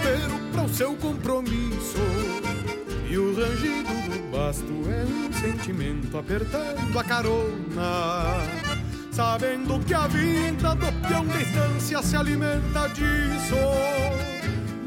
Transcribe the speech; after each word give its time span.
campeiro 0.00 0.40
para 0.52 0.62
o 0.62 0.68
seu 0.68 0.94
compromisso. 0.96 1.98
E 3.08 3.18
o 3.18 3.34
rangido 3.34 3.92
do 4.08 4.30
basto 4.30 4.72
é 4.88 5.04
um 5.04 5.32
sentimento 5.32 6.16
apertando 6.16 6.98
a 6.98 7.04
carona. 7.04 8.40
Sabendo 9.12 9.84
que 9.84 9.92
a 9.92 10.06
vida 10.06 10.74
do 10.74 11.08
peão 11.08 11.26
de 11.26 11.42
estância 11.42 12.02
se 12.02 12.16
alimenta 12.16 12.88
disso. 12.88 13.56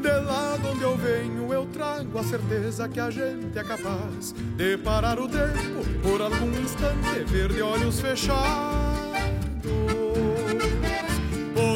De 0.00 0.08
lá 0.08 0.56
de 0.60 0.66
onde 0.66 0.82
eu 0.82 0.96
venho, 0.96 1.52
eu 1.52 1.66
trago 1.66 2.18
a 2.18 2.24
certeza 2.24 2.88
que 2.88 3.00
a 3.00 3.10
gente 3.10 3.58
é 3.58 3.64
capaz 3.64 4.34
de 4.56 4.76
parar 4.78 5.18
o 5.18 5.28
tempo 5.28 5.84
por 6.02 6.20
algum 6.20 6.50
instante, 6.60 7.24
ver 7.26 7.52
de 7.52 7.62
olhos 7.62 8.00
fechados. 8.00 10.03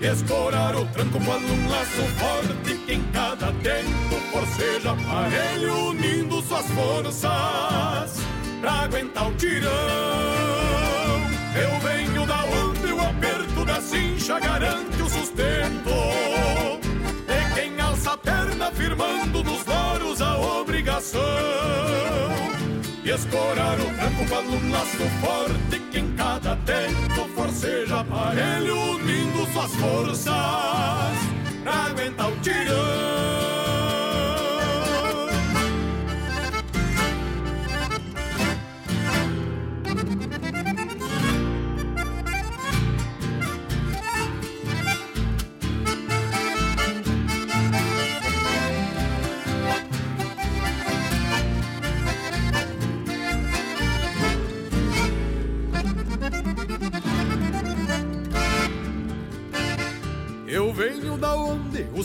Escorar 0.00 0.76
o 0.76 0.84
tranco 0.86 1.18
quando 1.24 1.50
um 1.50 1.68
laço 1.70 2.02
forte 2.18 2.74
que 2.84 2.92
em 2.92 3.02
cada 3.12 3.50
tempo 3.62 4.16
forceja 4.30 4.92
aparelho 4.92 5.88
unindo 5.88 6.42
suas 6.42 6.66
forças 6.70 8.20
pra 8.60 8.72
aguentar 8.82 9.28
o 9.28 9.34
tirão. 9.34 9.70
Eu 11.54 11.80
venho 11.80 12.26
da 12.26 12.44
onde 12.44 12.92
o 12.92 13.00
aperto 13.00 13.64
da 13.64 13.80
cincha 13.80 14.38
garante 14.38 15.00
o 15.00 15.08
sustento. 15.08 15.90
De 17.26 17.54
quem 17.54 17.80
alça 17.80 18.12
a 18.12 18.18
perna 18.18 18.70
firmando 18.72 19.42
nos 19.42 19.64
loros 19.64 20.20
a 20.20 20.36
obrigação 20.38 21.20
e 23.06 23.10
escorar 23.10 23.78
o 23.78 23.84
tranco 23.94 24.26
para 24.28 24.40
um 24.40 24.70
laço 24.72 24.96
forte 25.20 25.78
que 25.92 26.00
em 26.00 26.12
cada 26.16 26.56
tempo 26.56 27.28
forceja 27.36 28.00
aparelho 28.00 28.76
unindo 28.96 29.46
suas 29.52 29.72
forças 29.76 30.26
pra 31.62 31.86
aguentar 31.86 32.28
o 32.28 32.36
tirão. 32.40 33.55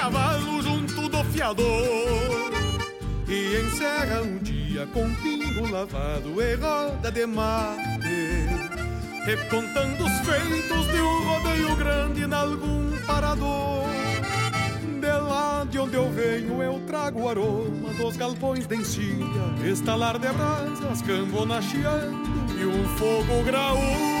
cavalo 0.00 0.62
junto 0.62 1.08
do 1.10 1.24
fiador 1.24 2.50
E 3.28 3.60
encerra 3.60 4.22
um 4.22 4.38
dia 4.38 4.86
com 4.94 5.12
pingo 5.16 5.70
lavado 5.70 6.40
e 6.40 6.54
roda 6.54 7.12
de 7.12 7.26
mate 7.26 8.46
Recontando 9.26 10.02
os 10.02 10.12
feitos 10.20 10.86
de 10.86 11.00
um 11.02 11.28
rodeio 11.28 11.76
grande 11.76 12.24
em 12.24 12.32
algum 12.32 12.90
parador. 13.06 13.84
De 14.98 15.06
lá 15.06 15.66
de 15.70 15.78
onde 15.78 15.96
eu 15.96 16.10
venho 16.10 16.62
eu 16.62 16.80
trago 16.86 17.20
o 17.20 17.28
aroma 17.28 17.92
dos 17.98 18.16
galpões 18.16 18.66
de 18.66 18.76
encilha 18.76 19.52
Estalar 19.62 20.18
de 20.18 20.32
brasas, 20.32 21.02
cambona 21.02 21.60
chiando 21.60 22.30
e 22.58 22.64
um 22.64 22.88
fogo 22.96 23.44
graúdo 23.44 24.20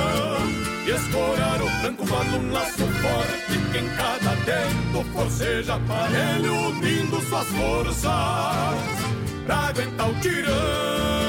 E 0.83 0.89
escorar 0.89 1.61
o 1.61 1.81
tranco 1.81 2.07
quando 2.07 2.37
um 2.37 2.51
laço 2.51 2.87
forte 2.87 3.59
que 3.71 3.77
em 3.77 3.87
cada 3.95 4.35
tempo 4.43 5.03
forceja 5.13 5.75
aparelho 5.75 6.53
unindo 6.69 7.21
suas 7.21 7.47
forças 7.47 8.01
pra 9.45 9.55
aguentar 9.67 10.09
o 10.09 10.19
tirão. 10.19 11.21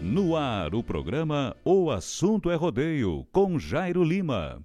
No 0.00 0.36
ar, 0.36 0.72
o 0.72 0.84
programa 0.84 1.56
O 1.64 1.90
Assunto 1.90 2.48
é 2.48 2.54
Rodeio, 2.54 3.26
com 3.32 3.58
Jairo 3.58 4.04
Lima. 4.04 4.64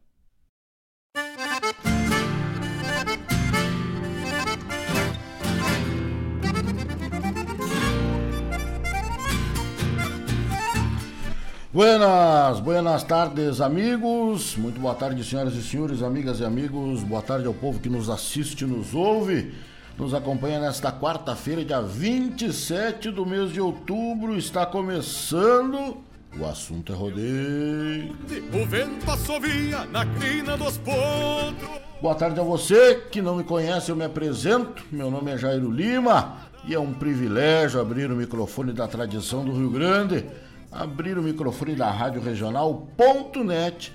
Buenas, 11.79 12.59
buenas 12.59 13.05
tardes, 13.05 13.61
amigos. 13.61 14.57
Muito 14.57 14.81
boa 14.81 14.93
tarde, 14.93 15.23
senhoras 15.23 15.53
e 15.53 15.63
senhores, 15.63 16.03
amigas 16.03 16.41
e 16.41 16.43
amigos. 16.43 17.03
Boa 17.03 17.21
tarde 17.21 17.47
ao 17.47 17.53
povo 17.53 17.79
que 17.79 17.87
nos 17.87 18.09
assiste, 18.09 18.65
nos 18.65 18.93
ouve, 18.93 19.53
nos 19.97 20.13
acompanha 20.13 20.59
nesta 20.59 20.91
quarta-feira, 20.91 21.63
dia 21.63 21.81
27 21.81 23.11
do 23.11 23.25
mês 23.25 23.53
de 23.53 23.61
outubro. 23.61 24.37
Está 24.37 24.65
começando. 24.65 25.95
O 26.37 26.45
assunto 26.45 26.91
é 26.91 26.95
rodeio. 26.97 28.13
O 28.53 28.65
vento 28.65 29.09
assovia 29.09 29.85
na 29.85 30.05
crina 30.05 30.57
dos 30.57 30.77
potros. 30.79 31.79
Boa 32.01 32.15
tarde 32.15 32.41
a 32.41 32.43
você 32.43 33.05
que 33.09 33.21
não 33.21 33.37
me 33.37 33.45
conhece, 33.45 33.89
eu 33.89 33.95
me 33.95 34.03
apresento. 34.03 34.83
Meu 34.91 35.09
nome 35.09 35.31
é 35.31 35.37
Jairo 35.37 35.71
Lima 35.71 36.39
e 36.67 36.73
é 36.75 36.79
um 36.79 36.93
privilégio 36.93 37.79
abrir 37.79 38.11
o 38.11 38.17
microfone 38.17 38.73
da 38.73 38.85
tradição 38.85 39.45
do 39.45 39.53
Rio 39.53 39.69
Grande 39.69 40.25
abrir 40.71 41.18
o 41.18 41.24
microfone 41.24 41.75
da 41.75 41.89
Rádio 41.89 42.21
Regional.net 42.21 43.94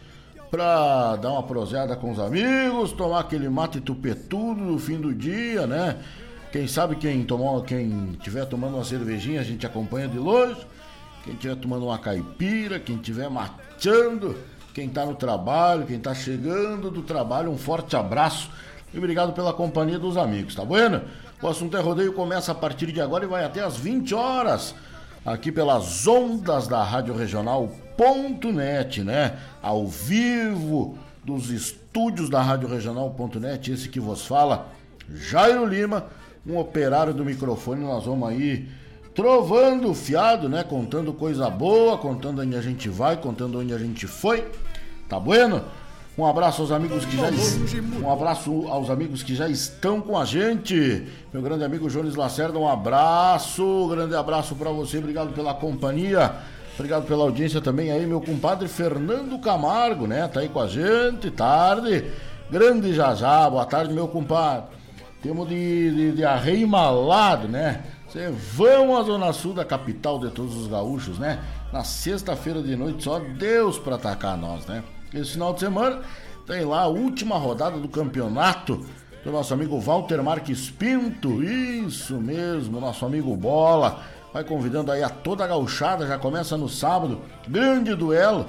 para 0.50 1.16
dar 1.16 1.32
uma 1.32 1.42
proseada 1.42 1.96
com 1.96 2.12
os 2.12 2.18
amigos, 2.18 2.92
tomar 2.92 3.20
aquele 3.20 3.48
mate 3.48 3.80
tupetudo 3.80 4.60
no 4.60 4.78
fim 4.78 5.00
do 5.00 5.12
dia, 5.12 5.66
né? 5.66 5.98
Quem 6.52 6.68
sabe 6.68 6.94
quem 6.96 7.24
tomou, 7.24 7.62
quem 7.62 8.12
tiver 8.22 8.44
tomando 8.44 8.76
uma 8.76 8.84
cervejinha, 8.84 9.40
a 9.40 9.44
gente 9.44 9.66
acompanha 9.66 10.06
de 10.06 10.18
longe. 10.18 10.64
Quem 11.24 11.34
tiver 11.34 11.56
tomando 11.56 11.86
uma 11.86 11.98
caipira, 11.98 12.78
quem 12.78 12.98
tiver 12.98 13.28
mateando, 13.28 14.36
quem 14.72 14.88
tá 14.88 15.06
no 15.06 15.14
trabalho, 15.14 15.86
quem 15.86 15.98
tá 15.98 16.14
chegando 16.14 16.90
do 16.90 17.02
trabalho, 17.02 17.50
um 17.50 17.58
forte 17.58 17.96
abraço 17.96 18.50
e 18.92 18.98
obrigado 18.98 19.32
pela 19.32 19.52
companhia 19.52 19.98
dos 19.98 20.16
amigos, 20.16 20.54
tá 20.54 20.64
bueno? 20.64 21.02
O 21.42 21.48
assunto 21.48 21.76
é 21.76 21.80
rodeio 21.80 22.12
começa 22.12 22.52
a 22.52 22.54
partir 22.54 22.92
de 22.92 23.00
agora 23.00 23.24
e 23.24 23.28
vai 23.28 23.44
até 23.44 23.60
às 23.60 23.76
20 23.76 24.14
horas 24.14 24.74
aqui 25.24 25.50
pelas 25.50 26.06
ondas 26.06 26.68
da 26.68 26.82
Rádio 26.82 27.16
Regional.net, 27.16 29.02
né? 29.02 29.38
Ao 29.62 29.86
vivo 29.86 30.98
dos 31.24 31.50
estúdios 31.50 32.28
da 32.28 32.42
Rádio 32.42 32.68
Regional.net, 32.68 33.72
esse 33.72 33.88
que 33.88 33.98
vos 33.98 34.26
fala, 34.26 34.68
Jairo 35.08 35.64
Lima, 35.64 36.06
um 36.46 36.58
operário 36.58 37.14
do 37.14 37.24
microfone, 37.24 37.82
nós 37.82 38.04
vamos 38.04 38.28
aí 38.28 38.68
trovando 39.14 39.94
fiado, 39.94 40.48
né? 40.48 40.62
Contando 40.62 41.14
coisa 41.14 41.48
boa, 41.48 41.96
contando 41.96 42.42
onde 42.42 42.56
a 42.56 42.60
gente 42.60 42.88
vai, 42.88 43.16
contando 43.16 43.58
onde 43.58 43.72
a 43.72 43.78
gente 43.78 44.06
foi. 44.06 44.46
Tá 45.08 45.18
bueno? 45.18 45.64
Um 46.16 46.24
abraço 46.24 46.62
aos 46.62 46.70
amigos 46.70 47.04
que 47.04 47.16
já 47.16 47.28
um 48.00 48.12
abraço 48.12 48.68
aos 48.68 48.88
amigos 48.88 49.24
que 49.24 49.34
já 49.34 49.48
estão 49.48 50.00
com 50.00 50.16
a 50.16 50.24
gente. 50.24 51.08
Meu 51.32 51.42
grande 51.42 51.64
amigo 51.64 51.90
Jones 51.90 52.14
Lacerda, 52.14 52.56
um 52.56 52.68
abraço, 52.68 53.88
grande 53.90 54.14
abraço 54.14 54.54
para 54.54 54.70
você. 54.70 54.98
Obrigado 54.98 55.32
pela 55.32 55.52
companhia. 55.52 56.32
Obrigado 56.74 57.04
pela 57.06 57.24
audiência 57.24 57.60
também 57.60 57.90
aí, 57.90 58.06
meu 58.06 58.20
compadre 58.20 58.68
Fernando 58.68 59.40
Camargo, 59.40 60.06
né? 60.06 60.28
Tá 60.28 60.40
aí 60.40 60.48
com 60.48 60.60
a 60.60 60.68
gente, 60.68 61.32
tarde. 61.32 62.04
Grande 62.48 62.94
Jajá, 62.94 63.50
boa 63.50 63.66
tarde, 63.66 63.92
meu 63.92 64.06
compadre. 64.06 64.66
Temos 65.20 65.48
de, 65.48 65.90
de, 65.90 66.12
de 66.12 66.24
arreio 66.24 66.68
malado, 66.68 67.48
né? 67.48 67.82
Cê 68.08 68.30
vão 68.30 68.96
à 68.96 69.02
zona 69.02 69.32
sul 69.32 69.52
da 69.52 69.64
capital 69.64 70.20
de 70.20 70.30
todos 70.30 70.54
os 70.56 70.68
gaúchos, 70.68 71.18
né? 71.18 71.40
Na 71.72 71.82
sexta-feira 71.82 72.62
de 72.62 72.76
noite, 72.76 73.02
só 73.02 73.18
Deus 73.18 73.80
pra 73.80 73.96
atacar 73.96 74.36
nós, 74.36 74.64
né? 74.66 74.84
Esse 75.14 75.32
final 75.32 75.54
de 75.54 75.60
semana 75.60 76.00
tem 76.44 76.64
lá 76.64 76.80
a 76.80 76.86
última 76.88 77.38
rodada 77.38 77.78
do 77.78 77.88
campeonato 77.88 78.84
do 79.24 79.30
nosso 79.30 79.54
amigo 79.54 79.78
Walter 79.78 80.20
Marques 80.20 80.70
Pinto. 80.70 81.40
Isso 81.42 82.16
mesmo, 82.16 82.80
nosso 82.80 83.06
amigo 83.06 83.34
Bola. 83.36 84.02
Vai 84.32 84.42
convidando 84.42 84.90
aí 84.90 85.04
a 85.04 85.08
toda 85.08 85.44
a 85.44 85.46
gauchada, 85.46 86.04
já 86.04 86.18
começa 86.18 86.56
no 86.56 86.68
sábado. 86.68 87.20
Grande 87.46 87.94
duelo. 87.94 88.46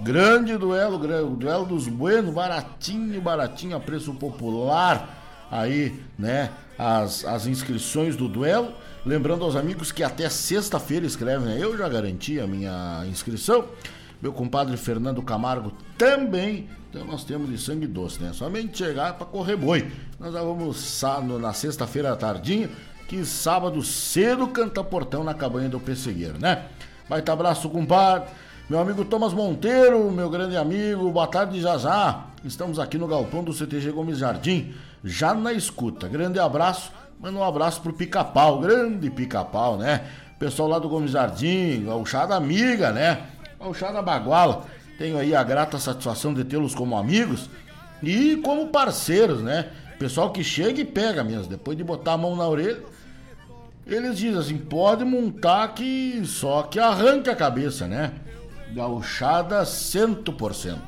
Grande 0.00 0.56
duelo, 0.56 0.98
duelo 0.98 1.66
dos 1.66 1.88
buenos, 1.88 2.32
baratinho, 2.32 3.20
baratinho, 3.20 3.76
a 3.76 3.80
preço 3.80 4.14
popular. 4.14 5.46
Aí, 5.50 6.00
né, 6.16 6.50
as, 6.78 7.24
as 7.24 7.46
inscrições 7.46 8.14
do 8.14 8.28
duelo. 8.28 8.72
Lembrando 9.04 9.44
aos 9.44 9.56
amigos 9.56 9.90
que 9.90 10.04
até 10.04 10.28
sexta-feira 10.28 11.04
escrevem, 11.04 11.46
né? 11.46 11.58
eu 11.60 11.76
já 11.76 11.88
garanti 11.88 12.38
a 12.38 12.46
minha 12.46 13.04
inscrição 13.06 13.66
meu 14.20 14.32
compadre 14.32 14.76
Fernando 14.76 15.22
Camargo 15.22 15.72
também. 15.98 16.68
Então 16.90 17.04
nós 17.06 17.24
temos 17.24 17.50
de 17.50 17.58
sangue 17.58 17.86
doce, 17.86 18.22
né? 18.22 18.32
Somente 18.32 18.78
chegar 18.78 19.14
para 19.14 19.26
correr 19.26 19.56
boi. 19.56 19.90
Nós 20.18 20.32
já 20.32 20.42
vamos 20.42 21.02
na 21.40 21.52
sexta-feira 21.52 22.12
à 22.12 22.16
tardinha, 22.16 22.70
que 23.08 23.24
sábado 23.24 23.82
cedo 23.82 24.46
canta 24.46 24.82
portão 24.82 25.24
na 25.24 25.34
cabanha 25.34 25.68
do 25.68 25.80
Pessegueiro, 25.80 26.38
né? 26.38 26.66
Baita 27.08 27.32
abraço, 27.32 27.68
compadre. 27.68 28.28
Meu 28.70 28.78
amigo 28.78 29.04
Thomas 29.04 29.34
Monteiro, 29.34 30.10
meu 30.10 30.30
grande 30.30 30.56
amigo, 30.56 31.10
boa 31.10 31.26
tarde 31.26 31.60
já 31.60 31.76
já. 31.76 32.26
Estamos 32.42 32.78
aqui 32.78 32.96
no 32.96 33.06
galpão 33.06 33.44
do 33.44 33.52
CTG 33.52 33.90
Gomes 33.90 34.18
Jardim, 34.18 34.72
já 35.02 35.34
na 35.34 35.52
escuta. 35.52 36.08
Grande 36.08 36.38
abraço, 36.38 36.90
manda 37.20 37.38
um 37.38 37.44
abraço 37.44 37.82
pro 37.82 37.92
Pica-Pau, 37.92 38.60
grande 38.60 39.10
Pica-Pau, 39.10 39.76
né? 39.76 40.06
Pessoal 40.38 40.68
lá 40.68 40.78
do 40.78 40.88
Gomes 40.88 41.10
Jardim, 41.10 41.86
o 41.88 42.06
chá 42.06 42.24
da 42.24 42.36
amiga, 42.36 42.90
né? 42.90 43.26
Ao 43.64 43.74
Chá 43.74 43.90
da 43.90 44.02
Baguala. 44.02 44.66
Tenho 44.98 45.18
aí 45.18 45.34
a 45.34 45.42
grata 45.42 45.78
satisfação 45.78 46.32
de 46.32 46.44
tê-los 46.44 46.74
como 46.74 46.96
amigos 46.96 47.48
e 48.02 48.36
como 48.44 48.68
parceiros, 48.68 49.42
né? 49.42 49.70
Pessoal 49.98 50.30
que 50.30 50.44
chega 50.44 50.80
e 50.80 50.84
pega 50.84 51.24
mesmo, 51.24 51.46
depois 51.46 51.76
de 51.76 51.82
botar 51.82 52.12
a 52.12 52.18
mão 52.18 52.36
na 52.36 52.46
orelha, 52.46 52.82
eles 53.86 54.18
dizem 54.18 54.38
assim: 54.38 54.58
pode 54.58 55.04
montar 55.04 55.68
que 55.68 56.22
só 56.26 56.62
que 56.62 56.78
arranque 56.78 57.30
a 57.30 57.36
cabeça, 57.36 57.86
né? 57.86 58.12
Gauchada 58.72 59.62
100%. 59.62 60.78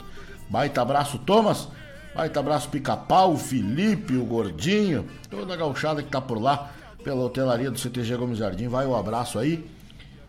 Baita 0.48 0.82
abraço, 0.82 1.18
Thomas. 1.18 1.68
Baita 2.14 2.40
abraço, 2.40 2.68
Pica-Pau, 2.70 3.36
Felipe, 3.36 4.16
o 4.16 4.24
Gordinho, 4.24 5.06
toda 5.28 5.52
a 5.52 5.56
gauchada 5.56 6.02
que 6.02 6.08
tá 6.08 6.20
por 6.20 6.40
lá, 6.40 6.70
pela 7.04 7.22
hotelaria 7.22 7.70
do 7.70 7.78
CTG 7.78 8.16
Gomes 8.16 8.38
Jardim. 8.38 8.68
Vai 8.68 8.86
o 8.86 8.90
um 8.90 8.96
abraço 8.96 9.38
aí 9.38 9.68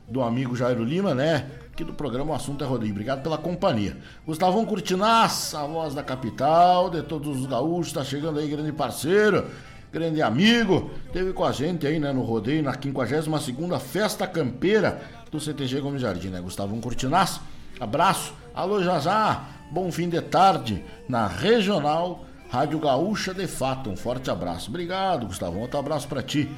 do 0.07 0.21
amigo 0.21 0.55
Jairo 0.55 0.83
Lima, 0.83 1.15
né? 1.15 1.49
Aqui 1.77 1.83
do 1.83 1.93
programa 1.93 2.31
O 2.31 2.35
Assunto 2.35 2.63
é 2.63 2.67
Rodrigo. 2.67 2.93
Obrigado 2.93 3.21
pela 3.21 3.37
companhia. 3.37 3.95
Gustavão 4.25 4.65
Curtinaz, 4.65 5.53
a 5.53 5.63
voz 5.67 5.93
da 5.93 6.01
capital, 6.01 6.89
de 6.89 7.03
todos 7.03 7.41
os 7.41 7.45
gaúchos, 7.45 7.93
tá 7.93 8.03
chegando 8.03 8.39
aí, 8.39 8.47
grande 8.47 8.71
parceiro, 8.71 9.45
grande 9.93 10.19
amigo. 10.19 10.89
Teve 11.13 11.33
com 11.33 11.45
a 11.45 11.51
gente 11.51 11.85
aí, 11.85 11.99
né, 11.99 12.11
no 12.11 12.23
rodeio, 12.23 12.63
na 12.63 12.73
52ª 12.73 13.79
Festa 13.79 14.25
Campeira 14.25 14.99
do 15.29 15.39
CTG 15.39 15.79
Gomes 15.79 16.01
Jardim, 16.01 16.29
né? 16.29 16.41
Gustavão 16.41 16.81
Curtinaz, 16.81 17.39
abraço. 17.79 18.33
Alô, 18.55 18.81
Jazá, 18.81 19.45
bom 19.69 19.91
fim 19.91 20.09
de 20.09 20.19
tarde 20.19 20.83
na 21.07 21.27
Regional 21.27 22.25
Rádio 22.49 22.79
Gaúcha 22.79 23.35
de 23.35 23.45
Fato. 23.45 23.91
Um 23.91 23.95
forte 23.95 24.31
abraço. 24.31 24.71
Obrigado, 24.71 25.27
Gustavão. 25.27 25.61
Outro 25.61 25.77
abraço 25.77 26.07
para 26.07 26.23
ti. 26.23 26.49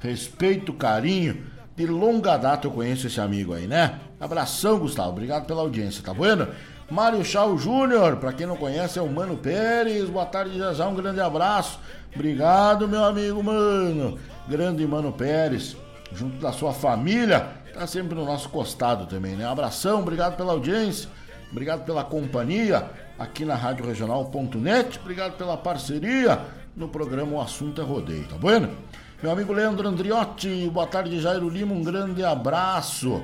Respeito, 0.00 0.72
carinho 0.72 1.51
de 1.76 1.86
longa 1.86 2.36
data 2.36 2.66
eu 2.66 2.70
conheço 2.70 3.06
esse 3.06 3.20
amigo 3.20 3.54
aí, 3.54 3.66
né? 3.66 3.98
Abração, 4.20 4.78
Gustavo. 4.78 5.10
Obrigado 5.10 5.46
pela 5.46 5.62
audiência, 5.62 6.02
tá 6.02 6.12
bueno? 6.12 6.48
Mário 6.90 7.24
Chau 7.24 7.56
Júnior, 7.56 8.16
pra 8.16 8.32
quem 8.32 8.46
não 8.46 8.56
conhece, 8.56 8.98
é 8.98 9.02
o 9.02 9.08
Mano 9.08 9.36
Pérez. 9.36 10.10
Boa 10.10 10.26
tarde, 10.26 10.58
já 10.58 10.86
um 10.86 10.94
grande 10.94 11.20
abraço. 11.20 11.80
Obrigado, 12.14 12.86
meu 12.86 13.02
amigo, 13.02 13.42
mano. 13.42 14.18
Grande 14.46 14.86
Mano 14.86 15.10
Pérez, 15.12 15.74
junto 16.12 16.36
da 16.36 16.52
sua 16.52 16.72
família, 16.74 17.48
tá 17.72 17.86
sempre 17.86 18.14
no 18.14 18.26
nosso 18.26 18.50
costado 18.50 19.06
também, 19.06 19.34
né? 19.34 19.46
Abração, 19.46 20.00
obrigado 20.00 20.36
pela 20.36 20.52
audiência, 20.52 21.08
obrigado 21.50 21.86
pela 21.86 22.04
companhia 22.04 22.90
aqui 23.18 23.46
na 23.46 23.54
Rádio 23.54 23.86
Regional.net, 23.86 24.98
obrigado 25.00 25.38
pela 25.38 25.56
parceria 25.56 26.38
no 26.76 26.88
programa 26.88 27.32
O 27.32 27.40
Assunto 27.40 27.80
é 27.80 27.84
Rodeio, 27.84 28.24
tá 28.28 28.36
bueno? 28.36 28.70
Meu 29.22 29.30
amigo 29.30 29.52
Leandro 29.52 29.86
Andriotti, 29.86 30.68
boa 30.68 30.84
tarde, 30.84 31.20
Jairo 31.20 31.48
Lima, 31.48 31.72
um 31.72 31.84
grande 31.84 32.24
abraço. 32.24 33.22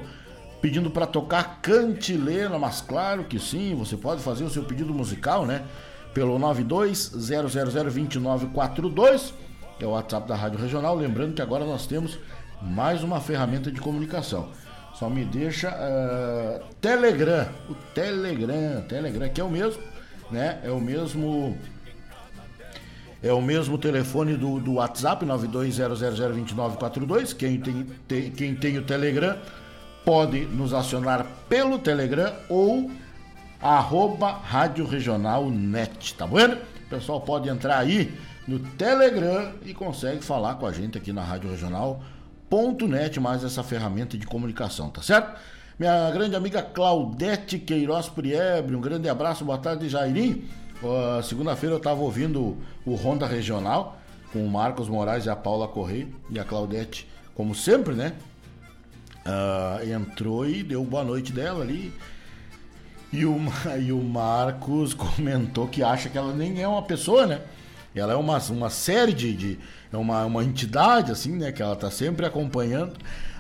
Pedindo 0.63 0.93
para 0.93 1.09
tocar 1.09 1.59
cantilena, 1.61 2.57
mas 2.57 2.81
claro 2.81 3.25
que 3.25 3.41
sim, 3.41 3.75
você 3.75 3.97
pode 3.97 4.23
fazer 4.23 4.45
o 4.45 4.49
seu 4.49 4.63
pedido 4.63 4.95
musical, 4.95 5.45
né? 5.45 5.65
Pelo 6.15 6.39
920002942, 6.39 9.33
é 9.81 9.87
o 9.87 9.91
WhatsApp 9.91 10.29
da 10.29 10.37
Rádio 10.37 10.61
Regional. 10.61 10.95
Lembrando 10.95 11.35
que 11.35 11.43
agora 11.43 11.65
nós 11.65 11.85
temos 11.85 12.17
mais 12.63 13.03
uma 13.03 13.21
ferramenta 13.21 13.73
de 13.73 13.81
comunicação. 13.81 14.51
Só 14.95 15.11
me 15.11 15.25
deixa 15.25 15.71
uh, 15.71 16.61
Telegram, 16.81 17.49
o 17.69 17.75
Telegram, 17.93 18.83
Telegram 18.83 19.29
que 19.29 19.41
é 19.41 19.45
o 19.45 19.51
mesmo, 19.51 19.83
né? 20.31 20.61
É 20.63 20.71
o 20.71 20.81
mesmo 20.81 21.59
é 23.23 23.33
o 23.33 23.43
mesmo 23.43 23.79
telefone 23.79 24.37
do, 24.37 24.61
do 24.61 24.75
WhatsApp, 24.75 25.25
920002942. 25.27 27.37
Quem 27.37 27.61
tem, 27.61 27.87
tem, 28.07 28.31
quem 28.31 28.55
tem 28.55 28.79
o 28.79 28.83
Telegram 28.83 29.37
pode 30.05 30.41
nos 30.47 30.73
acionar 30.73 31.27
pelo 31.49 31.79
Telegram 31.79 32.33
ou 32.49 32.91
arroba 33.61 34.31
Rádio 34.31 34.87
Regional 34.87 35.51
Net, 35.51 36.15
tá 36.15 36.27
bom? 36.27 36.47
O 36.47 36.89
pessoal 36.89 37.21
pode 37.21 37.49
entrar 37.49 37.79
aí 37.79 38.17
no 38.47 38.59
Telegram 38.59 39.53
e 39.67 39.75
consegue 39.75 40.25
falar 40.25 40.55
com 40.55 40.67
a 40.67 40.73
gente 40.73 40.97
aqui 40.97 41.13
na 41.13 41.23
Rádio 41.23 41.51
Regional.net, 41.51 43.21
mais 43.21 43.45
essa 43.45 43.63
ferramenta 43.63 44.17
de 44.17 44.27
comunicação, 44.27 44.89
tá 44.89 45.03
certo? 45.03 45.39
Minha 45.79 46.11
grande 46.11 46.35
amiga 46.35 46.63
Claudete 46.63 47.59
Queiroz 47.59 48.09
Priebre, 48.09 48.75
um 48.75 48.81
grande 48.81 49.09
abraço, 49.09 49.45
boa 49.45 49.59
tarde, 49.59 49.89
Jairim. 49.89 50.45
Segunda-feira 51.25 51.75
eu 51.75 51.79
estava 51.79 52.01
ouvindo 52.01 52.57
o 52.85 52.95
Ronda 52.95 53.27
Regional 53.27 53.99
com 54.33 54.45
o 54.45 54.51
Marcos 54.51 54.89
Moraes 54.89 55.27
e 55.27 55.31
a 55.31 55.37
Paula 55.37 55.67
Correia 55.67 56.07
e 56.31 56.39
a 56.39 56.45
Claudete, 56.45 57.09
como 57.35 57.55
sempre, 57.55 57.95
né? 57.95 58.13
Uh, 59.27 59.93
entrou 59.93 60.49
e 60.49 60.63
deu 60.63 60.85
boa 60.85 61.05
noite 61.05 61.33
dela 61.33 61.63
ali. 61.63 61.93
E 63.13 63.25
o, 63.25 63.39
e 63.81 63.93
o 63.93 64.03
Marcos 64.03 64.95
comentou 64.95 65.67
que 65.69 65.83
acha 65.83 66.09
que 66.09 66.17
ela 66.17 66.33
nem 66.33 66.63
é 66.63 66.69
uma 66.69 66.83
pessoa, 66.83 67.27
né? 67.27 67.43
Ela 67.95 68.13
é 68.13 68.17
uma, 68.17 68.39
uma 68.51 68.71
série 68.71 69.13
de, 69.13 69.35
de. 69.35 69.59
é 69.93 69.97
uma, 69.97 70.25
uma 70.25 70.45
entidade, 70.45 71.11
assim, 71.11 71.37
né? 71.37 71.51
Que 71.51 71.63
ela 71.63 71.73
está 71.73 71.91
sempre 71.91 72.25
acompanhando 72.25 72.95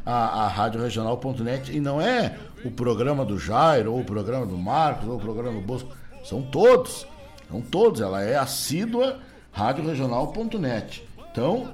a, 0.05 0.45
a 0.45 0.49
Rádio 0.49 0.83
Regional.net. 0.83 1.71
E 1.71 1.81
não 1.81 2.01
é 2.01 2.37
o 2.65 2.71
programa 2.71 3.25
do 3.25 3.39
Jairo, 3.39 3.93
ou 3.93 4.01
o 4.01 4.05
programa 4.05 4.47
do 4.47 4.57
Marcos, 4.57 5.09
ou 5.09 5.17
o 5.17 5.21
programa 5.21 5.61
do 5.61 5.67
Bosco. 5.67 5.95
São 6.25 6.43
todos. 6.43 7.07
São 7.51 7.61
todos. 7.61 8.01
Ela 8.01 8.23
é 8.23 8.37
assídua 8.37 9.19
radioregional.net. 9.53 11.07
Então, 11.31 11.73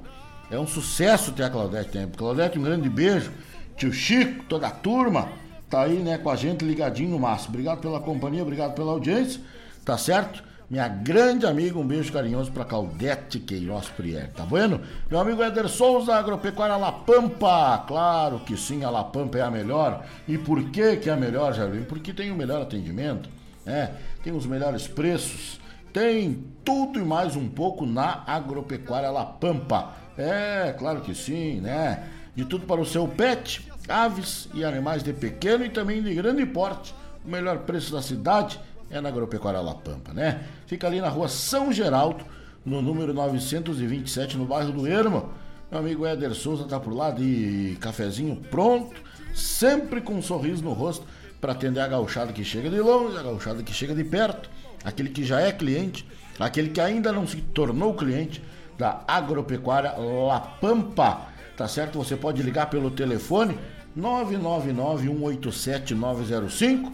é 0.49 0.59
um 0.59 0.67
sucesso 0.67 1.31
ter 1.31 1.43
a 1.43 1.49
Claudete 1.49 1.89
Tempo. 1.89 2.17
Claudete, 2.17 2.57
um 2.59 2.63
grande 2.63 2.89
beijo. 2.89 3.31
Tio 3.77 3.91
Chico, 3.91 4.45
toda 4.45 4.67
a 4.67 4.71
turma, 4.71 5.29
tá 5.69 5.81
aí, 5.81 5.97
né, 5.97 6.17
com 6.17 6.29
a 6.29 6.35
gente 6.35 6.63
ligadinho 6.63 7.09
no 7.09 7.19
máximo. 7.19 7.49
Obrigado 7.49 7.79
pela 7.79 7.99
companhia, 7.99 8.41
obrigado 8.41 8.73
pela 8.73 8.91
audiência, 8.91 9.41
tá 9.83 9.97
certo? 9.97 10.43
Minha 10.69 10.87
grande 10.87 11.45
amiga, 11.45 11.77
um 11.77 11.85
beijo 11.85 12.11
carinhoso 12.11 12.51
para 12.51 12.65
Claudete 12.65 13.39
Queiroz 13.39 13.87
Prier, 13.89 14.31
tá 14.31 14.45
vendo? 14.45 14.81
Meu 15.11 15.19
amigo 15.19 15.43
Éder 15.43 15.67
Souza, 15.67 16.15
Agropecuária 16.15 16.75
La 16.75 16.91
Pampa, 16.91 17.83
claro 17.87 18.39
que 18.39 18.57
sim, 18.57 18.83
a 18.83 18.89
La 18.89 19.03
Pampa 19.03 19.37
é 19.37 19.41
a 19.41 19.51
melhor. 19.51 20.03
E 20.27 20.37
por 20.37 20.63
que 20.71 20.95
que 20.97 21.09
é 21.09 21.13
a 21.13 21.17
melhor, 21.17 21.53
Jair? 21.53 21.85
Porque 21.85 22.13
tem 22.13 22.31
o 22.31 22.35
melhor 22.35 22.61
atendimento, 22.61 23.29
né? 23.63 23.91
Tem 24.23 24.33
os 24.33 24.47
melhores 24.47 24.87
preços, 24.87 25.59
tem 25.95 26.43
tudo 26.65 26.99
e 26.99 27.05
mais 27.05 27.37
um 27.37 27.47
pouco 27.47 27.85
na 27.85 28.21
Agropecuária 28.27 29.09
La 29.09 29.25
Pampa. 29.25 29.93
É, 30.17 30.75
claro 30.77 30.99
que 30.99 31.15
sim, 31.15 31.61
né? 31.61 32.03
De 32.35 32.43
tudo 32.43 32.65
para 32.65 32.81
o 32.81 32.85
seu 32.85 33.07
pet, 33.07 33.65
aves 33.87 34.49
e 34.53 34.65
animais 34.65 35.01
de 35.03 35.13
pequeno 35.13 35.63
e 35.63 35.69
também 35.69 36.03
de 36.03 36.13
grande 36.13 36.45
porte. 36.45 36.93
O 37.25 37.29
melhor 37.29 37.59
preço 37.59 37.93
da 37.93 38.01
cidade 38.01 38.59
é 38.91 38.99
na 38.99 39.07
Agropecuária 39.07 39.61
La 39.61 39.73
Pampa, 39.73 40.11
né? 40.11 40.43
Fica 40.67 40.85
ali 40.85 40.99
na 40.99 41.07
rua 41.07 41.29
São 41.29 41.71
Geraldo, 41.71 42.25
no 42.65 42.81
número 42.81 43.13
927, 43.13 44.35
no 44.35 44.45
bairro 44.45 44.73
do 44.73 44.85
Ermo. 44.85 45.29
Meu 45.71 45.79
amigo 45.79 46.05
Éder 46.05 46.35
Souza 46.35 46.65
tá 46.65 46.77
por 46.77 46.93
lá 46.93 47.09
de 47.09 47.77
cafezinho 47.79 48.35
pronto, 48.51 49.01
sempre 49.33 50.01
com 50.01 50.15
um 50.15 50.21
sorriso 50.21 50.61
no 50.61 50.73
rosto 50.73 51.07
para 51.39 51.53
atender 51.53 51.79
a 51.79 51.87
gauchada 51.87 52.33
que 52.33 52.43
chega 52.43 52.69
de 52.69 52.81
longe, 52.81 53.17
a 53.17 53.23
gauchada 53.23 53.63
que 53.63 53.73
chega 53.73 53.95
de 53.95 54.03
perto, 54.03 54.49
aquele 54.85 55.09
que 55.09 55.25
já 55.25 55.41
é 55.41 55.51
cliente, 55.51 56.07
aquele 56.39 56.69
que 56.69 56.79
ainda 56.79 57.11
não 57.11 57.27
se 57.27 57.37
tornou 57.41 57.93
cliente 57.93 58.41
da 58.77 59.01
Agropecuária 59.07 59.93
La 59.97 60.39
Pampa 60.39 61.33
tá 61.55 61.67
certo? 61.67 61.97
Você 61.97 62.15
pode 62.15 62.41
ligar 62.43 62.69
pelo 62.69 62.91
telefone 62.91 63.57
999 63.95 65.07
187 65.07 65.95
905 65.95 66.91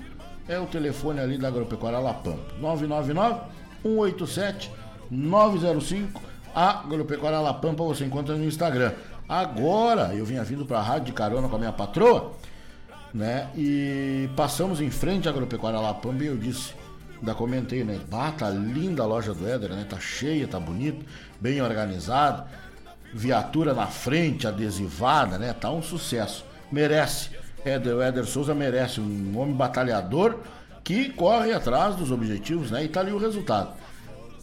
é 0.48 0.60
o 0.60 0.66
telefone 0.66 1.20
ali 1.20 1.38
da 1.38 1.48
Agropecuária 1.48 2.00
La 2.00 2.14
Pampa. 2.14 2.54
999 2.60 3.42
187 3.84 4.72
905 5.10 6.22
a 6.54 6.80
Agropecuária 6.80 7.40
La 7.40 7.54
Pampa 7.54 7.84
você 7.84 8.06
encontra 8.06 8.36
no 8.36 8.46
Instagram. 8.46 8.94
Agora 9.28 10.14
eu 10.14 10.26
vinha 10.26 10.44
vindo 10.44 10.66
para 10.66 10.80
a 10.80 10.84
rádio 10.84 11.06
de 11.06 11.14
carona 11.14 11.48
com 11.48 11.56
a 11.56 11.60
minha 11.60 11.72
patroa, 11.72 12.34
né? 13.14 13.50
E 13.56 14.30
passamos 14.36 14.82
em 14.82 14.90
frente 14.90 15.28
à 15.28 15.32
Agropecuária 15.32 15.80
La 15.80 15.94
Pampa 15.94 16.24
e 16.24 16.28
eu 16.28 16.38
disse, 16.38 16.74
ainda 17.22 17.34
comentei, 17.34 17.84
né? 17.84 18.00
Ah, 18.12 18.34
tá 18.38 18.50
linda 18.50 19.04
a 19.04 19.06
loja 19.06 19.34
do 19.34 19.48
Éder, 19.48 19.70
né? 19.70 19.86
Tá 19.90 20.00
cheia, 20.00 20.48
tá 20.48 20.60
bonito, 20.60 21.06
bem 21.40 21.62
organizado 21.62 22.46
viatura 23.14 23.74
na 23.74 23.88
frente, 23.88 24.48
adesivada, 24.48 25.38
né? 25.38 25.54
Tá 25.54 25.70
um 25.70 25.82
sucesso. 25.82 26.46
Merece. 26.72 27.30
Éder, 27.64 27.96
o 27.96 28.02
Éder 28.02 28.26
Souza 28.26 28.56
merece 28.56 29.00
um 29.00 29.38
homem 29.38 29.54
batalhador 29.54 30.40
que 30.84 31.10
corre 31.10 31.54
atrás 31.54 31.96
dos 31.96 32.12
objetivos, 32.12 32.72
né? 32.72 32.84
E 32.84 32.88
tá 32.88 33.02
ali 33.02 33.12
o 33.12 33.18
resultado. 33.18 33.74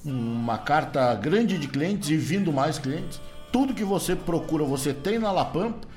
Uma 0.05 0.59
carta 0.59 1.15
grande 1.15 1.59
de 1.59 1.67
clientes 1.67 2.11
e 2.11 2.17
vindo 2.17 2.53
mais 2.53 2.79
clientes. 2.79 3.21
Tudo 3.51 3.75
que 3.75 3.85
você 3.85 4.15
procura, 4.15 4.65
você 4.65 4.93
tem 4.93 5.19
na 5.19 5.33
Lapampa. 5.33 5.89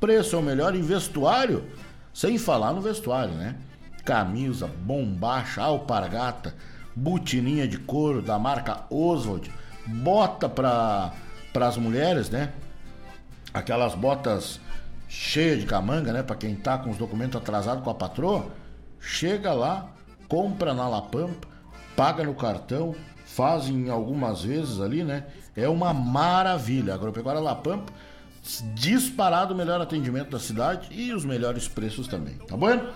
Preço 0.00 0.34
é 0.34 0.38
o 0.38 0.42
melhor 0.42 0.74
e 0.74 0.82
vestuário, 0.82 1.64
sem 2.12 2.36
falar 2.36 2.72
no 2.72 2.80
vestuário, 2.80 3.34
né? 3.34 3.54
Camisa, 4.04 4.66
bombacha, 4.66 5.62
alpargata, 5.62 6.54
butininha 6.94 7.66
de 7.66 7.78
couro 7.78 8.20
da 8.20 8.38
marca 8.38 8.84
Oswald, 8.90 9.50
bota 9.86 10.48
para 10.48 11.12
as 11.54 11.76
mulheres, 11.76 12.30
né? 12.30 12.52
Aquelas 13.52 13.94
botas 13.94 14.60
cheias 15.08 15.60
de 15.60 15.66
camanga, 15.66 16.12
né? 16.12 16.22
Para 16.22 16.36
quem 16.36 16.54
tá 16.54 16.78
com 16.78 16.90
os 16.90 16.96
documentos 16.96 17.40
atrasados 17.40 17.82
com 17.82 17.90
a 17.90 17.94
patroa, 17.94 18.46
chega 19.00 19.52
lá, 19.52 19.88
compra 20.28 20.74
na 20.74 20.88
Lapampa, 20.88 21.48
paga 21.96 22.24
no 22.24 22.34
cartão, 22.34 22.94
fazem 23.24 23.88
algumas 23.90 24.42
vezes 24.42 24.80
ali, 24.80 25.02
né? 25.02 25.24
É 25.56 25.68
uma 25.68 25.94
maravilha. 25.94 26.92
A 26.92 26.96
Agropecuária 26.96 27.40
Lapampa, 27.40 27.92
disparado 28.74 29.54
o 29.54 29.56
melhor 29.56 29.80
atendimento 29.80 30.30
da 30.30 30.38
cidade 30.38 30.88
e 30.90 31.12
os 31.12 31.24
melhores 31.24 31.66
preços 31.66 32.06
também, 32.06 32.34
tá 32.46 32.56
bom? 32.56 32.92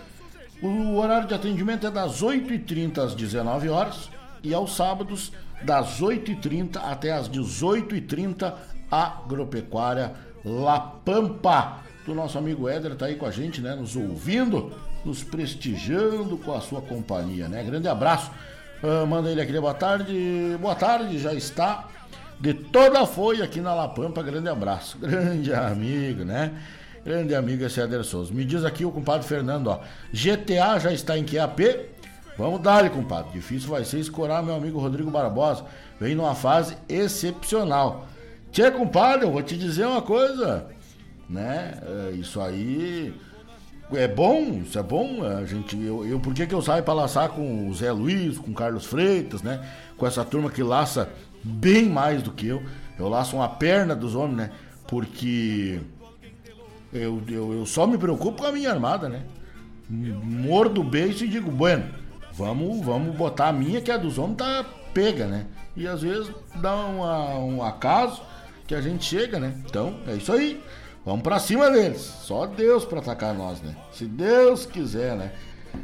O 0.62 0.96
horário 0.96 1.28
de 1.28 1.34
atendimento 1.34 1.86
é 1.86 1.90
das 1.90 2.22
8h30 2.22 2.98
às 2.98 3.14
19 3.14 3.68
horas 3.68 4.10
e 4.42 4.52
aos 4.52 4.74
sábados 4.74 5.32
das 5.62 6.00
8h30 6.00 6.80
até 6.82 7.12
as 7.12 7.28
18h30, 7.28 8.54
Agropecuária 8.90 10.14
La 10.44 10.80
Pampa. 10.80 11.78
Do 12.04 12.14
nosso 12.14 12.38
amigo 12.38 12.68
Éder 12.68 12.96
tá 12.96 13.06
aí 13.06 13.16
com 13.16 13.26
a 13.26 13.30
gente, 13.30 13.60
né? 13.60 13.74
Nos 13.74 13.94
ouvindo, 13.94 14.72
nos 15.04 15.22
prestigiando 15.22 16.38
com 16.38 16.54
a 16.54 16.60
sua 16.60 16.80
companhia, 16.80 17.48
né? 17.48 17.62
Grande 17.62 17.86
abraço. 17.86 18.30
Uh, 18.82 19.06
manda 19.06 19.30
ele 19.30 19.40
aqui, 19.40 19.52
boa 19.52 19.74
tarde. 19.74 20.56
Boa 20.60 20.74
tarde, 20.74 21.18
já 21.18 21.34
está 21.34 21.88
de 22.40 22.54
toda 22.54 23.02
a 23.02 23.06
folha 23.06 23.44
aqui 23.44 23.60
na 23.60 23.74
La 23.74 23.88
Pampa. 23.88 24.22
Grande 24.22 24.48
abraço. 24.48 24.98
Grande 24.98 25.52
amigo, 25.52 26.24
né? 26.24 26.52
Grande 27.08 27.34
amigo 27.34 27.64
esse 27.64 28.04
Souza. 28.04 28.34
Me 28.34 28.44
diz 28.44 28.66
aqui 28.66 28.84
o 28.84 28.92
compadre 28.92 29.26
Fernando, 29.26 29.68
ó. 29.68 29.80
GTA 30.12 30.78
já 30.78 30.92
está 30.92 31.16
em 31.16 31.24
QAP? 31.24 31.86
Vamos 32.36 32.60
dar, 32.60 32.90
compadre. 32.90 33.32
Difícil 33.32 33.70
vai 33.70 33.82
ser 33.82 33.98
escorar 33.98 34.42
meu 34.42 34.54
amigo 34.54 34.78
Rodrigo 34.78 35.10
Barbosa. 35.10 35.64
Vem 35.98 36.14
numa 36.14 36.34
fase 36.34 36.76
excepcional. 36.86 38.06
Tchê, 38.52 38.70
compadre, 38.70 39.24
eu 39.24 39.32
vou 39.32 39.42
te 39.42 39.56
dizer 39.56 39.86
uma 39.86 40.02
coisa. 40.02 40.66
Né? 41.30 41.80
É, 41.82 42.10
isso 42.10 42.42
aí 42.42 43.14
é 43.94 44.06
bom, 44.06 44.60
isso 44.62 44.78
é 44.78 44.82
bom. 44.82 45.24
A 45.24 45.46
gente, 45.46 45.82
eu, 45.82 46.06
eu, 46.06 46.20
por 46.20 46.34
que, 46.34 46.46
que 46.46 46.54
eu 46.54 46.60
saio 46.60 46.82
para 46.82 46.92
laçar 46.92 47.30
com 47.30 47.70
o 47.70 47.74
Zé 47.74 47.90
Luiz, 47.90 48.36
com 48.36 48.50
o 48.50 48.54
Carlos 48.54 48.84
Freitas, 48.84 49.40
né? 49.40 49.66
Com 49.96 50.06
essa 50.06 50.26
turma 50.26 50.50
que 50.50 50.62
laça 50.62 51.08
bem 51.42 51.86
mais 51.86 52.22
do 52.22 52.32
que 52.32 52.48
eu. 52.48 52.62
Eu 52.98 53.08
laço 53.08 53.34
uma 53.34 53.48
perna 53.48 53.96
dos 53.96 54.14
homens, 54.14 54.36
né? 54.36 54.50
Porque 54.86 55.80
eu, 56.92 57.22
eu, 57.28 57.52
eu 57.52 57.66
só 57.66 57.86
me 57.86 57.98
preocupo 57.98 58.42
com 58.42 58.48
a 58.48 58.52
minha 58.52 58.70
armada, 58.70 59.08
né? 59.08 59.24
Mordo 59.88 60.80
o 60.80 60.84
beijo 60.84 61.24
e 61.24 61.28
digo, 61.28 61.50
bueno, 61.50 61.84
vamos, 62.32 62.84
vamos 62.84 63.14
botar 63.16 63.48
a 63.48 63.52
minha, 63.52 63.80
que 63.80 63.90
a 63.90 63.96
dos 63.96 64.18
homens 64.18 64.36
tá 64.36 64.64
pega, 64.92 65.26
né? 65.26 65.46
E 65.76 65.86
às 65.86 66.02
vezes 66.02 66.30
dá 66.56 66.74
uma, 66.74 67.38
um 67.38 67.62
acaso 67.62 68.22
que 68.66 68.74
a 68.74 68.80
gente 68.80 69.04
chega, 69.04 69.38
né? 69.38 69.54
Então, 69.64 69.98
é 70.06 70.14
isso 70.14 70.32
aí. 70.32 70.62
Vamos 71.04 71.22
para 71.22 71.38
cima 71.38 71.70
deles. 71.70 72.00
Só 72.00 72.46
Deus 72.46 72.84
para 72.84 72.98
atacar 72.98 73.34
nós, 73.34 73.62
né? 73.62 73.74
Se 73.92 74.04
Deus 74.04 74.66
quiser, 74.66 75.16
né? 75.16 75.32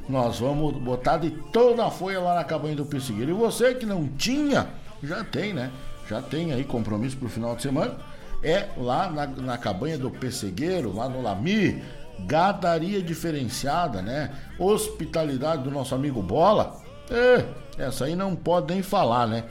Nós 0.09 0.39
vamos 0.39 0.75
botar 0.75 1.17
de 1.17 1.31
toda 1.31 1.87
a 1.87 1.91
folha 1.91 2.21
lá 2.21 2.35
na 2.35 2.45
cabanha 2.45 2.77
do 2.77 2.85
Pessegueiro. 2.85 3.31
E 3.31 3.35
você 3.35 3.75
que 3.75 3.87
não 3.87 4.07
tinha, 4.09 4.69
já 5.03 5.25
tem, 5.25 5.55
né? 5.55 5.71
Já 6.09 6.21
tem 6.21 6.53
aí 6.53 6.65
compromisso 6.65 7.17
pro 7.17 7.29
final 7.29 7.57
de 7.57 7.63
semana. 7.63 7.97
É 8.45 8.69
lá 8.77 9.11
na, 9.11 9.27
na 9.27 9.59
cabanha 9.59 9.99
do 9.99 10.11
Pessegueiro, 10.11 10.95
lá 10.95 11.09
no 11.09 11.23
Lami 11.23 11.83
gadaria 12.21 13.03
diferenciada, 13.03 14.01
né? 14.01 14.31
Hospitalidade 14.59 15.63
do 15.63 15.71
nosso 15.71 15.95
amigo 15.95 16.23
Bola. 16.23 16.81
É, 17.11 17.45
essa 17.79 18.05
aí 18.05 18.15
não 18.15 18.37
pode 18.37 18.73
nem 18.73 18.83
falar, 18.83 19.27
né? 19.27 19.45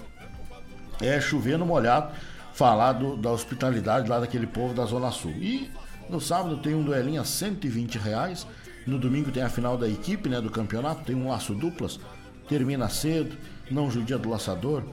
É 1.01 1.19
chover 1.19 1.57
no 1.57 1.65
molhado 1.65 2.13
falar 2.53 2.93
do, 2.93 3.17
da 3.17 3.31
hospitalidade 3.31 4.07
lá 4.07 4.19
daquele 4.19 4.47
povo 4.47 4.73
da 4.73 4.85
Zona 4.85 5.11
Sul. 5.11 5.31
E 5.31 5.69
no 6.09 6.21
sábado 6.21 6.57
tem 6.57 6.75
um 6.75 6.83
duelinho 6.83 7.21
a 7.21 7.25
120 7.25 7.97
reais. 7.97 8.47
No 8.85 8.99
domingo 8.99 9.31
tem 9.31 9.43
a 9.43 9.49
final 9.49 9.77
da 9.77 9.87
equipe, 9.87 10.29
né? 10.29 10.39
Do 10.39 10.49
campeonato. 10.49 11.03
Tem 11.03 11.15
um 11.15 11.29
laço 11.29 11.53
duplas. 11.53 11.99
Termina 12.47 12.89
cedo. 12.89 13.35
Não 13.71 13.89
judia 13.89 14.17
do 14.17 14.29
laçador. 14.29 14.83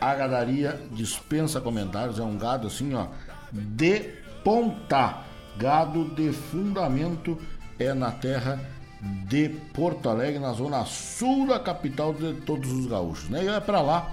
A 0.00 0.14
gadaria 0.14 0.80
dispensa 0.92 1.60
comentários. 1.60 2.18
É 2.18 2.22
um 2.22 2.38
gado 2.38 2.66
assim, 2.66 2.94
ó. 2.94 3.08
De 3.52 4.00
ponta 4.42 5.24
gado 5.58 6.04
de 6.14 6.32
fundamento 6.32 7.38
é 7.78 7.92
na 7.92 8.10
terra 8.10 8.58
de 9.00 9.48
Porto 9.72 10.08
Alegre, 10.08 10.38
na 10.38 10.52
zona 10.52 10.84
sul 10.84 11.46
da 11.46 11.58
capital 11.58 12.12
de 12.12 12.34
todos 12.42 12.70
os 12.70 12.86
gaúchos. 12.86 13.28
Né? 13.28 13.44
E 13.44 13.48
é 13.48 13.60
para 13.60 13.80
lá 13.80 14.12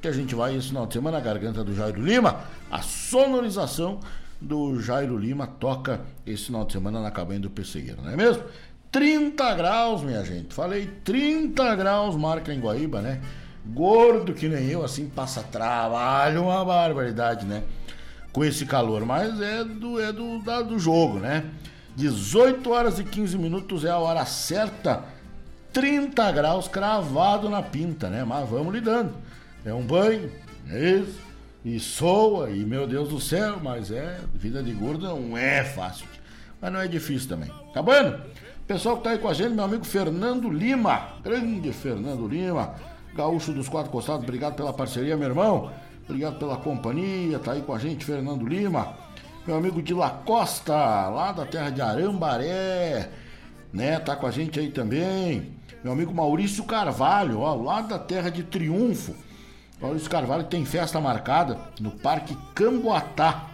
que 0.00 0.08
a 0.08 0.12
gente 0.12 0.34
vai 0.34 0.56
esse 0.56 0.68
final 0.68 0.86
de 0.86 0.94
semana, 0.94 1.18
a 1.18 1.20
garganta 1.20 1.64
do 1.64 1.74
Jairo 1.74 2.00
Lima, 2.00 2.40
a 2.70 2.80
sonorização 2.80 3.98
do 4.40 4.80
Jairo 4.80 5.18
Lima 5.18 5.46
toca 5.46 6.02
esse 6.24 6.46
final 6.46 6.64
de 6.64 6.72
semana 6.72 7.00
na 7.00 7.10
cabine 7.10 7.40
do 7.40 7.50
Pessegueiro, 7.50 8.00
não 8.02 8.10
é 8.10 8.16
mesmo? 8.16 8.44
30 8.92 9.54
graus, 9.54 10.02
minha 10.02 10.24
gente. 10.24 10.54
Falei 10.54 10.86
30 11.04 11.74
graus 11.74 12.16
marca 12.16 12.54
em 12.54 12.60
Guaíba, 12.60 13.02
né? 13.02 13.20
Gordo 13.68 14.32
que 14.32 14.48
nem 14.48 14.68
eu, 14.68 14.82
assim, 14.82 15.08
passa 15.08 15.42
trabalho, 15.42 16.44
uma 16.44 16.64
barbaridade, 16.64 17.44
né? 17.44 17.62
Com 18.32 18.44
esse 18.44 18.64
calor, 18.64 19.04
mas 19.04 19.40
é 19.40 19.62
do, 19.62 20.00
é 20.00 20.12
do, 20.12 20.38
da, 20.42 20.62
do 20.62 20.78
jogo, 20.78 21.18
né? 21.18 21.44
18 21.94 22.70
horas 22.70 22.98
e 22.98 23.04
15 23.04 23.36
minutos 23.36 23.84
é 23.84 23.90
a 23.90 23.98
hora 23.98 24.24
certa. 24.24 25.04
30 25.72 26.32
graus 26.32 26.66
cravado 26.66 27.50
na 27.50 27.62
pinta, 27.62 28.08
né? 28.08 28.24
Mas 28.24 28.48
vamos 28.48 28.72
lidando. 28.72 29.12
É 29.64 29.74
um 29.74 29.82
banho, 29.82 30.30
é 30.70 30.90
isso. 30.90 31.18
E 31.64 31.78
soa, 31.78 32.50
e 32.50 32.64
meu 32.64 32.86
Deus 32.86 33.08
do 33.08 33.20
céu, 33.20 33.58
mas 33.62 33.90
é, 33.90 34.20
vida 34.32 34.62
de 34.62 34.72
gordo 34.72 35.06
não 35.06 35.36
é 35.36 35.62
fácil. 35.64 36.06
Mas 36.60 36.72
não 36.72 36.80
é 36.80 36.88
difícil 36.88 37.28
também. 37.28 37.50
Tá 37.74 37.82
bom? 37.82 38.18
Pessoal 38.66 38.96
que 38.96 39.04
tá 39.04 39.10
aí 39.10 39.18
com 39.18 39.28
a 39.28 39.34
gente, 39.34 39.54
meu 39.54 39.64
amigo 39.64 39.84
Fernando 39.84 40.48
Lima. 40.50 41.14
Grande 41.22 41.72
Fernando 41.72 42.26
Lima. 42.26 42.74
Gaúcho 43.18 43.52
dos 43.52 43.68
Quatro 43.68 43.90
Costados, 43.90 44.22
obrigado 44.22 44.54
pela 44.54 44.72
parceria, 44.72 45.16
meu 45.16 45.28
irmão. 45.28 45.70
Obrigado 46.08 46.38
pela 46.38 46.56
companhia. 46.56 47.38
Tá 47.38 47.52
aí 47.52 47.60
com 47.60 47.74
a 47.74 47.78
gente, 47.78 48.04
Fernando 48.04 48.46
Lima 48.46 48.96
meu 49.48 49.56
amigo 49.56 49.80
de 49.80 49.94
La 49.94 50.10
Costa, 50.10 50.74
lá 51.08 51.32
da 51.32 51.46
terra 51.46 51.70
de 51.70 51.80
Arambaré, 51.80 53.08
né? 53.72 53.98
Tá 53.98 54.14
com 54.14 54.26
a 54.26 54.30
gente 54.30 54.60
aí 54.60 54.70
também. 54.70 55.54
Meu 55.82 55.94
amigo 55.94 56.12
Maurício 56.12 56.64
Carvalho, 56.64 57.40
ó, 57.40 57.54
lá 57.54 57.80
da 57.80 57.98
terra 57.98 58.28
de 58.28 58.42
Triunfo. 58.42 59.14
Maurício 59.80 60.10
Carvalho 60.10 60.44
tem 60.44 60.66
festa 60.66 61.00
marcada 61.00 61.58
no 61.80 61.90
Parque 61.90 62.36
Camboatá, 62.54 63.46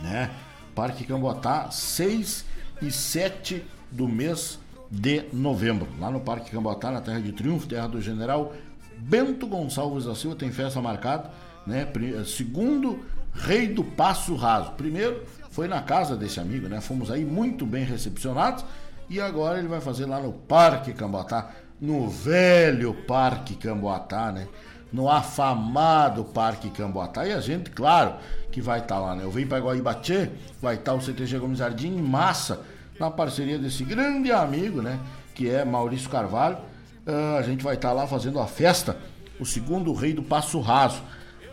né? 0.00 0.30
Parque 0.72 1.02
Camboatá, 1.02 1.68
6 1.68 2.44
e 2.80 2.92
7 2.92 3.64
do 3.90 4.06
mês 4.06 4.60
de 4.92 5.24
novembro. 5.32 5.88
Lá 5.98 6.10
no 6.10 6.20
Parque 6.20 6.50
Camboatá, 6.50 6.90
na 6.90 7.00
terra 7.00 7.18
de 7.18 7.32
Triunfo, 7.32 7.66
terra 7.66 7.86
do 7.86 7.98
general 7.98 8.52
Bento 8.98 9.46
Gonçalves 9.46 10.04
da 10.04 10.14
Silva, 10.14 10.36
tem 10.36 10.52
festa 10.52 10.82
marcada, 10.82 11.30
né? 11.66 11.88
Segundo 12.26 13.00
Rei 13.32 13.68
do 13.68 13.82
Passo 13.82 14.34
Raso. 14.36 14.72
Primeiro 14.72 15.22
foi 15.50 15.66
na 15.66 15.80
casa 15.80 16.14
desse 16.14 16.38
amigo, 16.38 16.68
né? 16.68 16.82
Fomos 16.82 17.10
aí 17.10 17.24
muito 17.24 17.64
bem 17.64 17.84
recepcionados 17.84 18.66
e 19.08 19.18
agora 19.18 19.58
ele 19.58 19.68
vai 19.68 19.80
fazer 19.80 20.04
lá 20.04 20.20
no 20.20 20.32
Parque 20.32 20.92
Camboatá, 20.92 21.50
no 21.80 22.10
velho 22.10 22.92
Parque 22.92 23.54
Camboatá, 23.56 24.30
né? 24.30 24.46
No 24.92 25.08
afamado 25.08 26.22
Parque 26.22 26.68
Camboatá. 26.68 27.26
E 27.26 27.32
a 27.32 27.40
gente, 27.40 27.70
claro, 27.70 28.16
que 28.50 28.60
vai 28.60 28.80
estar 28.80 28.96
tá 28.96 29.00
lá, 29.00 29.16
né? 29.16 29.24
Eu 29.24 29.30
vim 29.30 29.46
para 29.46 29.58
Guaibatê, 29.58 30.28
vai 30.60 30.74
estar 30.74 30.92
tá 30.92 30.98
o 30.98 31.00
CTG 31.00 31.38
Gomes 31.38 31.58
Jardim 31.58 31.96
em 31.96 32.02
massa, 32.02 32.60
na 32.98 33.10
parceria 33.10 33.58
desse 33.58 33.84
grande 33.84 34.32
amigo, 34.32 34.82
né? 34.82 34.98
Que 35.34 35.50
é 35.50 35.64
Maurício 35.64 36.08
Carvalho. 36.08 36.58
Uh, 37.06 37.38
a 37.38 37.42
gente 37.42 37.64
vai 37.64 37.74
estar 37.74 37.88
tá 37.88 37.94
lá 37.94 38.06
fazendo 38.06 38.38
a 38.38 38.46
festa, 38.46 38.96
o 39.40 39.46
segundo 39.46 39.92
rei 39.92 40.12
do 40.12 40.22
Passo 40.22 40.60
Raso. 40.60 41.02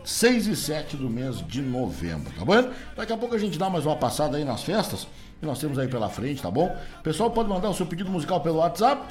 6 0.03 0.47
e 0.47 0.55
7 0.55 0.97
do 0.97 1.09
mês 1.09 1.45
de 1.45 1.61
novembro, 1.61 2.31
tá 2.37 2.43
bom? 2.43 2.71
Daqui 2.95 3.13
a 3.13 3.17
pouco 3.17 3.35
a 3.35 3.37
gente 3.37 3.59
dá 3.59 3.69
mais 3.69 3.85
uma 3.85 3.95
passada 3.95 4.37
aí 4.37 4.45
nas 4.45 4.63
festas 4.63 5.07
que 5.39 5.45
nós 5.45 5.59
temos 5.59 5.77
aí 5.79 5.87
pela 5.87 6.09
frente, 6.09 6.41
tá 6.41 6.51
bom? 6.51 6.75
Pessoal 7.01 7.31
pode 7.31 7.47
mandar 7.47 7.69
o 7.69 7.73
seu 7.73 7.85
pedido 7.85 8.09
musical 8.09 8.41
pelo 8.41 8.57
WhatsApp, 8.57 9.01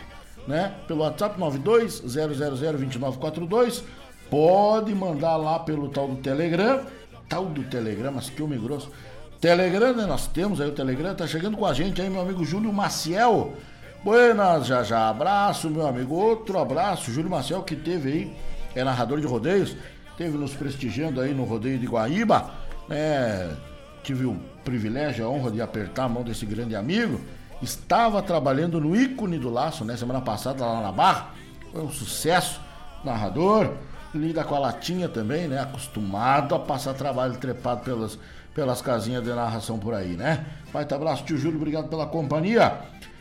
né? 0.47 0.75
Pelo 0.87 1.01
WhatsApp 1.01 1.41
920002942. 1.41 3.83
Pode 4.31 4.95
mandar 4.95 5.37
lá 5.37 5.59
pelo 5.59 5.88
tal 5.88 6.09
do 6.09 6.17
Telegram, 6.17 6.83
tal 7.29 7.47
do 7.47 7.64
Telegram, 7.64 8.12
mas 8.12 8.29
que 8.29 8.43
homem 8.43 8.61
grosso. 8.61 8.93
Telegram, 9.40 9.94
né? 9.94 10.07
Nós 10.07 10.27
temos 10.27 10.61
aí 10.61 10.68
o 10.68 10.72
Telegram, 10.72 11.14
tá 11.14 11.27
chegando 11.27 11.57
com 11.57 11.66
a 11.66 11.72
gente 11.72 12.01
aí, 12.01 12.11
meu 12.11 12.20
amigo 12.20 12.44
Júlio 12.44 12.72
Maciel. 12.72 13.55
Buenas, 14.05 14.66
já 14.66 14.83
já. 14.83 15.09
Abraço, 15.09 15.70
meu 15.70 15.87
amigo. 15.87 16.14
Outro 16.14 16.59
abraço. 16.59 17.12
Júlio 17.12 17.31
Maciel, 17.31 17.62
que 17.62 17.77
teve 17.77 18.11
aí, 18.11 18.37
é 18.74 18.85
narrador 18.85 19.20
de 19.20 19.27
rodeios 19.27 19.77
esteve 20.18 20.37
nos 20.37 20.53
prestigiando 20.53 21.20
aí 21.20 21.33
no 21.33 21.44
rodeio 21.44 21.79
de 21.79 21.87
Guaíba, 21.87 22.51
né? 22.88 23.57
Tive 24.03 24.24
o 24.24 24.37
privilégio, 24.64 25.24
a 25.24 25.29
honra 25.29 25.53
de 25.53 25.62
apertar 25.62 26.05
a 26.05 26.09
mão 26.09 26.24
desse 26.24 26.44
grande 26.44 26.74
amigo. 26.74 27.20
Estava 27.62 28.20
trabalhando 28.20 28.81
no 28.81 28.96
ícone 28.96 29.38
do 29.38 29.48
laço, 29.48 29.85
né? 29.85 29.96
Semana 29.96 30.20
passada 30.20 30.66
lá 30.66 30.81
na 30.81 30.90
Barra. 30.90 31.31
Foi 31.70 31.83
um 31.83 31.90
sucesso. 31.90 32.61
Narrador, 33.05 33.74
lida 34.12 34.42
com 34.42 34.57
a 34.57 34.59
latinha 34.59 35.09
também, 35.09 35.46
né? 35.46 35.61
Acostumado 35.61 36.53
a 36.53 36.59
passar 36.59 36.94
trabalho 36.94 37.37
trepado 37.37 37.83
pelas, 37.83 38.18
pelas 38.59 38.83
casinhas 38.83 39.23
de 39.23 39.31
narração 39.31 39.79
por 39.79 39.94
aí, 39.94 40.16
né? 40.16 40.44
Baita 40.73 40.97
abraço, 40.97 41.23
tio 41.23 41.38
Júlio, 41.38 41.59
obrigado 41.59 41.88
pela 41.88 42.09
companhia. 42.09 42.77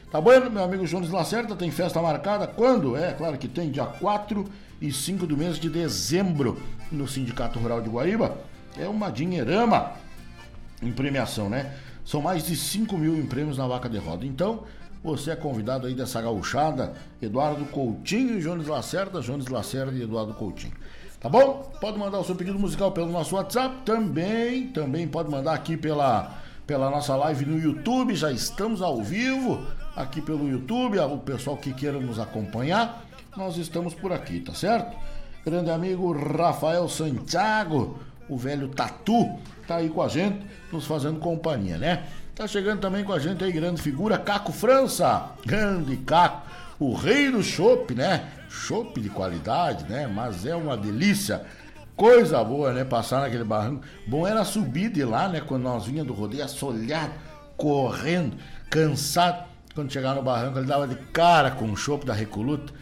Tá 0.09 0.19
bom, 0.19 0.31
meu 0.49 0.63
amigo 0.63 0.87
Jones 0.87 1.11
Lacerda, 1.11 1.55
tem 1.55 1.69
festa 1.69 2.01
marcada? 2.01 2.47
Quando? 2.47 2.97
É, 2.97 3.13
claro 3.13 3.37
que 3.37 3.47
tem, 3.47 3.69
dia 3.69 3.85
4 3.85 4.49
e 4.81 4.91
5 4.91 5.27
do 5.27 5.37
mês 5.37 5.59
de 5.59 5.69
dezembro, 5.69 6.59
no 6.91 7.07
Sindicato 7.07 7.59
Rural 7.59 7.81
de 7.81 7.87
Guaíba. 7.87 8.35
É 8.79 8.87
uma 8.87 9.11
dinheirama 9.11 9.91
em 10.81 10.91
premiação, 10.91 11.51
né? 11.51 11.71
São 12.03 12.19
mais 12.19 12.43
de 12.43 12.55
5 12.55 12.97
mil 12.97 13.15
em 13.15 13.27
prêmios 13.27 13.59
na 13.59 13.67
vaca 13.67 13.87
de 13.87 13.99
roda. 13.99 14.25
Então, 14.25 14.63
você 15.03 15.29
é 15.29 15.35
convidado 15.35 15.85
aí 15.85 15.93
dessa 15.93 16.19
gauchada, 16.19 16.93
Eduardo 17.21 17.63
Coutinho 17.65 18.39
e 18.39 18.41
Jones 18.41 18.65
Lacerda, 18.65 19.21
Jones 19.21 19.45
Lacerda 19.49 19.95
e 19.95 20.01
Eduardo 20.01 20.33
Coutinho. 20.33 20.73
Tá 21.19 21.27
bom? 21.27 21.71
Pode 21.81 21.97
mandar 21.97 22.19
o 22.19 22.23
seu 22.23 22.35
pedido 22.35 22.59
musical 22.59 22.91
pelo 22.91 23.11
nosso 23.11 23.35
WhatsApp, 23.35 23.77
também, 23.83 24.67
também 24.67 25.07
pode 25.07 25.31
mandar 25.31 25.53
aqui 25.53 25.75
pela, 25.75 26.31
pela 26.67 26.91
nossa 26.91 27.15
live 27.15 27.43
no 27.43 27.59
YouTube, 27.59 28.13
já 28.13 28.31
estamos 28.31 28.83
ao 28.83 29.01
vivo 29.01 29.65
aqui 29.95 30.21
pelo 30.21 30.47
YouTube, 30.47 30.99
o 30.99 31.17
pessoal 31.17 31.57
que 31.57 31.73
queira 31.73 31.99
nos 31.99 32.19
acompanhar, 32.19 33.03
nós 33.35 33.57
estamos 33.57 33.95
por 33.95 34.13
aqui, 34.13 34.41
tá 34.41 34.53
certo? 34.53 34.95
Grande 35.43 35.71
amigo 35.71 36.11
Rafael 36.11 36.87
Santiago, 36.87 37.97
o 38.29 38.37
velho 38.37 38.67
Tatu, 38.67 39.39
tá 39.67 39.77
aí 39.77 39.89
com 39.89 40.03
a 40.03 40.07
gente, 40.07 40.45
nos 40.71 40.85
fazendo 40.85 41.19
companhia, 41.19 41.79
né? 41.79 42.03
Tá 42.35 42.45
chegando 42.45 42.79
também 42.79 43.03
com 43.03 43.11
a 43.13 43.17
gente 43.17 43.43
aí, 43.43 43.51
grande 43.51 43.81
figura, 43.81 44.19
Caco 44.19 44.51
França, 44.51 45.31
grande 45.43 45.97
Caco, 45.97 46.47
o 46.79 46.93
rei 46.93 47.31
do 47.31 47.41
chopp, 47.41 47.95
né? 47.95 48.36
Chopp 48.49 48.99
de 48.99 49.09
qualidade, 49.09 49.89
né? 49.89 50.07
Mas 50.07 50.45
é 50.45 50.55
uma 50.55 50.77
delícia. 50.77 51.43
Coisa 51.95 52.43
boa, 52.43 52.73
né? 52.73 52.83
Passar 52.83 53.21
naquele 53.21 53.43
barranco. 53.43 53.83
Bom 54.05 54.27
era 54.27 54.43
subir 54.45 54.89
de 54.89 55.03
lá, 55.03 55.27
né? 55.27 55.41
Quando 55.41 55.63
nós 55.63 55.85
vinha 55.85 56.03
do 56.03 56.13
rodeio, 56.13 56.43
assolhado, 56.43 57.13
correndo, 57.55 58.37
cansado. 58.69 59.45
Quando 59.73 59.91
chegava 59.91 60.15
no 60.15 60.23
barranco, 60.23 60.59
ele 60.59 60.67
dava 60.67 60.87
de 60.87 60.95
cara 61.11 61.51
com 61.51 61.71
o 61.71 61.77
chopp 61.77 62.05
da 62.05 62.13
Recoluta, 62.13 62.73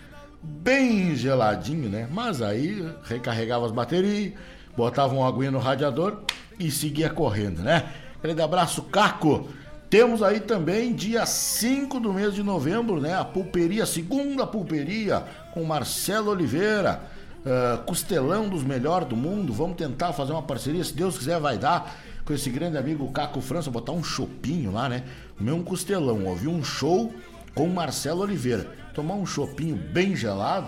bem 0.41 1.15
geladinho, 1.15 1.89
né? 1.89 2.07
Mas 2.09 2.41
aí 2.41 2.89
recarregava 3.03 3.65
as 3.65 3.71
baterias, 3.71 4.33
botava 4.77 5.13
uma 5.13 5.27
aguinha 5.27 5.51
no 5.51 5.59
radiador 5.59 6.21
e 6.57 6.71
seguia 6.71 7.09
correndo, 7.09 7.61
né? 7.61 7.89
Grande 8.21 8.41
abraço, 8.41 8.81
Caco! 8.83 9.49
Temos 9.89 10.23
aí 10.23 10.39
também 10.39 10.93
dia 10.93 11.25
5 11.25 11.99
do 11.99 12.13
mês 12.13 12.33
de 12.33 12.43
novembro, 12.43 12.99
né? 12.99 13.17
A 13.17 13.23
pulperia, 13.23 13.85
segunda 13.85 14.45
pulperia, 14.45 15.23
com 15.53 15.63
Marcelo 15.63 16.31
Oliveira. 16.31 17.01
Uh, 17.45 17.83
costelão 17.83 18.49
dos 18.49 18.63
melhores 18.63 19.07
do 19.07 19.15
mundo. 19.15 19.53
Vamos 19.53 19.77
tentar 19.77 20.13
fazer 20.13 20.31
uma 20.31 20.41
parceria, 20.41 20.83
se 20.83 20.93
Deus 20.93 21.15
quiser, 21.15 21.39
vai 21.39 21.59
dar 21.59 21.95
com 22.25 22.33
esse 22.33 22.49
grande 22.49 22.75
amigo 22.75 23.11
Caco 23.11 23.39
França, 23.39 23.69
botar 23.69 23.91
um 23.91 24.03
chopinho 24.03 24.71
lá, 24.71 24.89
né? 24.89 25.03
Comer 25.37 25.51
um 25.51 25.63
costelão, 25.63 26.25
ouvir 26.25 26.47
um 26.47 26.63
show 26.63 27.13
com 27.53 27.67
Marcelo 27.67 28.21
Oliveira. 28.21 28.67
Tomar 28.95 29.13
um 29.13 29.25
chopinho 29.25 29.75
bem 29.75 30.15
gelado, 30.15 30.67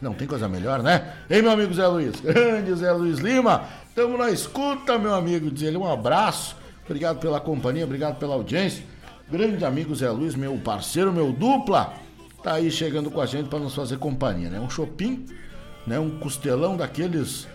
não 0.00 0.12
tem 0.12 0.26
coisa 0.26 0.48
melhor, 0.48 0.82
né? 0.82 1.14
Ei, 1.30 1.40
meu 1.40 1.50
amigo 1.50 1.72
Zé 1.72 1.86
Luiz, 1.86 2.20
grande 2.20 2.74
Zé 2.74 2.92
Luiz 2.92 3.18
Lima, 3.18 3.64
tamo 3.94 4.18
na 4.18 4.30
escuta, 4.30 4.98
meu 4.98 5.14
amigo, 5.14 5.50
dizer 5.50 5.68
ele 5.68 5.78
um 5.78 5.90
abraço, 5.90 6.56
obrigado 6.86 7.18
pela 7.18 7.38
companhia, 7.40 7.84
obrigado 7.84 8.18
pela 8.18 8.34
audiência. 8.34 8.82
Grande 9.30 9.64
amigo 9.64 9.94
Zé 9.94 10.08
Luiz, 10.10 10.34
meu 10.34 10.56
parceiro, 10.58 11.12
meu 11.12 11.32
dupla, 11.32 11.94
tá 12.42 12.54
aí 12.54 12.70
chegando 12.70 13.10
com 13.10 13.20
a 13.20 13.26
gente 13.26 13.48
para 13.48 13.58
nos 13.58 13.74
fazer 13.74 13.98
companhia, 13.98 14.48
né? 14.48 14.60
Um 14.60 14.70
chopinho, 14.70 15.26
né? 15.86 15.98
Um 15.98 16.18
costelão 16.18 16.76
daqueles 16.76 17.46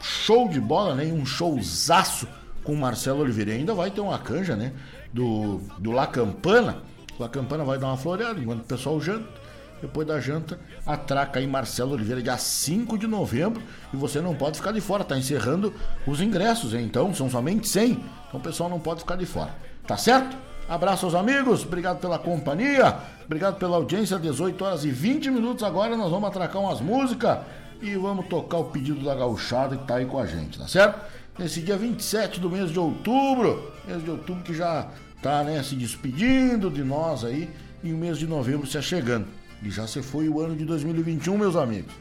show 0.00 0.48
de 0.48 0.60
bola, 0.60 0.94
né? 0.94 1.04
Um 1.06 1.26
showzaço 1.26 2.26
com 2.62 2.72
o 2.72 2.76
Marcelo 2.76 3.20
Oliveira. 3.20 3.52
E 3.52 3.54
ainda 3.54 3.74
vai 3.74 3.90
ter 3.90 4.00
uma 4.00 4.18
canja, 4.18 4.56
né? 4.56 4.72
Do, 5.12 5.60
do 5.78 5.90
La 5.90 6.06
Campana. 6.06 6.78
La 7.18 7.28
Campana 7.28 7.64
vai 7.64 7.78
dar 7.78 7.88
uma 7.88 7.96
floreada 7.96 8.40
enquanto 8.40 8.60
o 8.60 8.64
pessoal 8.64 9.00
janta. 9.00 9.41
Depois 9.82 10.06
da 10.06 10.20
janta, 10.20 10.60
atraca 10.86 11.40
aí 11.40 11.46
Marcelo 11.46 11.92
Oliveira, 11.92 12.22
dia 12.22 12.38
5 12.38 12.96
de 12.96 13.08
novembro. 13.08 13.60
E 13.92 13.96
você 13.96 14.20
não 14.20 14.32
pode 14.32 14.58
ficar 14.58 14.70
de 14.70 14.80
fora, 14.80 15.02
tá 15.02 15.18
encerrando 15.18 15.74
os 16.06 16.20
ingressos, 16.20 16.72
hein? 16.72 16.84
Então 16.84 17.12
são 17.12 17.28
somente 17.28 17.68
100. 17.68 17.90
Então 17.90 18.40
o 18.40 18.40
pessoal 18.40 18.70
não 18.70 18.78
pode 18.78 19.00
ficar 19.00 19.16
de 19.16 19.26
fora. 19.26 19.52
Tá 19.84 19.96
certo? 19.96 20.36
Abraço 20.68 21.04
aos 21.04 21.14
amigos, 21.16 21.64
obrigado 21.64 21.98
pela 21.98 22.18
companhia, 22.18 22.96
obrigado 23.24 23.58
pela 23.58 23.76
audiência. 23.76 24.18
18 24.18 24.64
horas 24.64 24.84
e 24.84 24.90
20 24.90 25.30
minutos 25.30 25.64
agora 25.64 25.96
nós 25.96 26.10
vamos 26.10 26.28
atracar 26.28 26.62
umas 26.62 26.80
músicas 26.80 27.38
e 27.82 27.96
vamos 27.96 28.26
tocar 28.26 28.58
o 28.58 28.66
pedido 28.66 29.04
da 29.04 29.14
gauchada 29.14 29.76
que 29.76 29.84
tá 29.84 29.96
aí 29.96 30.06
com 30.06 30.18
a 30.18 30.26
gente, 30.26 30.60
tá 30.60 30.68
certo? 30.68 31.00
Nesse 31.36 31.60
dia 31.60 31.76
27 31.76 32.38
do 32.38 32.48
mês 32.48 32.70
de 32.70 32.78
outubro, 32.78 33.72
mês 33.86 34.04
de 34.04 34.10
outubro 34.10 34.44
que 34.44 34.54
já 34.54 34.88
tá, 35.20 35.42
né, 35.42 35.60
se 35.62 35.74
despedindo 35.74 36.70
de 36.70 36.84
nós 36.84 37.24
aí 37.24 37.50
e 37.82 37.92
o 37.92 37.96
mês 37.96 38.16
de 38.16 38.26
novembro 38.26 38.66
se 38.66 38.80
chegando. 38.80 39.26
E 39.62 39.70
já 39.70 39.86
se 39.86 40.02
foi 40.02 40.28
o 40.28 40.40
ano 40.40 40.56
de 40.56 40.64
2021, 40.64 41.38
meus 41.38 41.56
amigos. 41.56 41.94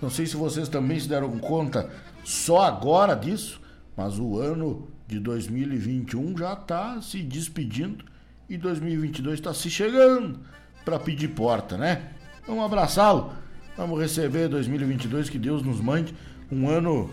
Não 0.00 0.08
sei 0.08 0.26
se 0.26 0.36
vocês 0.36 0.68
também 0.68 0.98
se 0.98 1.08
deram 1.08 1.38
conta 1.38 1.90
só 2.24 2.62
agora 2.62 3.14
disso, 3.14 3.60
mas 3.96 4.18
o 4.18 4.38
ano 4.38 4.88
de 5.06 5.18
2021 5.18 6.38
já 6.38 6.52
está 6.52 7.02
se 7.02 7.22
despedindo 7.22 8.04
e 8.48 8.56
2022 8.56 9.38
está 9.38 9.52
se 9.52 9.68
chegando 9.68 10.38
para 10.84 10.98
pedir 10.98 11.28
porta, 11.28 11.76
né? 11.76 12.10
Vamos 12.46 12.64
abraçá-lo. 12.64 13.32
Vamos 13.76 14.00
receber 14.00 14.48
2022 14.48 15.28
que 15.28 15.38
Deus 15.38 15.62
nos 15.62 15.80
mande 15.80 16.14
um 16.50 16.68
ano 16.68 17.10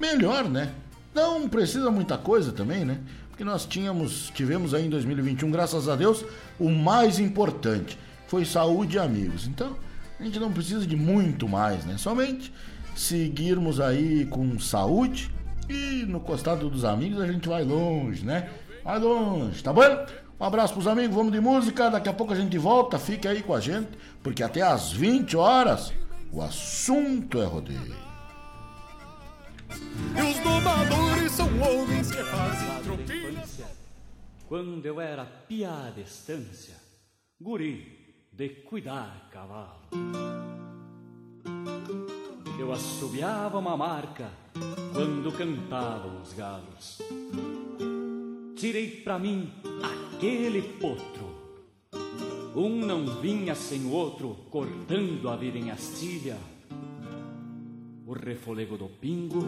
melhor, 0.00 0.48
né? 0.48 0.72
Não 1.14 1.48
precisa 1.48 1.90
muita 1.90 2.16
coisa 2.16 2.52
também, 2.52 2.84
né? 2.84 3.00
Porque 3.28 3.44
nós 3.44 3.66
tínhamos, 3.66 4.30
tivemos 4.34 4.72
aí 4.72 4.86
em 4.86 4.90
2021, 4.90 5.50
graças 5.50 5.88
a 5.88 5.96
Deus, 5.96 6.24
o 6.58 6.68
mais 6.68 7.18
importante 7.18 7.98
foi 8.30 8.44
saúde 8.44 8.96
e 8.96 9.00
amigos. 9.00 9.48
Então, 9.48 9.76
a 10.18 10.22
gente 10.22 10.38
não 10.38 10.52
precisa 10.52 10.86
de 10.86 10.94
muito 10.94 11.48
mais, 11.48 11.84
né? 11.84 11.98
Somente 11.98 12.54
seguirmos 12.94 13.80
aí 13.80 14.24
com 14.26 14.56
saúde 14.60 15.34
e 15.68 16.04
no 16.06 16.20
costado 16.20 16.70
dos 16.70 16.84
amigos 16.84 17.20
a 17.20 17.26
gente 17.26 17.48
vai 17.48 17.64
longe, 17.64 18.24
né? 18.24 18.48
Vai 18.84 19.00
longe, 19.00 19.60
tá 19.64 19.72
bom? 19.72 20.06
Um 20.38 20.44
abraço 20.44 20.74
pros 20.74 20.86
amigos, 20.86 21.16
vamos 21.16 21.32
de 21.32 21.40
música, 21.40 21.90
daqui 21.90 22.08
a 22.08 22.12
pouco 22.12 22.32
a 22.32 22.36
gente 22.36 22.56
volta, 22.56 23.00
fique 23.00 23.26
aí 23.26 23.42
com 23.42 23.52
a 23.52 23.58
gente, 23.58 23.90
porque 24.22 24.44
até 24.44 24.62
às 24.62 24.92
20 24.92 25.36
horas 25.36 25.92
o 26.32 26.40
assunto 26.40 27.42
é 27.42 27.44
rodeio. 27.44 27.96
E 30.16 30.22
os 30.22 30.38
domadores 30.38 31.32
são 31.32 31.48
homens 31.60 32.12
que 32.12 32.22
fazem 32.22 32.82
tropilha. 32.84 33.42
Quando 34.48 34.86
eu 34.86 35.00
era 35.00 35.24
pia 35.24 35.70
à 35.70 35.90
distância, 35.90 36.76
guri 37.40 37.99
de 38.40 38.48
cuidar 38.48 39.28
cavalo. 39.30 39.82
Eu 42.58 42.72
assobiava 42.72 43.58
uma 43.58 43.76
marca 43.76 44.30
quando 44.94 45.30
cantavam 45.36 46.22
os 46.22 46.32
galos. 46.32 47.02
Tirei 48.56 49.02
pra 49.02 49.18
mim 49.18 49.52
aquele 49.82 50.62
potro. 50.62 51.28
Um 52.56 52.86
não 52.86 53.20
vinha 53.20 53.54
sem 53.54 53.84
o 53.84 53.90
outro, 53.90 54.34
cortando 54.48 55.28
a 55.28 55.36
vida 55.36 55.58
em 55.58 55.70
astilha. 55.70 56.38
O 58.06 58.14
refolego 58.14 58.78
do 58.78 58.88
pingo, 58.88 59.44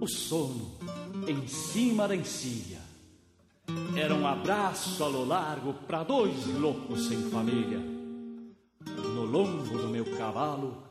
o 0.00 0.08
sono 0.08 0.72
em 1.28 1.46
cima 1.46 2.08
da 2.08 2.16
encilha. 2.16 2.80
Era 3.96 4.12
um 4.12 4.26
abraço 4.26 5.04
a 5.04 5.06
lo 5.06 5.24
largo 5.24 5.72
para 5.86 6.02
dois 6.02 6.46
loucos 6.58 7.06
sem 7.06 7.30
família. 7.30 7.97
Lombo 9.30 9.76
do 9.76 9.88
meu 9.88 10.06
cavalo, 10.16 10.82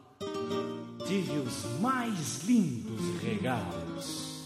tive 1.07 1.39
os 1.39 1.65
mais 1.81 2.43
lindos 2.43 3.19
regalos. 3.19 4.45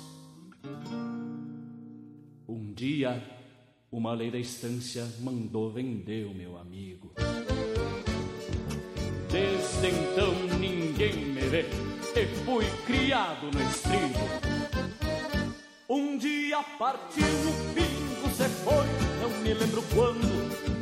Um 2.47 2.71
dia, 2.71 3.21
uma 3.91 4.13
lei 4.13 4.31
da 4.31 4.37
estância 4.37 5.05
mandou 5.19 5.69
vender 5.69 6.25
o 6.25 6.33
meu 6.33 6.57
amigo. 6.57 7.11
Desde 9.29 9.87
então 9.87 10.33
ninguém 10.57 11.25
me 11.25 11.41
vê 11.41 11.65
e 12.15 12.25
fui 12.45 12.65
criado 12.85 13.51
no 13.51 13.61
estribo. 13.61 14.19
Um 15.89 16.17
dia 16.17 16.63
partiu 16.79 17.27
no 17.27 17.73
pingo, 17.73 18.35
se 18.37 18.47
foi, 18.63 18.85
não 19.21 19.37
me 19.41 19.53
lembro 19.53 19.83
quando. 19.93 20.80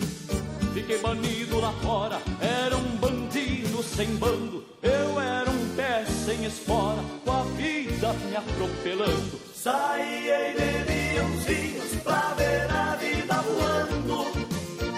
Fiquei 0.74 1.00
banido 1.00 1.60
lá 1.60 1.72
fora, 1.82 2.22
era 2.40 2.78
um 2.78 2.96
bandido 2.98 3.82
sem 3.84 4.16
bando. 4.18 4.64
Eu 4.82 5.20
era 5.20 5.50
um 5.50 5.76
pé 5.76 6.06
sem 6.06 6.46
espora, 6.46 7.04
com 7.26 7.32
a 7.32 7.44
vida 7.44 8.14
me 8.14 8.36
atropelando. 8.36 9.40
Saí 9.54 10.30
e 10.30 10.54
bebi 10.54 11.20
uns 11.22 11.44
vinhos 11.44 11.96
pra 12.04 12.34
ver 12.38 12.70
a 12.72 12.96
vida 12.96 13.34
voando. 13.42 14.26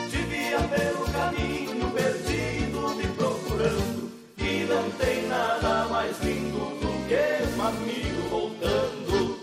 Devia 0.09 0.59
pelo 0.59 1.05
caminho 1.11 1.89
perdido 1.91 2.89
me 2.95 3.07
procurando. 3.15 4.11
E 4.37 4.65
não 4.65 4.91
tem 4.91 5.27
nada 5.27 5.87
mais 5.89 6.19
lindo 6.21 6.59
do 6.79 7.07
que 7.07 7.57
um 7.57 7.61
amigo 7.65 8.29
voltando. 8.29 9.39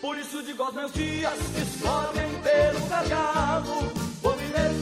Por 0.00 0.16
isso 0.16 0.42
digo 0.44 0.62
aos 0.62 0.74
meus 0.74 0.92
dias 0.92 1.34
que 1.54 1.60
escorrem 1.62 2.30
pelo 2.42 2.86
gargalo. 2.88 3.97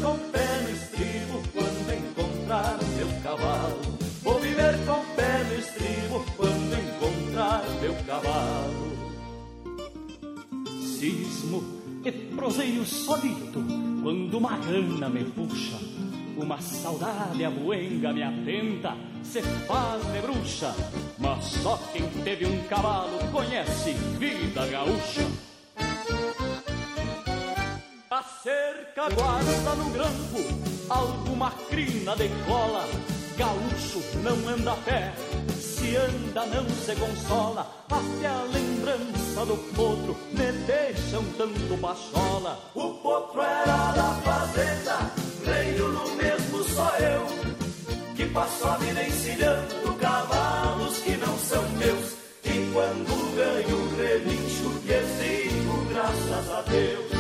Com 0.06 0.16
pé 0.30 0.46
no 0.62 0.70
estribo 0.70 1.42
quando 1.52 1.92
encontrar 1.92 2.78
meu 2.96 3.08
cavalo. 3.24 3.98
Vou 4.22 4.38
viver 4.38 4.74
com 4.86 5.04
pé 5.16 5.42
no 5.42 5.58
estribo 5.58 6.24
quando 6.36 6.74
encontrar 6.78 7.64
meu 7.80 7.92
cavalo. 8.06 8.92
Cismo 10.80 11.60
e 12.04 12.12
proseio 12.36 12.84
solito 12.84 13.64
quando 14.00 14.38
uma 14.38 14.56
gana 14.58 15.08
me 15.08 15.24
puxa. 15.24 15.76
Uma 16.36 16.60
saudade 16.60 17.44
aboenga 17.44 18.12
me 18.12 18.22
atenta, 18.22 18.94
se 19.24 19.42
faz 19.42 20.04
de 20.12 20.20
bruxa. 20.20 20.72
Mas 21.18 21.46
só 21.46 21.80
quem 21.92 22.08
teve 22.22 22.46
um 22.46 22.62
cavalo 22.68 23.18
conhece 23.32 23.92
vida 24.20 24.68
gaúcha. 24.68 25.26
Cerca 28.42 29.08
guarda 29.10 29.74
no 29.76 29.90
grampo 29.90 30.66
alguma 30.88 31.50
crina 31.68 32.14
de 32.16 32.28
cola. 32.46 32.84
Gaúcho 33.36 34.00
não 34.22 34.48
anda 34.48 34.72
a 34.72 34.76
pé, 34.76 35.12
se 35.60 35.96
anda 35.96 36.46
não 36.46 36.68
se 36.68 36.94
consola. 36.96 37.66
Até 37.90 38.26
a 38.26 38.42
lembrança 38.42 39.44
do 39.46 39.56
potro 39.74 40.16
me 40.32 40.52
deixa 40.66 41.18
um 41.18 41.32
tanto 41.32 41.76
bachola. 41.76 42.58
O 42.74 42.94
potro 42.94 43.42
era 43.42 43.92
da 43.92 44.14
fazenda, 44.24 45.12
veio 45.44 45.88
no 45.88 46.16
mesmo 46.16 46.64
só 46.64 46.90
eu. 46.98 47.26
Que 48.16 48.26
passo 48.26 48.66
a 48.66 48.76
vida 48.78 49.02
encilhando 49.02 49.94
cavalos 49.98 50.98
que 50.98 51.16
não 51.16 51.38
são 51.38 51.62
meus. 51.70 52.16
E 52.44 52.72
quando 52.72 53.36
ganho 53.36 53.96
relincho, 53.96 54.80
que 54.86 54.92
exigo 54.92 55.84
graças 55.90 56.50
a 56.50 56.62
Deus. 56.62 57.15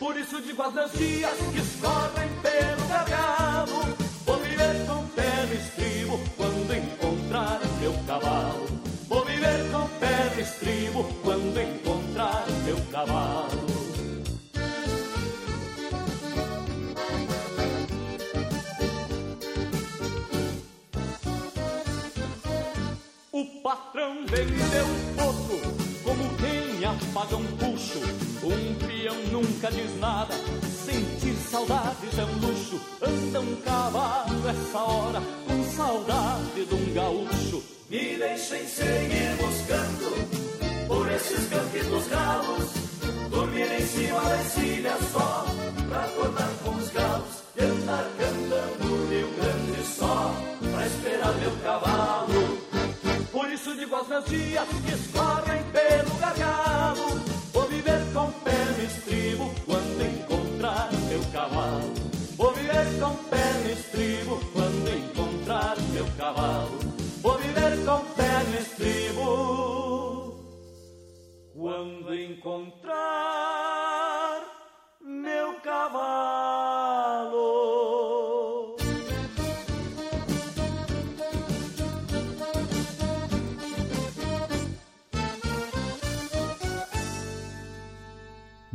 Por 0.00 0.16
isso 0.16 0.40
digo 0.40 0.62
aos 0.62 0.72
meus 0.72 0.92
dias 0.92 1.36
que 1.52 1.58
escorrem 1.58 2.30
pelo 2.40 2.88
gargalo. 2.88 3.94
Vou 4.24 4.38
viver 4.38 4.86
com 4.86 5.06
pé 5.08 5.44
no 5.46 5.52
estribo 5.52 6.18
quando 6.38 6.74
encontrar 6.74 7.60
o 7.62 7.80
meu 7.80 7.92
cavalo. 8.06 8.66
Vou 9.06 9.26
viver 9.26 9.70
com 9.70 9.86
pé 9.98 10.34
no 10.34 10.40
estribo 10.40 11.04
quando 11.22 11.60
encontrar 11.60 12.46
o 12.48 12.52
meu 12.64 12.78
cavalo. 12.90 13.66
O 23.32 23.44
patrão 23.62 24.24
vendeu 24.26 24.86
potro 25.14 25.30
como 25.30 25.74
quem 25.74 25.79
apaga 26.90 27.36
um 27.36 27.46
puxo. 27.56 27.98
Um 28.42 28.74
peão 28.86 29.16
nunca 29.32 29.70
diz 29.70 29.98
nada, 29.98 30.34
sentir 30.84 31.34
saudades 31.50 32.18
é 32.18 32.24
um 32.24 32.38
luxo. 32.38 32.80
Anda 33.02 33.40
um 33.40 33.56
cavalo 33.56 34.48
essa 34.48 34.78
hora 34.78 35.22
com 35.46 35.64
saudade 35.76 36.64
de 36.64 36.74
um 36.74 36.94
gaúcho. 36.94 37.62
Me 37.88 38.16
deixem 38.16 38.66
seguir 38.66 39.36
buscando 39.38 40.86
por 40.86 41.10
esses 41.10 41.48
campitos 41.48 42.06
galos. 42.08 42.70
Dormir 43.30 43.80
em 43.80 43.86
cima 43.86 44.20
da 44.20 44.36
encilha 44.42 44.96
só 45.12 45.46
pra 45.88 46.04
acordar 46.04 46.50
com 46.64 46.70
os 46.70 46.90
galos. 46.90 47.40
E 47.56 47.62
andar 47.64 48.06
cantando 48.18 49.08
Rio 49.10 49.28
Grande 49.36 49.86
só 49.86 50.34
pra 50.72 50.86
esperar 50.86 51.34
meu 51.34 51.52
cavalo. 51.62 52.59
Por 53.40 53.50
isso 53.50 53.74
digo 53.74 53.96
aos 53.96 54.06
meus 54.06 54.26
dias 54.26 54.68
que 54.68 54.92
escorrem 54.92 55.62
pelo 55.72 56.14
gargalo. 56.18 57.18
Vou 57.54 57.66
viver 57.68 57.98
com 58.12 58.30
pé 58.44 58.64
no 58.76 58.84
estribo 58.84 59.54
quando 59.64 60.02
encontrar 60.02 60.90
meu 61.08 61.22
cavalo. 61.32 61.94
Vou 62.36 62.52
viver 62.52 63.00
com 63.00 63.14
pé 63.30 63.52
no 63.64 63.70
estribo 63.70 64.38
quando 64.52 64.88
encontrar 64.90 65.74
meu 65.90 66.06
cavalo. 66.18 66.78
Vou 67.22 67.38
viver 67.38 67.82
com 67.86 68.04
pé 68.14 68.44
no 68.44 68.58
estribo 68.58 70.36
quando 71.54 72.14
encontrar 72.14 72.90
meu 75.00 75.54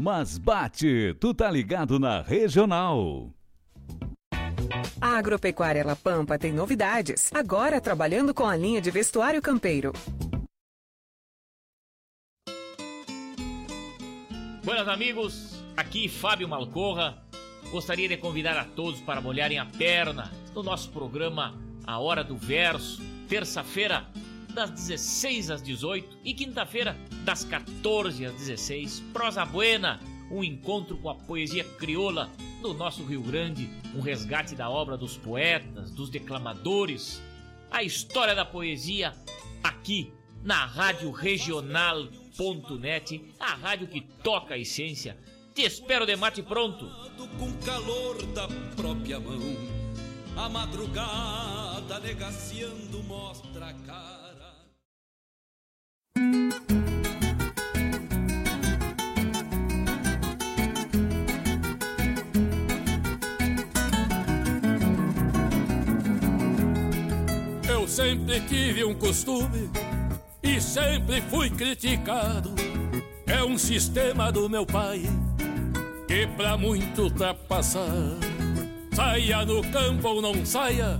Mas 0.06 0.38
bate, 0.38 1.16
tu 1.20 1.34
tá 1.34 1.50
ligado 1.50 1.98
na 1.98 2.22
regional. 2.22 3.34
A 5.02 5.18
Agropecuária 5.18 5.84
La 5.84 5.96
Pampa 5.96 6.38
tem 6.38 6.54
novidades. 6.54 7.32
Agora 7.34 7.82
trabalhando 7.82 8.32
com 8.32 8.46
a 8.46 8.56
linha 8.56 8.80
de 8.80 8.92
vestuário 8.92 9.42
campeiro. 9.42 9.94
Buenas 14.64 14.88
amigos, 14.88 15.60
aqui 15.76 16.08
Fábio 16.08 16.48
Malcorra. 16.48 17.26
Gostaria 17.72 18.08
de 18.08 18.18
convidar 18.18 18.60
a 18.60 18.64
todos 18.64 19.02
para 19.02 19.20
molharem 19.20 19.58
a 19.58 19.66
perna 19.66 20.32
no 20.54 20.62
nosso 20.62 20.92
programa 20.92 21.60
A 21.84 21.98
Hora 21.98 22.24
do 22.24 22.38
Verso, 22.38 23.02
terça-feira, 23.28 24.06
das 24.56 24.72
16 24.72 25.52
às 25.52 25.62
18 25.62 26.18
e 26.24 26.34
quinta-feira, 26.34 26.98
das 27.26 27.44
14 27.44 28.26
às 28.26 28.34
16. 28.36 29.02
Prosa 29.12 29.46
Buena, 29.46 30.00
um 30.32 30.42
encontro 30.44 30.98
com 30.98 31.10
a 31.10 31.16
poesia 31.16 31.66
crioula 31.66 32.32
do 32.62 32.74
nosso 32.74 33.04
Rio 33.04 33.22
Grande, 33.22 33.70
um 33.94 34.00
resgate 34.00 34.56
da 34.56 34.70
obra 34.70 34.98
dos 34.98 35.18
poetas, 35.18 35.92
dos 35.92 36.10
declamadores, 36.10 37.22
a 37.70 37.84
história 37.84 38.34
da 38.34 38.46
poesia 38.46 39.14
aqui 39.62 40.14
na 40.42 40.66
Rádio 40.66 41.12
Regional.net, 41.12 42.16
a 43.38 43.56
rádio 43.56 43.88
que 43.88 44.02
toca 44.24 44.54
a 44.54 44.58
essência. 44.58 45.18
Te 45.54 45.64
espero 45.64 46.06
de 46.06 46.16
mate 46.16 46.42
pronto. 46.42 46.90
Com 47.38 47.52
calor 47.66 48.26
da 48.28 48.48
própria 48.76 49.20
mão, 49.20 49.42
a 50.38 50.48
madrugada 50.48 52.00
negaciando 52.00 53.04
mostra 53.04 53.68
a 53.68 53.74
cara. 53.74 54.25
Eu 67.70 67.88
sempre 67.88 68.42
tive 68.42 68.84
um 68.84 68.94
costume 68.94 69.70
e 70.42 70.60
sempre 70.60 71.22
fui 71.22 71.50
criticado. 71.50 72.54
É 73.28 73.44
um 73.44 73.58
sistema 73.58 74.32
do 74.32 74.50
meu 74.50 74.66
pai 74.66 75.04
que 76.08 76.28
pra 76.28 76.58
muito 76.58 77.04
ultrapassar. 77.04 77.92
Saia 78.94 79.46
no 79.46 79.62
campo 79.72 80.08
ou 80.08 80.22
não 80.22 80.46
saia, 80.46 81.00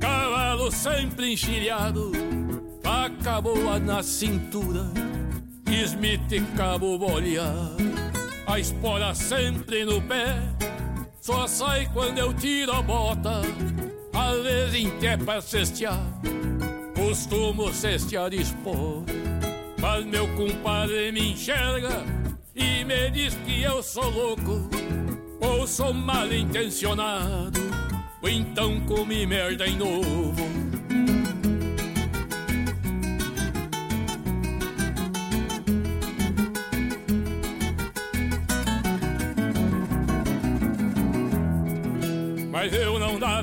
cavalo 0.00 0.70
sempre 0.72 1.32
enxilhado, 1.32 2.10
boa 3.42 3.78
na 3.80 4.02
cintura, 4.02 4.84
Smith 5.68 6.56
cabo 6.56 6.96
bolear. 6.96 7.76
A 8.46 8.58
espora 8.60 9.14
sempre 9.14 9.84
no 9.84 10.00
pé, 10.02 10.36
só 11.20 11.46
sai 11.48 11.88
quando 11.92 12.18
eu 12.18 12.32
tiro 12.32 12.72
a 12.72 12.80
bota 12.80 13.42
às 14.12 14.42
vezes 14.42 14.74
em 14.74 14.98
que 14.98 15.06
é 15.06 15.16
pra 15.16 15.40
cestear, 15.40 16.00
costumo 16.94 17.72
cestear 17.72 18.32
espó. 18.32 19.02
Mas 19.80 20.04
meu 20.04 20.28
compadre 20.36 21.10
me 21.10 21.32
enxerga 21.32 22.04
e 22.54 22.84
me 22.84 23.10
diz 23.10 23.34
que 23.44 23.62
eu 23.62 23.82
sou 23.82 24.08
louco, 24.08 24.68
ou 25.40 25.66
sou 25.66 25.92
mal 25.92 26.32
intencionado, 26.32 27.58
ou 28.22 28.28
então 28.28 28.78
comi 28.82 29.26
merda 29.26 29.66
em 29.66 29.76
novo. 29.76 30.71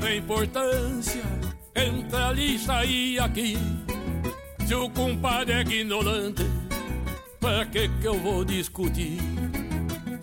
Dava 0.00 0.14
importância 0.14 1.22
entre 1.76 2.16
ali 2.16 2.58
e 2.86 3.18
aqui. 3.18 3.58
Se 4.66 4.74
o 4.74 4.88
compadre 4.88 5.52
é 5.52 5.60
ignorante, 5.60 6.44
pra 7.38 7.66
que 7.66 7.88
que 7.88 8.06
eu 8.06 8.18
vou 8.18 8.44
discutir? 8.44 9.18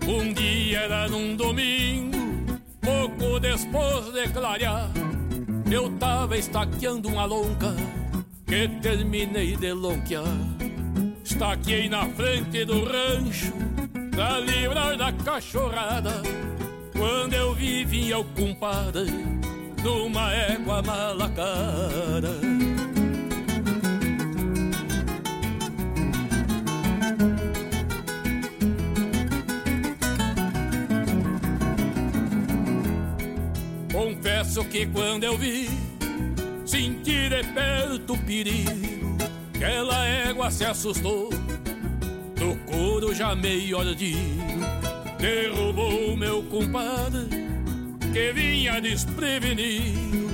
Um 0.08 0.34
dia 0.34 0.80
era 0.80 1.08
num 1.08 1.36
domingo, 1.36 2.18
pouco 2.82 3.40
depois 3.40 4.12
de 4.14 4.28
clarear, 4.30 4.90
eu 5.70 5.92
tava 5.98 6.38
estaqueando 6.38 7.10
uma 7.10 7.26
lonca 7.26 7.76
que 8.48 8.68
terminei 8.82 9.56
de 9.58 9.74
lonquear. 9.74 10.26
Estaquei 11.24 11.88
na 11.90 12.06
frente 12.08 12.66
do 12.66 12.84
rancho 12.86 13.54
pra 14.12 14.40
livrar 14.40 14.98
da 14.98 15.12
cachorrada. 15.12 16.24
Quando 16.94 17.34
eu 17.34 17.54
vi 17.54 18.12
o 18.14 18.24
compadre 18.24 19.37
numa 19.84 20.34
égua 20.34 20.82
malacara. 20.82 22.36
Confesso 33.92 34.64
que 34.66 34.86
quando 34.88 35.24
eu 35.24 35.38
vi, 35.38 35.70
senti 36.66 37.30
de 37.30 37.44
perto 37.54 38.14
o 38.14 38.18
perigo. 38.18 39.18
Aquela 39.56 40.06
égua 40.06 40.52
se 40.52 40.64
assustou, 40.66 41.30
do 42.36 42.56
couro 42.72 43.14
já 43.14 43.36
meio 43.36 43.80
ardido. 43.80 44.48
Derrubou 45.20 46.16
meu 46.16 46.44
compadre, 46.44 47.47
que 48.18 48.34
vinha 48.34 48.82
desprevenido. 48.82 50.28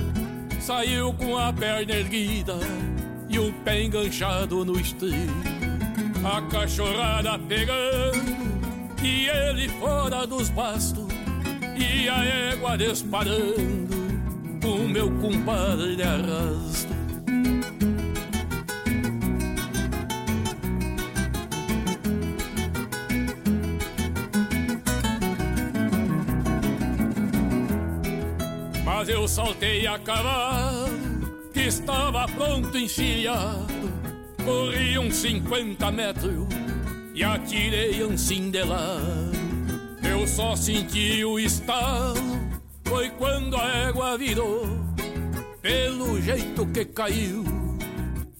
Saiu 0.58 1.12
com 1.12 1.36
a 1.36 1.52
perna 1.52 1.92
erguida 1.92 2.58
e 3.28 3.38
o 3.38 3.52
pé 3.62 3.82
enganchado 3.82 4.64
no 4.64 4.80
estribo. 4.80 5.34
A 6.24 6.40
cachorrada 6.50 7.38
pegando 7.40 8.34
e 9.02 9.28
ele 9.28 9.68
fora 9.68 10.26
dos 10.26 10.48
bastos. 10.48 11.04
E 11.76 12.08
a 12.08 12.24
égua 12.24 12.78
disparando, 12.78 13.94
o 14.64 14.88
meu 14.88 15.10
compadre 15.18 15.96
de 15.96 16.02
arrasto. 16.02 17.03
Mas 29.04 29.12
eu 29.14 29.28
saltei 29.28 29.86
a 29.86 29.98
cavalo, 29.98 30.88
que 31.52 31.60
estava 31.60 32.24
pronto 32.26 32.78
encilhado. 32.78 33.66
Corri 34.42 34.98
uns 34.98 35.16
50 35.16 35.92
metros 35.92 36.46
e 37.14 37.22
atirei 37.22 38.02
um 38.02 38.16
cindelado. 38.16 39.30
Eu 40.02 40.26
só 40.26 40.56
senti 40.56 41.22
o 41.22 41.38
estalo, 41.38 42.16
foi 42.82 43.10
quando 43.10 43.58
a 43.58 43.68
égua 43.88 44.16
virou. 44.16 44.66
Pelo 45.60 46.18
jeito 46.22 46.64
que 46.68 46.86
caiu, 46.86 47.44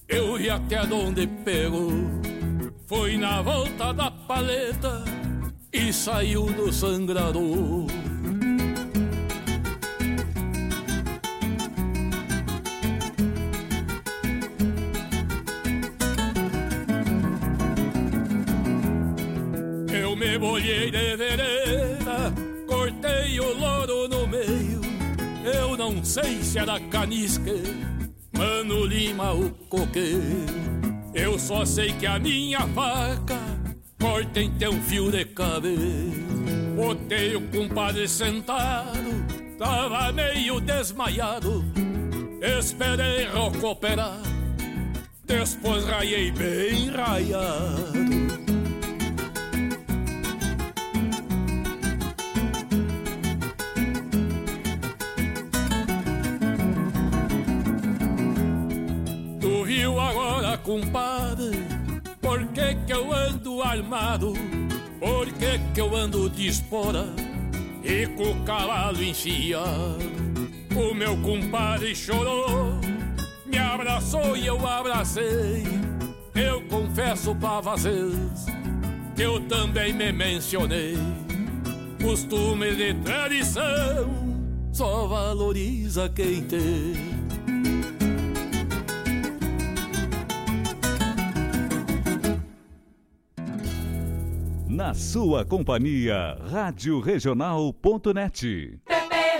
eu 0.07 0.35
vi 0.35 0.49
até 0.49 0.81
onde 0.81 1.27
pegou. 1.27 1.91
Foi 2.87 3.17
na 3.17 3.39
volta 3.39 3.93
da 3.93 4.09
paleta 4.09 5.03
e 5.71 5.93
saiu 5.93 6.47
do 6.47 6.73
sangrador. 6.73 8.04
Bolhei 20.65 20.89
de 20.89 21.15
vereda, 21.15 22.33
cortei 22.65 23.39
o 23.39 23.53
louro 23.55 24.07
no 24.07 24.25
meio. 24.25 24.81
Eu 25.43 25.77
não 25.77 26.03
sei 26.03 26.41
se 26.41 26.57
era 26.57 26.79
canisque, 26.79 27.61
mano 28.35 28.83
lima 28.83 29.31
o 29.31 29.51
coqueiro. 29.69 30.23
Eu 31.13 31.37
só 31.37 31.65
sei 31.65 31.93
que 31.93 32.07
a 32.07 32.17
minha 32.17 32.61
faca 32.69 33.37
corta 34.01 34.41
em 34.41 34.49
teu 34.57 34.73
fio 34.73 35.11
de 35.11 35.23
cabelo. 35.25 36.11
Botei 36.75 37.35
o 37.35 37.41
compadre 37.49 38.07
sentado, 38.07 39.23
tava 39.59 40.11
meio 40.13 40.59
desmaiado. 40.59 41.63
Esperei 42.41 43.27
recuperar, 43.27 44.19
depois 45.27 45.85
raiei 45.85 46.31
bem 46.31 46.89
raiado. 46.89 48.24
Compadre, 60.75 61.57
por 62.21 62.45
que 62.47 62.75
que 62.85 62.91
eu 62.91 63.13
ando 63.13 63.61
armado? 63.61 64.33
Por 64.99 65.31
que 65.33 65.59
que 65.73 65.79
eu 65.79 65.95
ando 65.95 66.29
de 66.29 66.47
espora 66.47 67.05
e 67.83 68.07
com 68.07 68.31
o 68.31 68.43
cavalo 68.43 69.01
enfiado? 69.01 70.15
O 70.75 70.93
meu 70.93 71.15
compadre 71.17 71.95
chorou, 71.95 72.77
me 73.45 73.57
abraçou 73.57 74.35
e 74.35 74.45
eu 74.45 74.67
abracei. 74.67 75.63
Eu 76.33 76.61
confesso 76.67 77.33
pra 77.35 77.61
vocês 77.61 78.45
que 79.15 79.21
eu 79.21 79.39
também 79.47 79.93
me 79.93 80.11
mencionei. 80.11 80.97
Costume 82.03 82.75
de 82.75 82.93
tradição 82.95 84.09
só 84.73 85.07
valoriza 85.07 86.09
quem 86.09 86.43
tem. 86.43 87.14
Sua 94.95 95.43
companhia, 95.43 96.37
Rádio 96.49 96.99
Regional.net. 97.01 98.79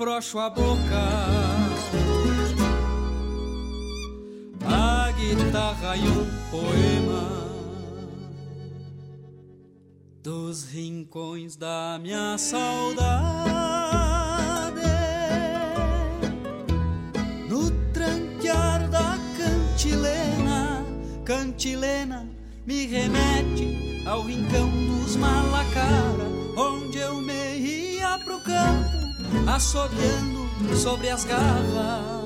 E 0.00 0.04
frouxo 0.04 0.38
a 0.38 0.48
boca. 0.48 0.80
A 4.64 5.12
guitarra 5.12 5.96
e 5.96 6.08
um 6.08 6.26
poema 6.50 7.50
dos 10.22 10.64
rincões 10.64 11.56
da 11.56 11.98
minha 12.00 12.38
saudade. 12.38 13.10
No 17.48 17.70
tranquear 17.92 18.88
da 18.88 19.18
cantilena, 19.36 20.84
cantilena 21.24 22.26
me 22.66 22.86
remete 22.86 24.02
ao 24.06 24.22
rincão 24.22 24.70
dos 24.70 25.16
Malacara, 25.16 26.24
onde 26.56 26.98
eu 26.98 27.20
me 27.20 27.58
ia 27.58 28.18
pro 28.20 28.40
campo, 28.40 29.09
assobiando 29.46 30.48
sobre 30.76 31.10
as 31.10 31.24
garras. 31.24 32.19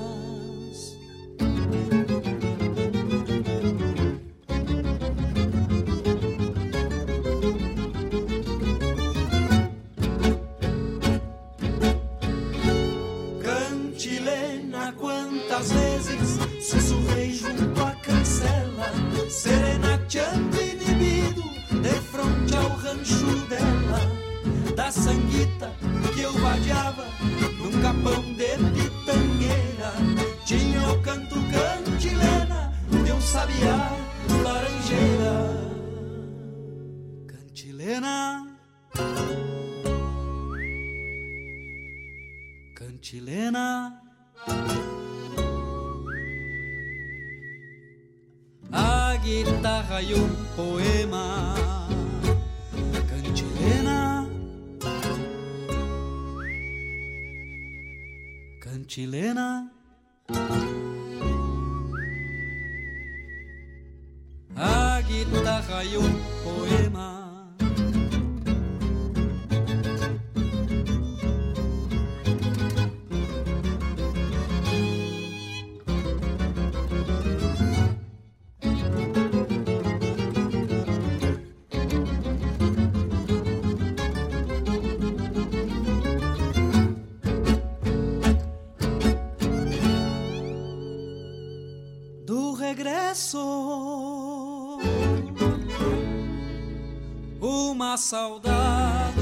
Saudade. 97.97 99.21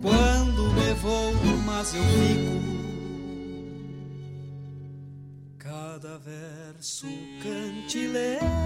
Quando 0.00 0.72
me 0.72 0.92
vou 0.94 1.32
mas 1.64 1.94
eu 1.94 2.02
fico. 2.02 2.66
Cada 5.58 6.18
verso 6.18 7.06
cantilena 7.42 8.65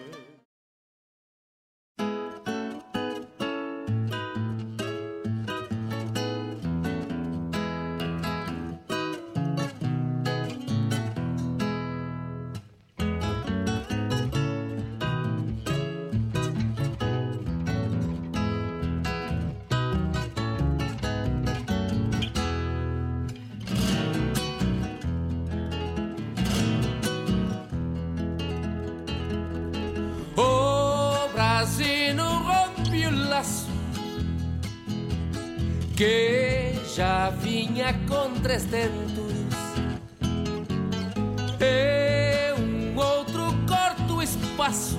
Tentos. 38.41 39.31
E 41.59 42.53
um 42.59 42.97
outro 42.97 43.53
corta 43.67 44.13
o 44.13 44.21
espaço 44.21 44.97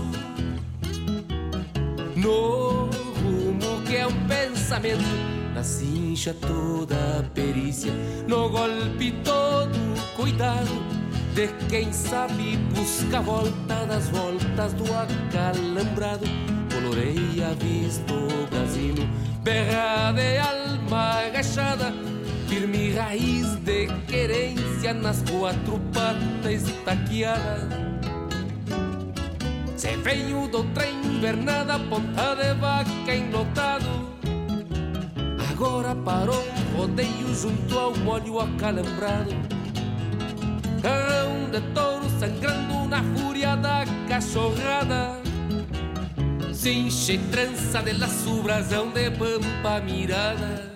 no 2.16 2.90
rumo 3.20 3.82
que 3.86 3.97
é 3.97 4.07
um 4.07 4.26
pensamento. 4.26 5.03
Na 5.55 5.62
cincha 5.62 6.34
toda 6.34 6.95
a 7.18 7.22
perícia, 7.34 7.93
no 8.26 8.49
golpe 8.49 9.12
todo 9.24 9.78
cuidado 10.16 10.70
de 11.34 11.49
quem 11.68 11.93
sabe 11.93 12.57
busca 12.74 13.18
a 13.18 13.20
volta 13.20 13.86
das 13.86 14.09
voltas 14.09 14.72
do 14.74 14.84
acalambrado. 14.95 16.24
Coloreia 16.72 17.55
visto 17.61 18.14
o 18.14 18.47
Brasil, 18.49 18.95
berra 19.43 20.12
de 20.12 20.38
alma 20.38 21.26
agachada, 21.26 21.93
firme 22.62 22.92
raiz 22.92 23.56
de 23.64 23.88
querência 24.06 24.94
nas 24.94 25.20
quatro 25.22 25.80
patas 25.92 26.62
taqueada. 26.84 27.68
Se 29.76 29.96
veio 29.96 30.46
do 30.46 30.62
trem 30.72 30.94
invernada, 31.04 31.76
ponta 31.80 32.36
de 32.36 32.54
vaca 32.60 33.14
enlotado. 33.14 34.12
Agora 35.50 35.92
parou 35.96 36.44
rodeio 36.76 37.34
junto 37.34 37.76
ao 37.76 37.96
molho 37.96 38.38
acalambrado. 38.38 39.32
Carrão 40.80 41.50
de 41.50 41.60
touro 41.74 42.08
sangrando 42.20 42.88
na 42.88 43.02
fúria 43.16 43.56
da 43.56 43.84
cachorrada. 44.08 45.20
Cincha 46.52 47.14
e 47.14 47.18
trança 47.18 47.82
de 47.82 47.92
laço, 47.94 48.40
brasão 48.40 48.92
de 48.92 49.10
pampa 49.10 49.80
mirada. 49.80 50.71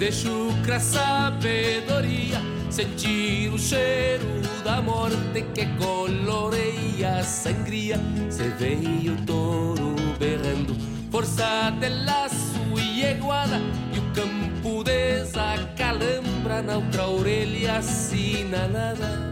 De 0.00 0.10
chucra 0.10 0.80
sabedoria 0.80 2.40
Sentir 2.70 3.52
o 3.52 3.58
cheiro 3.58 4.40
da 4.64 4.80
morte 4.80 5.42
que 5.54 5.66
coloreia 5.76 7.18
a 7.18 7.22
sangria 7.22 8.00
Se 8.30 8.44
veio 8.58 9.12
o 9.12 9.26
touro 9.26 9.94
berrando 10.18 10.74
Força 11.10 11.70
de 11.78 11.88
laço 12.04 12.58
e 12.78 13.04
iguana 13.04 13.60
E 13.92 13.98
o 13.98 14.02
campo 14.14 14.82
desacalambrado 14.82 16.66
na 16.66 16.76
outra 16.76 17.06
orelha 17.06 17.78
assinalada. 17.78 19.30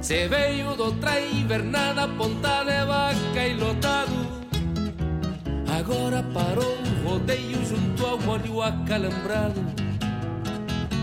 Se 0.00 0.26
veio 0.28 0.74
de 0.74 0.82
outra 0.82 1.20
invernada, 1.20 2.08
ponta 2.08 2.59
acalambrado. 8.90 9.60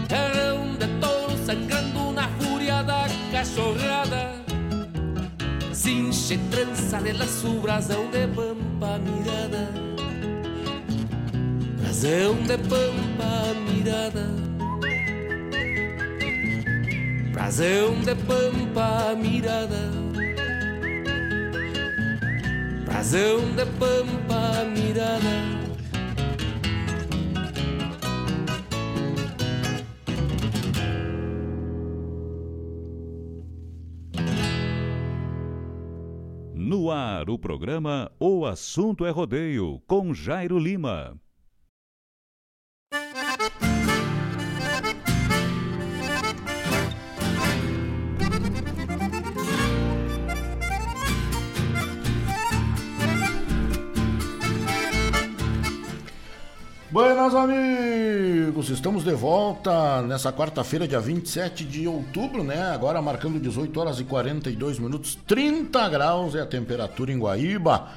Terrão 0.09 0.75
de 0.75 0.87
touro 0.99 1.37
sangrando 1.45 2.11
na 2.11 2.27
fúria 2.39 2.83
da 2.83 3.07
cachorrada. 3.31 4.35
Cinche 5.71 6.37
trança 6.51 6.99
de 6.99 7.13
laço, 7.13 7.59
brasão 7.61 8.11
de 8.11 8.27
pampa 8.27 8.99
mirada. 8.99 9.69
Brasão 11.79 12.35
de 12.35 12.57
pampa 12.57 13.53
mirada. 13.71 14.27
Brasão 17.31 18.01
de 18.01 18.15
pampa 18.15 19.15
mirada. 19.15 19.91
Brasão 22.83 23.39
de 23.55 23.65
pampa 23.79 24.65
mirada. 24.75 25.56
O 37.29 37.39
programa 37.39 38.11
O 38.19 38.45
Assunto 38.45 39.05
é 39.05 39.09
Rodeio, 39.09 39.81
com 39.87 40.13
Jairo 40.13 40.57
Lima. 40.57 41.19
Buenas 56.97 57.35
amigos, 57.35 58.71
estamos 58.71 59.03
de 59.03 59.13
volta 59.13 60.01
nessa 60.01 60.33
quarta-feira, 60.33 60.87
dia 60.87 60.99
27 60.99 61.63
de 61.63 61.87
outubro, 61.87 62.43
né? 62.43 62.71
Agora 62.73 62.99
marcando 63.03 63.39
18 63.39 63.79
horas 63.79 63.99
e 63.99 64.03
42 64.03 64.79
minutos, 64.79 65.15
30 65.27 65.89
graus 65.89 66.33
é 66.33 66.41
a 66.41 66.45
temperatura 66.47 67.11
em 67.11 67.19
Guaíba. 67.19 67.89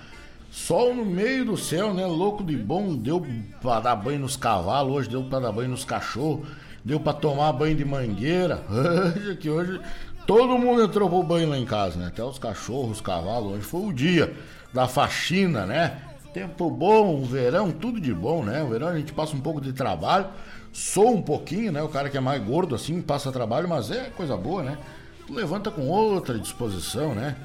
Sol 0.53 0.95
no 0.95 1.07
meio 1.07 1.47
do 1.47 1.57
céu, 1.57 1.95
né? 1.95 2.05
Louco 2.05 2.45
de 2.45 2.55
bom, 2.55 2.95
deu 2.95 3.27
pra 3.63 3.81
dar 3.81 3.97
banho 3.97 4.19
nos 4.19 4.37
cavalos, 4.37 4.93
hoje 4.93 5.09
deu 5.09 5.25
pra 5.25 5.41
dar 5.41 5.53
banho 5.53 5.71
nos 5.71 5.83
cachorros, 5.83 6.47
deu 6.85 7.01
pra 7.01 7.15
tomar 7.15 7.55
banho 7.55 7.75
de 7.75 7.87
mangueira. 7.87 8.63
Hoje 9.17 9.37
que 9.37 9.49
hoje 9.49 9.81
todo 10.27 10.59
mundo 10.59 10.83
entrou 10.83 11.09
pro 11.09 11.23
banho 11.23 11.49
lá 11.49 11.57
em 11.57 11.65
casa, 11.65 11.99
né? 11.99 12.09
Até 12.09 12.23
os 12.23 12.39
cachorros, 12.39 12.99
os 12.99 13.01
cavalos, 13.01 13.53
hoje 13.55 13.63
foi 13.63 13.81
o 13.81 13.95
dia 13.95 14.35
da 14.75 14.87
faxina, 14.87 15.65
né? 15.65 16.10
Tempo 16.33 16.71
bom, 16.71 17.25
verão, 17.25 17.73
tudo 17.73 18.01
de 18.01 18.15
bom, 18.15 18.45
né? 18.45 18.63
O 18.63 18.69
verão 18.69 18.89
a 18.89 18.97
gente 18.97 19.13
passa 19.13 19.35
um 19.35 19.41
pouco 19.41 19.61
de 19.61 19.73
trabalho, 19.73 20.29
sou 20.73 21.13
um 21.17 21.23
pouquinho, 21.23 21.73
né? 21.73 21.83
O 21.83 21.89
cara 21.89 22.09
que 22.09 22.17
é 22.17 22.21
mais 22.21 22.41
gordo 22.43 22.75
assim 22.75 23.03
passa 23.03 23.33
trabalho, 23.33 23.69
mas 23.69 23.91
é 23.91 24.11
coisa 24.11 24.37
boa, 24.37 24.63
né? 24.63 24.79
Tu 25.27 25.33
levanta 25.33 25.71
com 25.73 25.89
outra 25.89 26.39
disposição, 26.39 27.15
né? 27.15 27.37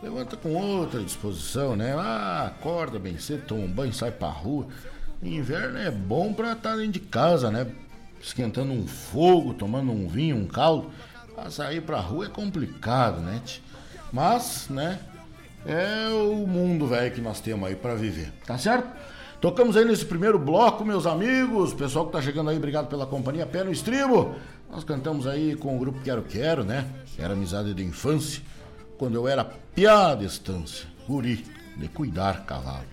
Levanta 0.00 0.36
com 0.36 0.54
outra 0.54 1.02
disposição, 1.02 1.74
né? 1.74 1.94
Ah, 1.98 2.52
acorda 2.56 2.98
bem 2.98 3.18
cedo, 3.18 3.46
toma 3.46 3.62
um 3.62 3.68
banho, 3.70 3.92
sai 3.92 4.12
pra 4.12 4.28
rua. 4.28 4.68
Inverno 5.22 5.78
é 5.78 5.90
bom 5.90 6.32
pra 6.32 6.52
estar 6.52 6.76
dentro 6.76 6.92
de 6.92 7.00
casa, 7.00 7.50
né? 7.50 7.66
Esquentando 8.20 8.72
um 8.72 8.86
fogo, 8.86 9.54
tomando 9.54 9.90
um 9.90 10.08
vinho, 10.08 10.36
um 10.36 10.46
caldo. 10.46 10.90
Pra 11.34 11.50
sair 11.50 11.82
pra 11.82 12.00
rua 12.00 12.26
é 12.26 12.28
complicado, 12.28 13.20
né? 13.20 13.42
Mas, 14.12 14.68
né? 14.70 15.00
É 15.66 16.08
o 16.08 16.46
mundo 16.46 16.86
velho 16.86 17.12
que 17.12 17.20
nós 17.20 17.40
temos 17.40 17.68
aí 17.68 17.76
para 17.76 17.94
viver, 17.94 18.32
tá 18.46 18.56
certo? 18.56 18.88
Tocamos 19.40 19.76
aí 19.76 19.84
nesse 19.84 20.04
primeiro 20.04 20.38
bloco, 20.38 20.84
meus 20.84 21.06
amigos, 21.06 21.74
pessoal 21.74 22.06
que 22.06 22.12
tá 22.12 22.22
chegando 22.22 22.50
aí, 22.50 22.56
obrigado 22.56 22.88
pela 22.88 23.06
companhia, 23.06 23.46
pé 23.46 23.64
no 23.64 23.72
estribo. 23.72 24.34
Nós 24.70 24.84
cantamos 24.84 25.26
aí 25.26 25.56
com 25.56 25.76
o 25.76 25.78
grupo 25.78 26.00
Quero 26.00 26.22
Quero, 26.22 26.64
né? 26.64 26.86
Era 27.18 27.34
amizade 27.34 27.74
de 27.74 27.84
infância, 27.84 28.42
quando 28.98 29.14
eu 29.14 29.26
era 29.26 29.44
piá 29.74 30.14
de 30.14 30.26
estância, 30.26 30.86
guri, 31.06 31.44
de 31.76 31.88
cuidar 31.88 32.44
cavalo. 32.44 32.84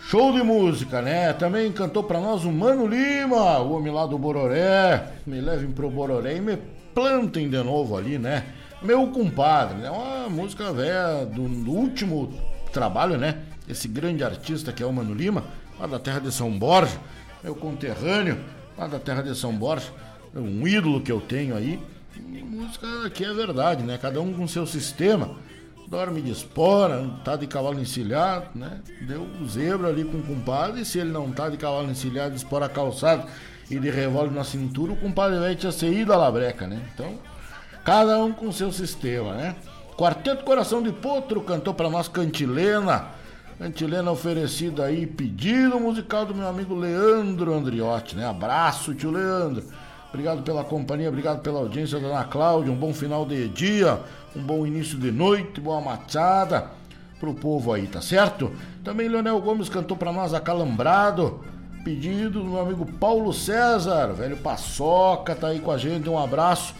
Show 0.00 0.32
de 0.32 0.42
música, 0.42 1.02
né? 1.02 1.32
Também 1.32 1.70
cantou 1.72 2.02
pra 2.02 2.20
nós 2.20 2.44
o 2.44 2.52
Mano 2.52 2.86
Lima, 2.86 3.58
o 3.58 3.72
homem 3.72 3.92
lá 3.92 4.06
do 4.06 4.16
Bororé. 4.16 5.12
Me 5.26 5.40
levem 5.40 5.70
pro 5.70 5.90
Bororé 5.90 6.36
e 6.36 6.40
me 6.40 6.56
plantem 6.94 7.48
de 7.48 7.62
novo 7.62 7.96
ali, 7.96 8.18
né? 8.18 8.46
Meu 8.80 9.08
compadre, 9.08 9.84
é 9.84 9.90
uma 9.90 10.28
música 10.28 10.72
velha 10.72 11.26
do, 11.26 11.48
do, 11.48 11.72
último 11.72 12.32
trabalho, 12.72 13.18
né? 13.18 13.42
Esse 13.68 13.88
grande 13.88 14.22
artista 14.22 14.72
que 14.72 14.82
é 14.82 14.86
o 14.86 14.92
Mano 14.92 15.12
Lima, 15.12 15.42
lá 15.80 15.88
da 15.88 15.98
terra 15.98 16.20
de 16.20 16.32
São 16.32 16.56
Borja, 16.56 16.96
meu 17.42 17.56
conterrâneo, 17.56 18.38
lá 18.76 18.86
da 18.86 19.00
terra 19.00 19.22
de 19.22 19.34
São 19.36 19.52
Borja, 19.52 19.92
um 20.32 20.66
ídolo 20.66 21.00
que 21.00 21.10
eu 21.10 21.20
tenho 21.20 21.56
aí. 21.56 21.82
E 22.16 22.42
música 22.42 22.86
que 23.10 23.24
é 23.24 23.34
verdade, 23.34 23.82
né? 23.82 23.98
Cada 24.00 24.20
um 24.20 24.32
com 24.32 24.46
seu 24.46 24.64
sistema. 24.64 25.36
Dorme 25.88 26.22
de 26.22 26.30
espora, 26.30 27.04
tá 27.24 27.34
de 27.34 27.48
cavalo 27.48 27.80
encilhado, 27.80 28.46
né? 28.54 28.80
Deu 29.00 29.26
zebra 29.44 29.88
ali 29.88 30.04
com 30.04 30.18
o 30.18 30.22
compadre, 30.22 30.82
e 30.82 30.84
se 30.84 31.00
ele 31.00 31.10
não 31.10 31.32
tá 31.32 31.48
de 31.48 31.56
cavalo 31.56 31.90
encilhado, 31.90 32.30
de 32.30 32.36
espora 32.36 32.68
calçado 32.68 33.26
e 33.68 33.76
de 33.78 33.90
revólver 33.90 34.34
na 34.34 34.44
cintura, 34.44 34.92
o 34.92 34.96
compadre 34.96 35.40
vai 35.40 35.56
tinha 35.56 35.72
saído 35.72 36.12
a 36.12 36.16
labreca, 36.16 36.66
né? 36.66 36.80
Então, 36.94 37.18
Cada 37.88 38.18
um 38.18 38.34
com 38.34 38.52
seu 38.52 38.70
sistema, 38.70 39.32
né? 39.32 39.56
Quarteto 39.96 40.44
Coração 40.44 40.82
de 40.82 40.92
Potro 40.92 41.40
cantou 41.40 41.72
para 41.72 41.88
nós 41.88 42.06
Cantilena. 42.06 43.06
Cantilena 43.58 44.10
oferecida 44.10 44.84
aí, 44.84 45.06
pedido 45.06 45.80
musical 45.80 46.26
do 46.26 46.34
meu 46.34 46.46
amigo 46.46 46.74
Leandro 46.74 47.54
Andriotti, 47.54 48.14
né? 48.14 48.28
Abraço, 48.28 48.94
tio 48.94 49.10
Leandro. 49.10 49.64
Obrigado 50.10 50.42
pela 50.42 50.62
companhia, 50.64 51.08
obrigado 51.08 51.40
pela 51.40 51.60
audiência 51.60 51.98
da 51.98 52.08
Ana 52.08 52.24
Cláudia. 52.24 52.70
Um 52.70 52.76
bom 52.76 52.92
final 52.92 53.24
de 53.24 53.48
dia, 53.48 53.98
um 54.36 54.42
bom 54.42 54.66
início 54.66 54.98
de 54.98 55.10
noite, 55.10 55.58
boa 55.58 55.80
machada 55.80 56.66
pro 57.18 57.32
povo 57.32 57.72
aí, 57.72 57.86
tá 57.86 58.02
certo? 58.02 58.52
Também 58.84 59.08
Leonel 59.08 59.40
Gomes 59.40 59.70
cantou 59.70 59.96
para 59.96 60.12
nós 60.12 60.34
Acalambrado. 60.34 61.42
Pedido 61.82 62.42
do 62.42 62.50
meu 62.50 62.60
amigo 62.60 62.84
Paulo 62.84 63.32
César, 63.32 64.12
velho 64.12 64.36
Paçoca, 64.36 65.34
tá 65.34 65.46
aí 65.46 65.58
com 65.58 65.72
a 65.72 65.78
gente. 65.78 66.06
Um 66.06 66.18
abraço. 66.18 66.74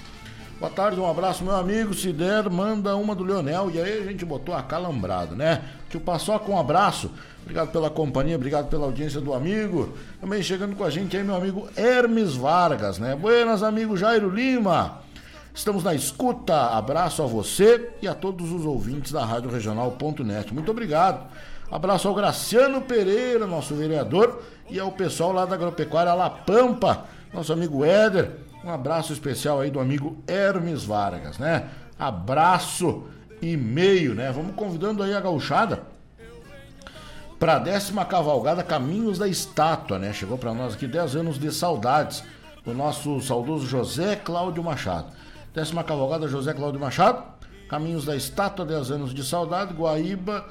Boa 0.58 0.72
tarde, 0.72 0.98
um 0.98 1.08
abraço, 1.08 1.44
meu 1.44 1.54
amigo. 1.54 1.94
Se 1.94 2.12
der, 2.12 2.50
manda 2.50 2.96
uma 2.96 3.14
do 3.14 3.22
Leonel. 3.22 3.70
E 3.70 3.80
aí 3.80 4.02
a 4.02 4.10
gente 4.10 4.24
botou 4.24 4.52
acalambrado, 4.52 5.36
né? 5.36 5.62
Tio 5.88 6.00
Paçoca, 6.00 6.50
um 6.50 6.58
abraço. 6.58 7.12
Obrigado 7.42 7.70
pela 7.70 7.88
companhia, 7.88 8.34
obrigado 8.34 8.68
pela 8.68 8.84
audiência 8.84 9.20
do 9.20 9.32
amigo. 9.32 9.96
Também 10.20 10.42
chegando 10.42 10.74
com 10.74 10.82
a 10.82 10.90
gente 10.90 11.16
aí, 11.16 11.22
meu 11.22 11.36
amigo 11.36 11.68
Hermes 11.76 12.34
Vargas, 12.34 12.98
né? 12.98 13.14
Buenas, 13.14 13.62
amigo 13.62 13.96
Jairo 13.96 14.28
Lima. 14.28 14.98
Estamos 15.54 15.84
na 15.84 15.94
escuta. 15.94 16.76
Abraço 16.76 17.22
a 17.22 17.26
você 17.26 17.90
e 18.02 18.08
a 18.08 18.14
todos 18.14 18.50
os 18.50 18.66
ouvintes 18.66 19.12
da 19.12 19.24
Rádio 19.24 19.50
Regional.net. 19.50 20.52
Muito 20.52 20.72
obrigado. 20.72 21.24
Abraço 21.70 22.08
ao 22.08 22.14
Graciano 22.16 22.80
Pereira, 22.80 23.46
nosso 23.46 23.76
vereador, 23.76 24.42
e 24.68 24.80
ao 24.80 24.90
pessoal 24.90 25.32
lá 25.32 25.44
da 25.46 25.54
Agropecuária 25.54 26.12
La 26.14 26.30
Pampa, 26.30 27.04
nosso 27.32 27.52
amigo 27.52 27.84
Éder 27.84 28.47
um 28.64 28.70
abraço 28.70 29.12
especial 29.12 29.60
aí 29.60 29.70
do 29.70 29.80
amigo 29.80 30.16
Hermes 30.26 30.84
Vargas, 30.84 31.38
né? 31.38 31.68
Abraço 31.98 33.04
e 33.40 33.56
meio, 33.56 34.14
né? 34.14 34.30
Vamos 34.32 34.54
convidando 34.54 35.02
aí 35.02 35.14
a 35.14 35.20
gauchada 35.20 35.82
para 37.38 37.56
a 37.56 37.58
décima 37.58 38.04
cavalgada 38.04 38.62
Caminhos 38.62 39.18
da 39.18 39.28
Estátua, 39.28 39.98
né? 39.98 40.12
Chegou 40.12 40.36
para 40.36 40.52
nós 40.52 40.74
aqui 40.74 40.86
10 40.86 41.16
anos 41.16 41.38
de 41.38 41.52
saudades 41.52 42.24
do 42.64 42.74
nosso 42.74 43.20
saudoso 43.20 43.66
José 43.66 44.16
Cláudio 44.16 44.62
Machado. 44.62 45.12
Décima 45.54 45.84
cavalgada 45.84 46.28
José 46.28 46.52
Cláudio 46.52 46.80
Machado, 46.80 47.22
Caminhos 47.68 48.04
da 48.04 48.16
Estátua, 48.16 48.64
10 48.64 48.90
anos 48.90 49.14
de 49.14 49.24
saudade, 49.24 49.72
Guaíba, 49.72 50.44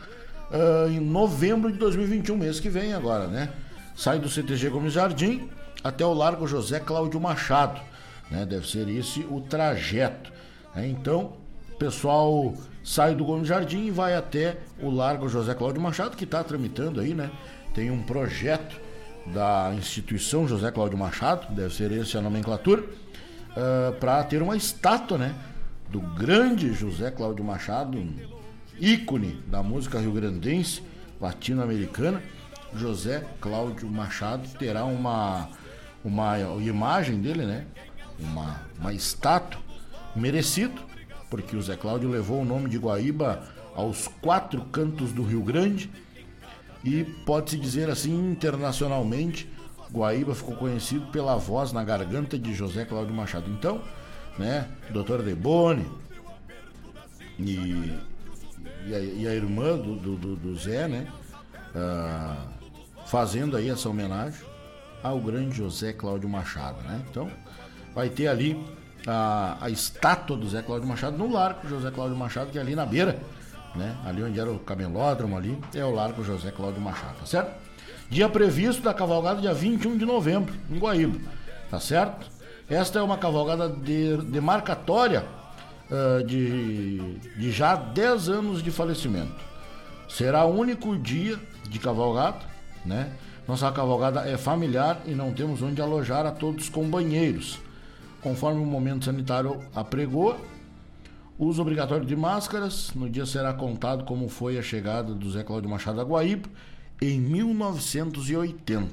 uh, 0.50 0.90
em 0.90 1.00
novembro 1.00 1.72
de 1.72 1.78
2021, 1.78 2.38
mês 2.38 2.60
que 2.60 2.70
vem 2.70 2.94
agora, 2.94 3.28
né? 3.28 3.50
Sai 3.96 4.20
do 4.20 4.30
CTG 4.30 4.70
Gomes 4.70 4.94
Jardim 4.94 5.50
até 5.84 6.06
o 6.06 6.14
Largo 6.14 6.48
José 6.48 6.80
Cláudio 6.80 7.20
Machado. 7.20 7.82
Né? 8.30 8.46
Deve 8.46 8.68
ser 8.68 8.88
esse 8.90 9.22
o 9.22 9.42
trajeto. 9.42 10.32
Né? 10.76 10.88
Então, 10.88 11.34
o 11.74 11.78
pessoal 11.78 12.54
sai 12.84 13.14
do 13.16 13.26
Gomes 13.26 13.48
Jardim 13.48 13.86
e 13.86 13.92
vai 13.92 14.16
até 14.16 14.58
o 14.82 14.90
Largo 14.90 15.28
José 15.28 15.54
Cláudio 15.54 15.82
Machado, 15.82 16.16
que 16.16 16.24
está 16.24 16.44
tramitando 16.44 17.00
aí, 17.00 17.14
né? 17.14 17.30
Tem 17.74 17.92
um 17.92 18.02
projeto 18.02 18.80
da 19.28 19.74
instituição 19.76 20.48
José 20.48 20.72
Cláudio 20.72 20.98
Machado, 20.98 21.54
deve 21.54 21.74
ser 21.74 21.92
esse 21.92 22.18
a 22.18 22.22
nomenclatura, 22.22 22.82
uh, 22.82 23.94
para 24.00 24.24
ter 24.24 24.42
uma 24.42 24.56
estátua, 24.56 25.18
né? 25.18 25.36
Do 25.90 26.00
grande 26.00 26.74
José 26.74 27.12
Cláudio 27.12 27.44
Machado, 27.44 27.98
um 27.98 28.16
ícone 28.80 29.42
da 29.48 29.62
música 29.62 30.00
rio-grandense, 30.00 30.82
latino-americana. 31.20 32.22
José 32.74 33.24
Cláudio 33.40 33.90
Machado 33.90 34.48
terá 34.58 34.86
uma 34.86 35.50
uma 36.04 36.38
imagem 36.62 37.20
dele, 37.20 37.46
né? 37.46 37.66
Uma, 38.20 38.62
uma 38.80 38.94
estátua, 38.94 39.60
merecido, 40.16 40.82
porque 41.30 41.56
o 41.56 41.62
Zé 41.62 41.76
Cláudio 41.76 42.10
levou 42.10 42.42
o 42.42 42.46
nome 42.46 42.70
de 42.70 42.78
Guaíba 42.78 43.44
aos 43.76 44.08
quatro 44.22 44.62
cantos 44.66 45.12
do 45.12 45.24
Rio 45.24 45.44
Grande 45.44 45.90
e 46.84 47.04
pode-se 47.26 47.58
dizer 47.58 47.90
assim 47.90 48.32
internacionalmente, 48.32 49.50
Guaíba 49.92 50.34
ficou 50.34 50.56
conhecido 50.56 51.08
pela 51.08 51.36
voz 51.36 51.72
na 51.72 51.84
garganta 51.84 52.38
de 52.40 52.54
José 52.54 52.86
Cláudio 52.86 53.14
Machado. 53.14 53.50
Então, 53.52 53.82
né, 54.38 54.68
Dr. 54.90 55.22
Deboni 55.22 55.86
e, 57.38 58.00
e, 58.88 58.96
a, 58.96 59.00
e 59.00 59.28
a 59.28 59.34
irmã 59.34 59.78
do, 59.78 59.96
do, 59.96 60.36
do 60.36 60.56
Zé, 60.56 60.88
né, 60.88 61.08
uh, 61.76 62.48
fazendo 63.06 63.56
aí 63.58 63.70
essa 63.70 63.90
homenagem 63.90 64.42
ao 65.04 65.20
grande 65.20 65.58
José 65.58 65.94
Cláudio 65.94 66.28
Machado, 66.28 66.82
né? 66.84 67.04
Então, 67.10 67.32
vai 67.98 68.10
ter 68.10 68.28
ali 68.28 68.64
a, 69.08 69.58
a 69.60 69.72
estátua 69.72 70.38
do 70.38 70.48
Zé 70.48 70.62
Cláudio 70.62 70.88
Machado 70.88 71.18
no 71.18 71.34
Largo 71.34 71.68
José 71.68 71.90
Cláudio 71.90 72.16
Machado, 72.16 72.52
que 72.52 72.60
é 72.60 72.62
ali 72.62 72.76
na 72.76 72.86
beira, 72.86 73.20
né? 73.76 73.98
Ali 74.06 74.22
onde 74.22 74.40
era 74.40 74.52
o 74.52 74.60
camelódromo 74.60 75.36
ali, 75.36 75.58
é 75.74 75.84
o 75.84 75.90
Largo 75.90 76.24
José 76.24 76.52
Cláudio 76.52 76.80
Machado, 76.80 77.16
tá 77.20 77.26
certo? 77.26 77.52
Dia 78.08 78.30
previsto 78.30 78.84
da 78.84 78.94
cavalgada 78.94 79.42
dia 79.42 79.52
21 79.52 79.98
de 79.98 80.06
novembro, 80.06 80.54
em 80.70 80.78
Guaíba, 80.78 81.20
tá 81.72 81.80
certo? 81.80 82.28
Esta 82.70 83.00
é 83.00 83.02
uma 83.02 83.18
cavalgada 83.18 83.68
de, 83.68 84.18
demarcatória 84.18 85.26
uh, 85.90 86.24
de, 86.24 87.16
de 87.36 87.52
já 87.52 87.76
10 87.76 88.30
anos 88.30 88.62
de 88.62 88.70
falecimento. 88.70 89.44
Será 90.08 90.46
o 90.46 90.56
único 90.56 90.96
dia 90.96 91.40
de 91.68 91.80
cavalgada, 91.80 92.42
né? 92.86 93.12
Nossa 93.48 93.72
cavalgada 93.72 94.30
é 94.30 94.38
familiar 94.38 95.02
e 95.04 95.16
não 95.16 95.34
temos 95.34 95.64
onde 95.64 95.82
alojar 95.82 96.28
a 96.28 96.32
todos 96.32 96.70
com 96.70 96.88
banheiros. 96.88 97.66
Conforme 98.28 98.60
o 98.60 98.66
momento 98.66 99.06
sanitário 99.06 99.58
apregou, 99.74 100.38
uso 101.40 101.62
obrigatório 101.62 102.06
de 102.06 102.14
máscaras. 102.14 102.92
No 102.94 103.10
dia 103.10 103.26
será 103.26 103.54
contado 103.54 104.04
como 104.04 104.28
foi 104.28 104.58
a 104.58 104.62
chegada 104.62 105.14
do 105.14 105.32
Zé 105.32 105.44
Cláudio 105.44 105.70
Machado 105.70 106.02
a 106.02 106.04
Guaíba 106.04 106.50
em 107.02 107.22
1980, 107.22 108.90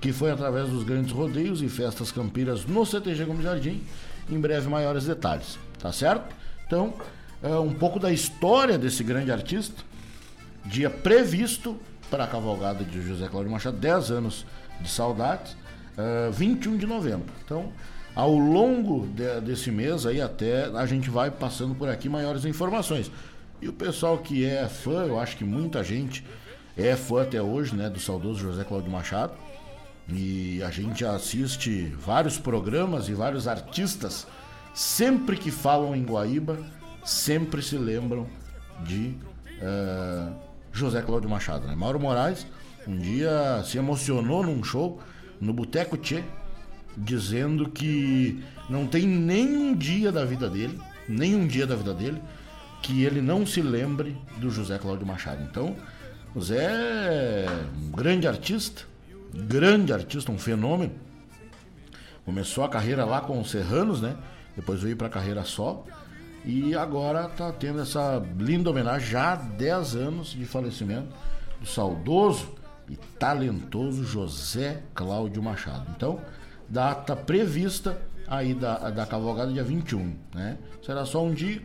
que 0.00 0.14
foi 0.14 0.30
através 0.30 0.70
dos 0.70 0.82
grandes 0.82 1.12
rodeios 1.12 1.60
e 1.60 1.68
festas 1.68 2.10
campiras 2.10 2.64
no 2.64 2.86
CTG 2.86 3.26
Gomes 3.26 3.44
Jardim. 3.44 3.82
Em 4.30 4.40
breve, 4.40 4.66
maiores 4.66 5.04
detalhes, 5.04 5.58
tá 5.78 5.92
certo? 5.92 6.34
Então, 6.66 6.94
é 7.42 7.54
um 7.54 7.74
pouco 7.74 8.00
da 8.00 8.10
história 8.10 8.78
desse 8.78 9.04
grande 9.04 9.30
artista. 9.30 9.84
Dia 10.64 10.88
previsto 10.88 11.76
para 12.10 12.24
a 12.24 12.26
cavalgada 12.26 12.82
de 12.82 13.02
José 13.02 13.28
Cláudio 13.28 13.52
Machado, 13.52 13.76
10 13.76 14.10
anos 14.10 14.46
de 14.80 14.88
saudades, 14.88 15.52
uh, 15.52 16.32
21 16.32 16.78
de 16.78 16.86
novembro. 16.86 17.30
Então, 17.44 17.70
ao 18.18 18.36
longo 18.36 19.06
de, 19.06 19.40
desse 19.42 19.70
mês 19.70 20.04
aí 20.04 20.20
até 20.20 20.64
a 20.64 20.84
gente 20.86 21.08
vai 21.08 21.30
passando 21.30 21.72
por 21.72 21.88
aqui 21.88 22.08
maiores 22.08 22.44
informações. 22.44 23.12
E 23.62 23.68
o 23.68 23.72
pessoal 23.72 24.18
que 24.18 24.44
é 24.44 24.68
fã, 24.68 25.04
eu 25.06 25.20
acho 25.20 25.36
que 25.36 25.44
muita 25.44 25.84
gente 25.84 26.24
é 26.76 26.96
fã 26.96 27.22
até 27.22 27.40
hoje, 27.40 27.76
né, 27.76 27.88
do 27.88 28.00
saudoso 28.00 28.40
José 28.40 28.64
Cláudio 28.64 28.90
Machado. 28.90 29.34
E 30.08 30.60
a 30.64 30.70
gente 30.70 31.04
assiste 31.04 31.94
vários 31.96 32.36
programas 32.36 33.08
e 33.08 33.14
vários 33.14 33.46
artistas, 33.46 34.26
sempre 34.74 35.36
que 35.36 35.52
falam 35.52 35.94
em 35.94 36.02
Guaíba, 36.02 36.58
sempre 37.04 37.62
se 37.62 37.78
lembram 37.78 38.26
de 38.84 39.14
uh, 39.62 40.34
José 40.72 41.02
Cláudio 41.02 41.30
Machado. 41.30 41.68
Né? 41.68 41.76
Mauro 41.76 42.00
Moraes 42.00 42.44
um 42.84 42.96
dia 42.96 43.62
se 43.64 43.78
emocionou 43.78 44.42
num 44.42 44.64
show 44.64 45.00
no 45.40 45.52
Boteco 45.52 45.96
Tchê, 45.96 46.24
dizendo 46.98 47.68
que 47.68 48.42
não 48.68 48.86
tem 48.86 49.06
nenhum 49.06 49.74
dia 49.74 50.12
da 50.12 50.24
vida 50.24 50.48
dele, 50.50 50.78
nenhum 51.08 51.46
dia 51.46 51.66
da 51.66 51.76
vida 51.76 51.94
dele, 51.94 52.20
que 52.82 53.02
ele 53.04 53.20
não 53.20 53.46
se 53.46 53.62
lembre 53.62 54.16
do 54.36 54.50
José 54.50 54.78
Cláudio 54.78 55.06
Machado. 55.06 55.42
Então, 55.42 55.76
o 56.34 56.40
Zé 56.40 56.64
é 56.64 57.46
um 57.82 57.90
grande 57.90 58.28
artista, 58.28 58.82
grande 59.34 59.92
artista, 59.92 60.30
um 60.30 60.38
fenômeno. 60.38 60.92
Começou 62.24 62.64
a 62.64 62.68
carreira 62.68 63.04
lá 63.04 63.20
com 63.20 63.40
os 63.40 63.50
Serranos, 63.50 64.02
né? 64.02 64.16
Depois 64.54 64.82
veio 64.82 64.96
para 64.96 65.06
a 65.06 65.10
carreira 65.10 65.44
só. 65.44 65.84
E 66.44 66.74
agora 66.74 67.28
tá 67.28 67.52
tendo 67.52 67.80
essa 67.80 68.22
linda 68.38 68.70
homenagem, 68.70 69.08
já 69.10 69.32
há 69.32 69.36
10 69.36 69.96
anos 69.96 70.28
de 70.30 70.44
falecimento, 70.44 71.08
do 71.60 71.66
saudoso 71.66 72.54
e 72.88 72.96
talentoso 73.18 74.04
José 74.04 74.82
Cláudio 74.94 75.42
Machado. 75.42 75.86
Então, 75.96 76.20
data 76.68 77.16
prevista 77.16 77.98
aí 78.26 78.54
da, 78.54 78.90
da 78.90 79.06
cavalgada 79.06 79.52
dia 79.52 79.64
21, 79.64 80.14
né? 80.34 80.58
Será 80.84 81.04
só 81.04 81.24
um 81.24 81.32
dia 81.32 81.62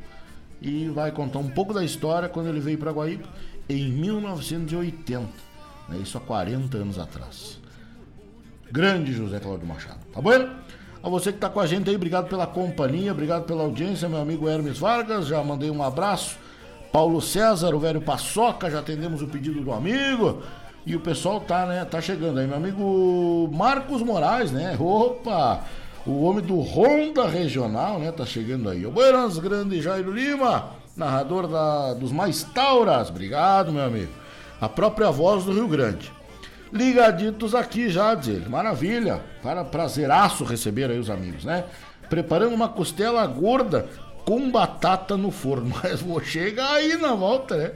e 0.61 0.87
vai 0.87 1.11
contar 1.11 1.39
um 1.39 1.49
pouco 1.49 1.73
da 1.73 1.83
história 1.83 2.29
quando 2.29 2.47
ele 2.47 2.59
veio 2.59 2.77
para 2.77 2.91
Guaíba 2.91 3.27
em 3.67 3.91
1980, 3.91 5.27
né? 5.89 5.97
isso 6.01 6.17
há 6.17 6.21
40 6.21 6.77
anos 6.77 6.97
atrás. 6.97 7.59
Grande 8.71 9.13
José 9.13 9.39
Cláudio 9.39 9.67
Machado, 9.67 9.99
tá 10.11 10.21
bom? 10.21 10.49
A 11.03 11.09
você 11.09 11.31
que 11.31 11.37
está 11.37 11.49
com 11.49 11.59
a 11.59 11.67
gente 11.67 11.89
aí, 11.89 11.95
obrigado 11.95 12.29
pela 12.29 12.47
companhia, 12.47 13.11
obrigado 13.11 13.43
pela 13.43 13.63
audiência, 13.63 14.07
meu 14.07 14.21
amigo 14.21 14.47
Hermes 14.47 14.79
Vargas, 14.79 15.27
já 15.27 15.43
mandei 15.43 15.69
um 15.69 15.83
abraço. 15.83 16.37
Paulo 16.93 17.21
César, 17.21 17.75
o 17.75 17.79
velho 17.79 18.01
Paçoca, 18.01 18.69
já 18.69 18.79
atendemos 18.79 19.21
o 19.21 19.27
pedido 19.27 19.61
do 19.61 19.73
amigo. 19.73 20.41
E 20.85 20.95
o 20.95 20.99
pessoal 20.99 21.39
tá, 21.39 21.65
né, 21.65 21.85
tá 21.85 22.01
chegando 22.01 22.39
aí. 22.39 22.47
Meu 22.47 22.57
amigo 22.57 23.49
Marcos 23.53 24.01
Moraes, 24.01 24.51
né? 24.51 24.75
Opa! 24.79 25.61
O 26.05 26.23
homem 26.23 26.43
do 26.43 26.59
Ronda 26.59 27.27
Regional, 27.27 27.99
né? 27.99 28.11
Tá 28.11 28.25
chegando 28.25 28.69
aí. 28.69 28.85
O 28.85 28.91
Buenas, 28.91 29.37
grande 29.37 29.81
Jairo 29.81 30.11
Lima, 30.11 30.71
narrador 30.97 31.47
da, 31.47 31.93
dos 31.93 32.11
Mais 32.11 32.43
Tauras. 32.43 33.09
Obrigado, 33.09 33.71
meu 33.71 33.83
amigo. 33.83 34.11
A 34.59 34.67
própria 34.67 35.09
voz 35.09 35.45
do 35.45 35.53
Rio 35.53 35.67
Grande 35.67 36.11
ligaditos 36.73 37.53
aqui 37.53 37.87
já, 37.87 38.15
diz 38.15 38.29
ele. 38.29 38.49
Maravilha, 38.49 39.21
para 39.43 39.63
prazeraço 39.63 40.43
receber 40.43 40.89
aí 40.89 40.97
os 40.97 41.09
amigos, 41.09 41.45
né? 41.45 41.65
Preparando 42.09 42.53
uma 42.53 42.67
costela 42.67 43.25
gorda 43.27 43.87
com 44.25 44.49
batata 44.49 45.15
no 45.15 45.29
forno. 45.29 45.71
Mas 45.83 46.01
vou 46.01 46.19
chegar 46.21 46.73
aí 46.73 46.97
na 46.97 47.13
volta, 47.13 47.55
né? 47.55 47.71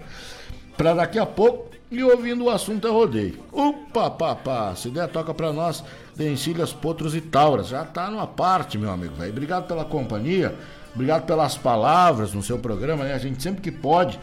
Pra 0.76 0.94
daqui 0.94 1.20
a 1.20 1.26
pouco 1.26 1.67
e 1.90 2.04
ouvindo 2.04 2.46
o 2.46 2.50
assunto 2.50 2.88
é 2.88 2.92
rodeio. 2.92 3.40
Opa, 3.52 4.10
papá, 4.10 4.76
se 4.76 4.90
der, 4.90 5.08
toca 5.08 5.34
pra 5.34 5.54
nós 5.54 5.84
de 6.16 6.30
encilhas, 6.30 6.74
potros 6.74 7.16
e 7.16 7.22
tauras. 7.22 7.68
Já 7.68 7.86
tá 7.86 8.10
numa 8.10 8.28
parte, 8.28 8.78
meu 8.78 8.92
amigo, 8.92 9.16
velho. 9.16 9.32
Obrigado 9.32 9.68
pela 9.68 9.86
companhia, 9.86 10.56
obrigado 10.94 11.26
pelas 11.26 11.58
palavras 11.58 12.34
no 12.34 12.44
seu 12.44 12.60
programa, 12.60 13.04
né? 13.04 13.14
A 13.14 13.20
gente 13.20 13.42
sempre 13.42 13.62
que 13.62 13.72
pode, 13.72 14.20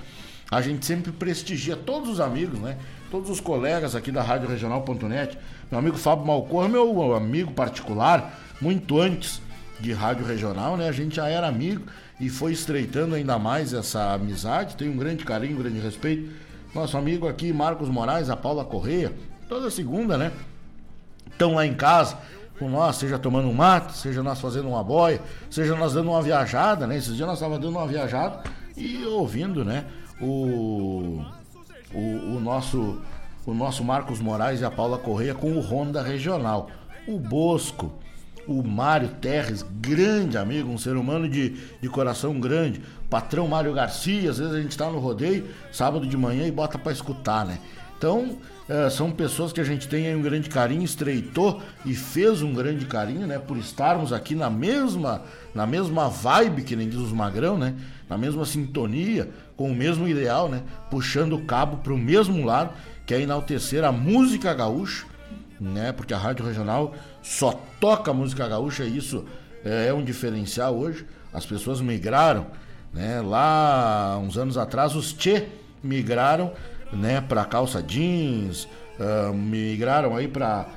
a 0.50 0.60
gente 0.60 0.84
sempre 0.84 1.12
prestigia 1.12 1.76
todos 1.76 2.08
os 2.08 2.20
amigos, 2.20 2.58
né? 2.58 2.76
todos 3.14 3.30
os 3.30 3.38
colegas 3.38 3.94
aqui 3.94 4.10
da 4.10 4.22
Rádio 4.22 4.48
Regional.net, 4.48 5.38
meu 5.70 5.78
amigo 5.78 5.96
Fábio 5.96 6.26
Malcor, 6.26 6.68
meu 6.68 7.14
amigo 7.14 7.52
particular, 7.52 8.40
muito 8.60 8.98
antes 8.98 9.40
de 9.78 9.92
Rádio 9.92 10.26
Regional, 10.26 10.76
né? 10.76 10.88
A 10.88 10.92
gente 10.92 11.14
já 11.14 11.28
era 11.28 11.46
amigo 11.46 11.86
e 12.18 12.28
foi 12.28 12.50
estreitando 12.50 13.14
ainda 13.14 13.38
mais 13.38 13.72
essa 13.72 14.14
amizade. 14.14 14.74
Tenho 14.74 14.92
um 14.92 14.96
grande 14.96 15.24
carinho, 15.24 15.54
um 15.56 15.62
grande 15.62 15.78
respeito. 15.78 16.28
Nosso 16.75 16.97
amigo 16.97 17.29
aqui, 17.29 17.53
Marcos 17.53 17.89
Moraes, 17.89 18.29
a 18.29 18.37
Paula 18.37 18.64
Correia, 18.64 19.12
toda 19.49 19.70
segunda, 19.70 20.18
né? 20.18 20.33
Estão 21.31 21.55
lá 21.55 21.64
em 21.64 21.75
casa 21.75 22.18
com 22.59 22.68
nós, 22.68 22.97
seja 22.97 23.18
tomando 23.18 23.49
um 23.49 23.55
mate, 23.55 23.97
seja 23.97 24.22
nós 24.22 24.41
fazendo 24.41 24.68
uma 24.68 24.83
boia, 24.83 25.20
seja 25.51 25.77
nós 25.77 25.93
dando 25.93 26.11
uma 26.11 26.22
viajada, 26.22 26.87
né? 26.87 26.97
Esses 26.97 27.14
dias 27.16 27.27
nós 27.27 27.39
estávamos 27.39 27.64
dando 27.64 27.77
uma 27.77 27.87
viajada 27.87 28.43
e 28.77 29.05
ouvindo, 29.05 29.64
né? 29.64 29.85
O 30.20 31.25
o, 31.95 32.37
o, 32.37 32.41
nosso, 32.41 33.01
o 33.47 33.55
nosso 33.55 33.85
Marcos 33.85 34.20
Moraes 34.20 34.61
e 34.61 34.64
a 34.64 34.70
Paula 34.70 34.99
Correia 34.99 35.35
com 35.35 35.53
o 35.53 35.61
Honda 35.61 36.03
Regional. 36.03 36.68
O 37.07 37.18
Bosco, 37.18 37.93
o 38.47 38.62
Mário 38.62 39.09
Terres, 39.20 39.64
grande 39.80 40.36
amigo, 40.36 40.70
um 40.70 40.78
ser 40.78 40.97
humano 40.97 41.28
de, 41.28 41.57
de 41.80 41.88
coração 41.88 42.38
grande. 42.38 42.80
Patrão 43.09 43.47
Mário 43.49 43.72
Garcia, 43.72 44.30
às 44.30 44.38
vezes 44.38 44.55
a 44.55 44.61
gente 44.61 44.72
está 44.72 44.90
no 44.90 44.99
rodeio, 44.99 45.47
sábado 45.72 46.07
de 46.07 46.16
manhã 46.16 46.47
e 46.47 46.51
bota 46.53 46.78
para 46.78 46.92
escutar, 46.92 47.47
né? 47.47 47.59
Então, 47.97 48.36
é, 48.68 48.90
são 48.90 49.11
pessoas 49.11 49.53
que 49.53 49.61
a 49.61 49.64
gente 49.64 49.88
tem 49.88 50.14
um 50.14 50.22
grande 50.22 50.49
carinho, 50.49 50.82
estreitou 50.82 51.62
e 51.84 51.95
fez 51.95 52.42
um 52.42 52.53
grande 52.53 52.86
carinho, 52.86 53.26
né? 53.26 53.38
Por 53.38 53.57
estarmos 53.57 54.12
aqui 54.12 54.34
na 54.34 54.51
mesma, 54.51 55.22
na 55.55 55.66
mesma 55.66 56.09
vibe, 56.09 56.62
que 56.62 56.74
nem 56.74 56.88
diz 56.88 56.99
os 56.99 57.12
magrão, 57.12 57.57
né? 57.57 57.74
Na 58.09 58.18
mesma 58.18 58.45
sintonia, 58.45 59.30
com 59.57 59.70
o 59.70 59.74
mesmo 59.74 60.09
ideal, 60.09 60.49
né? 60.49 60.62
Puxando 60.90 61.34
o 61.34 61.45
cabo 61.45 61.78
para 61.78 61.92
o 61.92 61.99
mesmo 61.99 62.45
lado, 62.45 62.74
que 63.07 63.14
é 63.14 63.20
enaltecer 63.20 63.84
a 63.84 63.92
música 63.92 64.53
gaúcha, 64.53 65.07
né? 65.61 65.92
Porque 65.92 66.12
a 66.12 66.18
Rádio 66.18 66.47
Regional 66.47 66.95
só 67.25 67.59
toca 67.81 68.12
música 68.12 68.47
gaúcha 68.47 68.85
isso 68.85 69.25
é, 69.64 69.87
é 69.89 69.95
um 69.95 70.05
diferencial 70.05 70.77
hoje. 70.77 71.07
As 71.33 71.47
pessoas 71.47 71.81
migraram, 71.81 72.47
né? 72.93 73.20
Lá, 73.22 74.20
uns 74.22 74.37
anos 74.37 74.59
atrás, 74.59 74.95
os 74.95 75.12
Tchê 75.14 75.47
migraram, 75.83 76.53
né? 76.93 77.22
Para 77.22 77.45
calça 77.47 77.83
jeans, 77.83 78.68
uh, 79.01 79.33
migraram 79.33 80.14
aí 80.14 80.29
para 80.29 80.68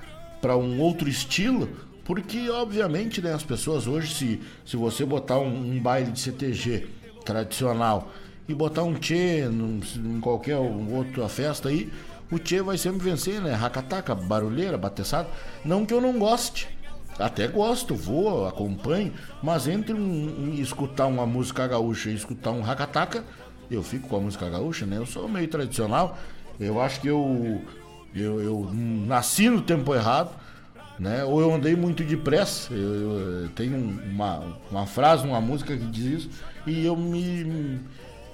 para 0.42 0.56
um 0.56 0.80
outro 0.80 1.10
estilo, 1.10 1.68
porque 2.06 2.48
obviamente 2.50 3.22
né, 3.22 3.34
as 3.34 3.44
pessoas 3.44 3.88
hoje, 3.88 4.14
se, 4.14 4.42
se 4.64 4.78
você 4.78 5.04
botar 5.04 5.40
um, 5.40 5.72
um 5.72 5.80
baile 5.80 6.12
de 6.12 6.20
CTG 6.20 6.88
tradicional 7.26 8.12
e 8.48 8.54
botar 8.54 8.84
um 8.84 8.94
tchê 8.94 9.48
num, 9.52 9.82
em 9.96 10.20
qualquer 10.22 10.58
outra 10.58 11.28
festa 11.28 11.70
aí, 11.70 11.92
o 12.32 12.38
tchê 12.38 12.62
vai 12.62 12.78
sempre 12.78 13.00
vencer, 13.00 13.42
né? 13.42 13.54
Racataca, 13.54 14.14
barulheira, 14.14 14.78
bateçada. 14.78 15.30
Não 15.64 15.86
que 15.86 15.94
eu 15.94 16.02
não 16.02 16.18
goste. 16.20 16.68
Até 17.18 17.48
gosto, 17.48 17.96
vou, 17.96 18.48
acompanho, 18.48 19.12
mas 19.42 19.68
entre 19.68 19.94
um, 19.94 19.98
um, 19.98 20.54
escutar 20.54 21.08
uma 21.08 21.26
música 21.26 21.66
gaúcha 21.66 22.10
e 22.10 22.16
escutar 22.16 22.52
um 22.52 22.62
racataca, 22.62 23.24
eu 23.72 23.82
fico 23.82 24.08
com 24.08 24.18
a 24.18 24.20
música 24.20 24.48
gaúcha, 24.48 24.86
né? 24.86 24.98
Eu 24.98 25.06
sou 25.06 25.28
meio 25.28 25.48
tradicional. 25.48 26.18
Eu 26.60 26.80
acho 26.80 27.02
que 27.02 27.08
eu, 27.08 27.62
eu, 28.16 28.40
eu 28.40 28.70
nasci 28.74 29.50
no 29.50 29.62
tempo 29.62 29.96
errado, 29.96 30.30
né? 31.00 31.24
Ou 31.24 31.42
eu 31.42 31.54
andei 31.54 31.76
muito 31.76 32.04
depressa. 32.04 32.72
Eu, 32.74 33.44
eu 33.44 33.50
tenho 33.50 33.78
uma, 33.78 34.60
uma 34.70 34.86
frase, 34.86 35.26
uma 35.26 35.42
música 35.42 35.76
que 35.76 35.86
diz 35.86 36.26
isso, 36.26 36.30
e 36.68 36.86
eu 36.86 36.96
me, 36.96 37.80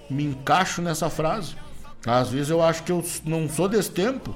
me 0.10 0.26
encaixo 0.26 0.82
nessa 0.82 1.10
frase. 1.10 1.56
Às 2.06 2.30
vezes 2.30 2.50
eu 2.50 2.62
acho 2.62 2.84
que 2.84 2.92
eu 2.92 3.04
não 3.26 3.48
sou 3.48 3.68
desse 3.70 3.92
tempo, 3.92 4.36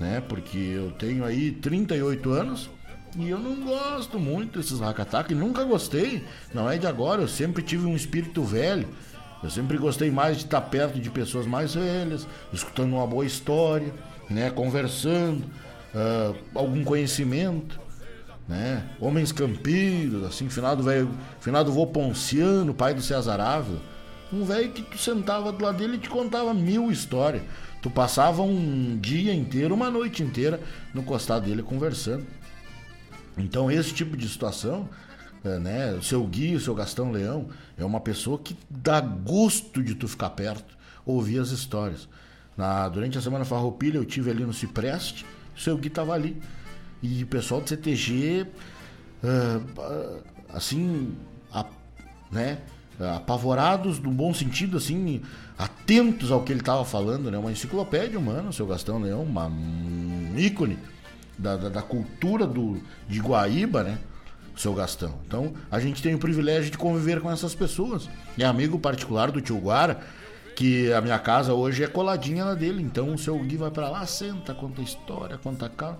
né? 0.00 0.22
Porque 0.26 0.56
eu 0.56 0.90
tenho 0.92 1.24
aí 1.24 1.52
38 1.52 2.30
anos 2.30 2.70
e 3.16 3.28
eu 3.28 3.38
não 3.38 3.60
gosto 3.60 4.18
muito 4.18 4.58
desses 4.58 4.80
Hakataka 4.80 5.32
e 5.32 5.36
nunca 5.36 5.62
gostei. 5.64 6.24
Não 6.54 6.70
é 6.70 6.78
de 6.78 6.86
agora, 6.86 7.20
eu 7.20 7.28
sempre 7.28 7.62
tive 7.62 7.86
um 7.86 7.94
espírito 7.94 8.42
velho. 8.42 8.88
Eu 9.42 9.50
sempre 9.50 9.76
gostei 9.76 10.10
mais 10.10 10.38
de 10.38 10.44
estar 10.44 10.60
perto 10.62 10.98
de 11.00 11.10
pessoas 11.10 11.46
mais 11.46 11.74
velhas, 11.74 12.26
escutando 12.52 12.94
uma 12.94 13.06
boa 13.06 13.26
história, 13.26 13.92
né? 14.30 14.50
Conversando, 14.50 15.44
uh, 15.94 16.34
algum 16.54 16.82
conhecimento. 16.82 17.80
Né? 18.48 18.84
Homens 19.00 19.30
campeiros, 19.30 20.24
assim, 20.24 20.48
finado 20.48 20.82
velho, 20.82 21.08
finado 21.40 21.72
vô 21.72 21.86
Ponciano, 21.86 22.74
pai 22.74 22.92
do 22.92 23.00
César 23.00 23.40
Ávila 23.40 23.80
um 24.32 24.44
velho 24.44 24.72
que 24.72 24.82
tu 24.82 24.98
sentava 24.98 25.52
do 25.52 25.62
lado 25.62 25.78
dele 25.78 25.96
e 25.96 25.98
te 25.98 26.08
contava 26.08 26.54
mil 26.54 26.90
histórias. 26.90 27.42
Tu 27.82 27.90
passava 27.90 28.42
um 28.42 28.98
dia 28.98 29.34
inteiro, 29.34 29.74
uma 29.74 29.90
noite 29.90 30.22
inteira 30.22 30.60
no 30.94 31.02
costado 31.02 31.46
dele 31.46 31.62
conversando. 31.62 32.24
Então 33.36 33.70
esse 33.70 33.92
tipo 33.92 34.16
de 34.16 34.28
situação, 34.28 34.88
é, 35.44 35.58
né? 35.58 35.92
O 35.94 36.02
seu 36.02 36.24
Gui, 36.24 36.54
o 36.54 36.60
seu 36.60 36.74
Gastão 36.74 37.10
Leão, 37.10 37.48
é 37.76 37.84
uma 37.84 38.00
pessoa 38.00 38.38
que 38.38 38.56
dá 38.70 39.00
gosto 39.00 39.82
de 39.82 39.94
tu 39.94 40.06
ficar 40.06 40.30
perto, 40.30 40.76
ouvir 41.04 41.40
as 41.40 41.50
histórias. 41.50 42.08
Na, 42.56 42.88
durante 42.88 43.18
a 43.18 43.20
semana 43.20 43.44
farroupilha 43.44 43.96
eu 43.96 44.04
tive 44.04 44.30
ali 44.30 44.44
no 44.44 44.52
Cipreste, 44.52 45.26
o 45.56 45.60
seu 45.60 45.76
Gui 45.76 45.90
tava 45.90 46.12
ali. 46.12 46.40
E 47.02 47.24
o 47.24 47.26
pessoal 47.26 47.60
do 47.60 47.68
CTG, 47.68 48.46
uh, 49.24 50.22
assim, 50.50 51.16
a, 51.52 51.66
né? 52.30 52.58
Apavorados 53.16 53.98
no 53.98 54.10
bom 54.10 54.32
sentido, 54.32 54.76
assim, 54.76 55.20
atentos 55.58 56.30
ao 56.30 56.42
que 56.42 56.52
ele 56.52 56.60
estava 56.60 56.84
falando, 56.84 57.30
né? 57.30 57.38
Uma 57.38 57.52
enciclopédia 57.52 58.18
humana, 58.18 58.48
o 58.48 58.52
seu 58.52 58.66
Gastão 58.66 58.98
Leão, 58.98 59.22
uma, 59.22 59.46
um 59.46 60.34
ícone 60.36 60.78
da, 61.38 61.56
da, 61.56 61.68
da, 61.68 61.82
cultura 61.82 62.46
do, 62.46 62.80
de 63.08 63.20
Guaíba, 63.20 63.82
né? 63.82 63.98
O 64.54 64.60
seu 64.60 64.74
Gastão. 64.74 65.14
Então, 65.26 65.52
a 65.70 65.80
gente 65.80 66.02
tem 66.02 66.14
o 66.14 66.18
privilégio 66.18 66.70
de 66.70 66.78
conviver 66.78 67.20
com 67.20 67.30
essas 67.30 67.54
pessoas. 67.54 68.08
É 68.38 68.44
amigo 68.44 68.78
particular 68.78 69.30
do 69.30 69.40
tio 69.40 69.58
Guara, 69.58 70.00
que 70.54 70.92
a 70.92 71.00
minha 71.00 71.18
casa 71.18 71.54
hoje 71.54 71.82
é 71.82 71.86
coladinha 71.86 72.44
na 72.44 72.54
dele. 72.54 72.82
Então, 72.82 73.14
o 73.14 73.18
seu 73.18 73.38
Gui 73.38 73.56
vai 73.56 73.70
para 73.70 73.88
lá, 73.88 74.06
senta, 74.06 74.52
conta 74.54 74.82
história, 74.82 75.38
conta 75.38 75.68
calma. 75.68 75.98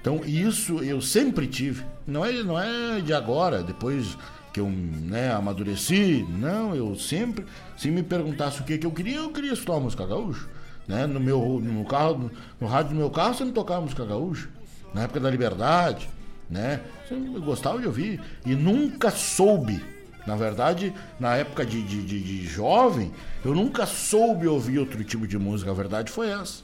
Então, 0.00 0.20
isso 0.24 0.78
eu 0.82 1.00
sempre 1.00 1.46
tive. 1.46 1.84
Não 2.06 2.24
é, 2.24 2.32
não 2.42 2.58
é 2.58 3.00
de 3.00 3.12
agora, 3.12 3.62
depois 3.62 4.16
que 4.58 4.60
eu 4.60 4.68
né, 4.68 5.32
amadureci. 5.32 6.26
Não, 6.28 6.74
eu 6.74 6.96
sempre, 6.96 7.46
se 7.76 7.90
me 7.90 8.02
perguntasse 8.02 8.60
o 8.60 8.64
que, 8.64 8.76
que 8.76 8.86
eu 8.86 8.90
queria, 8.90 9.18
eu 9.18 9.30
queria 9.30 9.52
escutar 9.52 9.78
música 9.78 10.04
gaúcha. 10.04 10.46
Né? 10.86 11.06
No 11.06 11.20
meu 11.20 11.60
no 11.62 11.84
carro, 11.84 12.30
no 12.60 12.66
rádio 12.66 12.90
do 12.90 12.96
meu 12.96 13.10
carro 13.10 13.34
sempre 13.34 13.52
tocava 13.52 13.82
música 13.82 14.04
gaúcha. 14.04 14.48
Na 14.92 15.02
época 15.02 15.20
da 15.20 15.30
liberdade, 15.30 16.08
né? 16.50 16.80
Sempre 17.08 17.38
gostava 17.40 17.78
de 17.78 17.86
ouvir. 17.86 18.20
E 18.44 18.54
nunca 18.54 19.10
soube. 19.10 19.84
Na 20.26 20.34
verdade, 20.34 20.92
na 21.20 21.36
época 21.36 21.64
de, 21.64 21.82
de, 21.82 22.02
de, 22.02 22.20
de 22.20 22.46
jovem, 22.46 23.12
eu 23.44 23.54
nunca 23.54 23.86
soube 23.86 24.46
ouvir 24.48 24.78
outro 24.78 25.02
tipo 25.04 25.26
de 25.26 25.38
música. 25.38 25.70
A 25.70 25.74
verdade 25.74 26.10
foi 26.10 26.30
essa. 26.30 26.62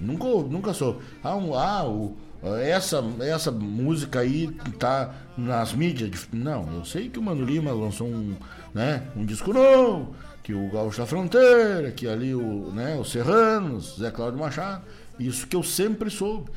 Nunca, 0.00 0.26
nunca 0.26 0.74
soube. 0.74 1.00
Ah, 1.22 1.36
um, 1.36 1.54
ah 1.54 1.84
o, 1.86 2.16
essa, 2.62 3.02
essa 3.20 3.50
música 3.50 4.20
aí 4.20 4.48
tá 4.78 5.14
nas 5.36 5.72
mídias. 5.72 6.28
Não, 6.32 6.70
eu 6.74 6.84
sei 6.84 7.08
que 7.08 7.18
o 7.18 7.22
Mano 7.22 7.44
Lima 7.44 7.72
lançou 7.72 8.06
um, 8.06 8.36
né, 8.74 9.02
um 9.16 9.24
disco 9.24 9.52
novo, 9.52 10.14
que 10.42 10.52
o 10.52 10.70
Gaúcho 10.70 10.98
da 10.98 11.06
Fronteira, 11.06 11.90
que 11.90 12.06
ali 12.06 12.34
o, 12.34 12.70
né, 12.72 12.96
os 13.00 13.10
Serranos, 13.10 13.96
Zé 13.98 14.10
Cláudio 14.10 14.38
Machado. 14.38 14.82
Isso 15.18 15.46
que 15.46 15.56
eu 15.56 15.62
sempre 15.62 16.10
soube. 16.10 16.50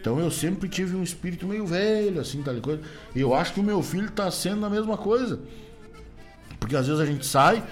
Então 0.00 0.18
eu 0.18 0.30
sempre 0.30 0.68
tive 0.68 0.96
um 0.96 1.02
espírito 1.02 1.46
meio 1.46 1.66
velho, 1.66 2.20
assim, 2.20 2.42
tal 2.42 2.54
coisa. 2.56 2.82
E 3.14 3.20
eu 3.20 3.34
acho 3.34 3.52
que 3.52 3.60
o 3.60 3.62
meu 3.62 3.82
filho 3.82 4.10
tá 4.10 4.30
sendo 4.30 4.64
a 4.64 4.70
mesma 4.70 4.96
coisa. 4.96 5.40
Porque 6.58 6.76
às 6.76 6.86
vezes 6.86 7.00
a 7.00 7.06
gente 7.06 7.26
sai, 7.26 7.62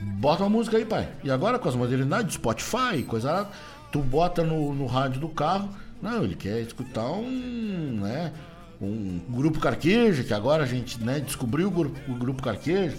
bota 0.00 0.42
uma 0.42 0.50
música 0.50 0.76
aí, 0.76 0.84
pai. 0.84 1.08
E 1.24 1.30
agora 1.30 1.58
com 1.58 1.68
as 1.68 1.74
modernidades, 1.74 2.34
Spotify, 2.34 3.02
coisa 3.06 3.32
lá, 3.32 3.50
tu 3.92 4.00
bota 4.00 4.42
no, 4.42 4.72
no 4.74 4.86
rádio 4.86 5.20
do 5.20 5.28
carro 5.28 5.68
não, 6.00 6.24
ele 6.24 6.34
quer 6.34 6.60
escutar 6.60 7.10
um, 7.10 8.00
né, 8.00 8.32
um 8.80 9.18
grupo 9.28 9.58
Carqueja, 9.58 10.22
que 10.22 10.32
agora 10.32 10.62
a 10.62 10.66
gente 10.66 11.02
né, 11.02 11.20
descobriu 11.20 11.68
o 11.68 11.70
grupo, 11.70 11.98
o 12.10 12.14
grupo 12.14 12.42
Carqueja, 12.42 12.96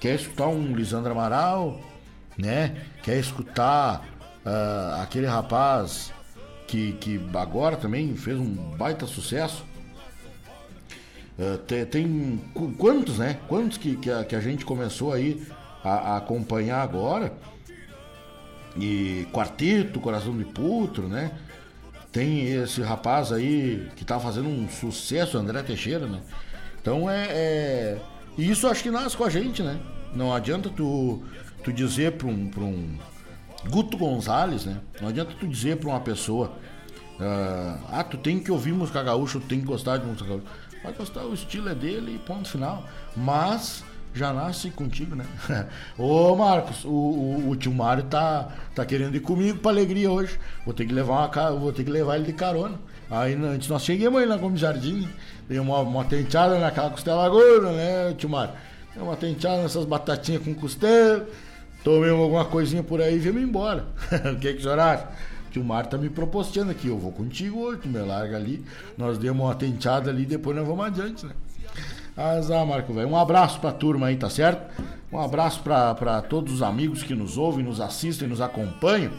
quer 0.00 0.14
escutar 0.14 0.48
um 0.48 0.74
Lisandro 0.74 1.12
Amaral, 1.12 1.80
né? 2.36 2.76
Quer 3.02 3.18
escutar 3.18 4.04
uh, 4.46 5.02
aquele 5.02 5.26
rapaz 5.26 6.12
que, 6.66 6.92
que 6.92 7.20
agora 7.34 7.76
também 7.76 8.14
fez 8.16 8.38
um 8.38 8.54
baita 8.76 9.06
sucesso. 9.06 9.64
Uh, 11.38 11.58
tem, 11.58 11.84
tem, 11.84 12.40
quantos, 12.78 13.18
né? 13.18 13.38
Quantos 13.48 13.76
que, 13.76 13.96
que, 13.96 14.10
a, 14.10 14.24
que 14.24 14.36
a 14.36 14.40
gente 14.40 14.64
começou 14.64 15.12
aí 15.12 15.44
a, 15.84 15.90
a, 15.90 16.16
acompanhar 16.16 16.82
agora? 16.82 17.32
E 18.76 19.26
Quarteto, 19.32 19.98
Coração 20.00 20.36
de 20.36 20.44
Putro, 20.44 21.08
né? 21.08 21.32
Tem 22.12 22.48
esse 22.48 22.80
rapaz 22.80 23.32
aí 23.32 23.88
que 23.94 24.04
tá 24.04 24.18
fazendo 24.18 24.48
um 24.48 24.68
sucesso, 24.68 25.36
André 25.36 25.62
Teixeira, 25.62 26.06
né? 26.06 26.20
Então 26.80 27.08
é, 27.08 27.26
é. 27.28 27.98
Isso 28.36 28.66
acho 28.66 28.82
que 28.82 28.90
nasce 28.90 29.16
com 29.16 29.24
a 29.24 29.30
gente, 29.30 29.62
né? 29.62 29.78
Não 30.14 30.32
adianta 30.32 30.70
tu, 30.70 31.22
tu 31.62 31.72
dizer 31.72 32.12
pra 32.12 32.28
um, 32.28 32.48
pra 32.48 32.62
um. 32.62 32.98
Guto 33.68 33.98
Gonzalez, 33.98 34.64
né? 34.64 34.80
Não 35.00 35.08
adianta 35.08 35.32
tu 35.38 35.46
dizer 35.46 35.76
pra 35.76 35.90
uma 35.90 36.00
pessoa. 36.00 36.52
Uh, 37.18 37.84
ah, 37.90 38.04
tu 38.08 38.16
tem 38.16 38.38
que 38.38 38.50
ouvir 38.50 38.72
música 38.72 39.02
gaúcha, 39.02 39.40
tu 39.40 39.46
tem 39.46 39.60
que 39.60 39.66
gostar 39.66 39.98
de 39.98 40.06
música 40.06 40.28
gaúcha. 40.28 40.46
Vai 40.82 40.92
gostar, 40.92 41.24
o 41.24 41.34
estilo 41.34 41.68
é 41.68 41.74
dele 41.74 42.14
e 42.14 42.18
ponto 42.18 42.48
final. 42.48 42.84
Mas 43.16 43.84
já 44.14 44.32
nasce 44.32 44.70
contigo, 44.70 45.14
né? 45.14 45.24
Ô 45.98 46.34
Marcos, 46.34 46.84
o, 46.84 46.88
o, 46.88 47.50
o, 47.50 47.56
tio 47.56 47.72
Mário 47.72 48.04
tá, 48.04 48.48
tá 48.74 48.84
querendo 48.84 49.16
ir 49.16 49.20
comigo 49.20 49.58
pra 49.58 49.70
alegria 49.70 50.10
hoje. 50.10 50.38
Vou 50.64 50.74
ter 50.74 50.86
que 50.86 50.92
levar 50.92 51.28
uma 51.28 51.50
vou 51.52 51.72
ter 51.72 51.84
que 51.84 51.90
levar 51.90 52.16
ele 52.16 52.26
de 52.26 52.32
carona. 52.32 52.76
Aí 53.10 53.34
antes 53.34 53.68
nós 53.68 53.82
chegamos 53.82 54.20
aí 54.20 54.26
na 54.26 54.36
Gomes 54.36 54.60
Jardim, 54.60 55.08
dei 55.48 55.58
uma, 55.58 55.80
uma 55.80 56.04
tenteada 56.04 56.58
naquela 56.58 56.90
costela 56.90 57.28
gorda, 57.28 57.72
né, 57.72 58.14
tio 58.18 58.28
Mário? 58.28 58.54
Dei 58.94 59.02
uma 59.02 59.16
tenteada 59.16 59.62
nessas 59.62 59.84
batatinhas 59.84 60.42
com 60.42 60.54
costela, 60.54 61.26
tomei 61.82 62.10
alguma 62.10 62.44
coisinha 62.44 62.82
por 62.82 63.00
aí 63.00 63.16
e 63.16 63.18
viemos 63.18 63.42
embora. 63.42 63.86
o 64.34 64.38
que 64.38 64.52
que 64.52 64.58
o 64.58 64.62
senhor 64.62 64.78
acha? 64.78 65.08
tá 65.90 65.98
me 65.98 66.08
proporcionando 66.08 66.72
aqui. 66.72 66.88
Eu 66.88 66.98
vou 66.98 67.12
contigo 67.12 67.60
hoje, 67.60 67.80
tu 67.82 67.88
me 67.88 67.98
larga 68.00 68.36
ali. 68.36 68.64
Nós 68.96 69.18
demos 69.18 69.44
uma 69.44 69.54
tenteada 69.54 70.10
ali, 70.10 70.24
depois 70.24 70.56
nós 70.56 70.66
vamos 70.66 70.84
adiante, 70.84 71.26
né? 71.26 71.32
Azar, 72.18 72.66
Marco, 72.66 72.92
velho. 72.92 73.08
Um 73.08 73.16
abraço 73.16 73.60
pra 73.60 73.70
turma 73.70 74.08
aí, 74.08 74.16
tá 74.16 74.28
certo? 74.28 74.82
Um 75.12 75.20
abraço 75.20 75.62
pra 75.62 76.20
todos 76.28 76.52
os 76.52 76.62
amigos 76.62 77.02
que 77.02 77.14
nos 77.14 77.38
ouvem, 77.38 77.64
nos 77.64 77.80
assistem, 77.80 78.26
nos 78.26 78.40
acompanham. 78.40 79.12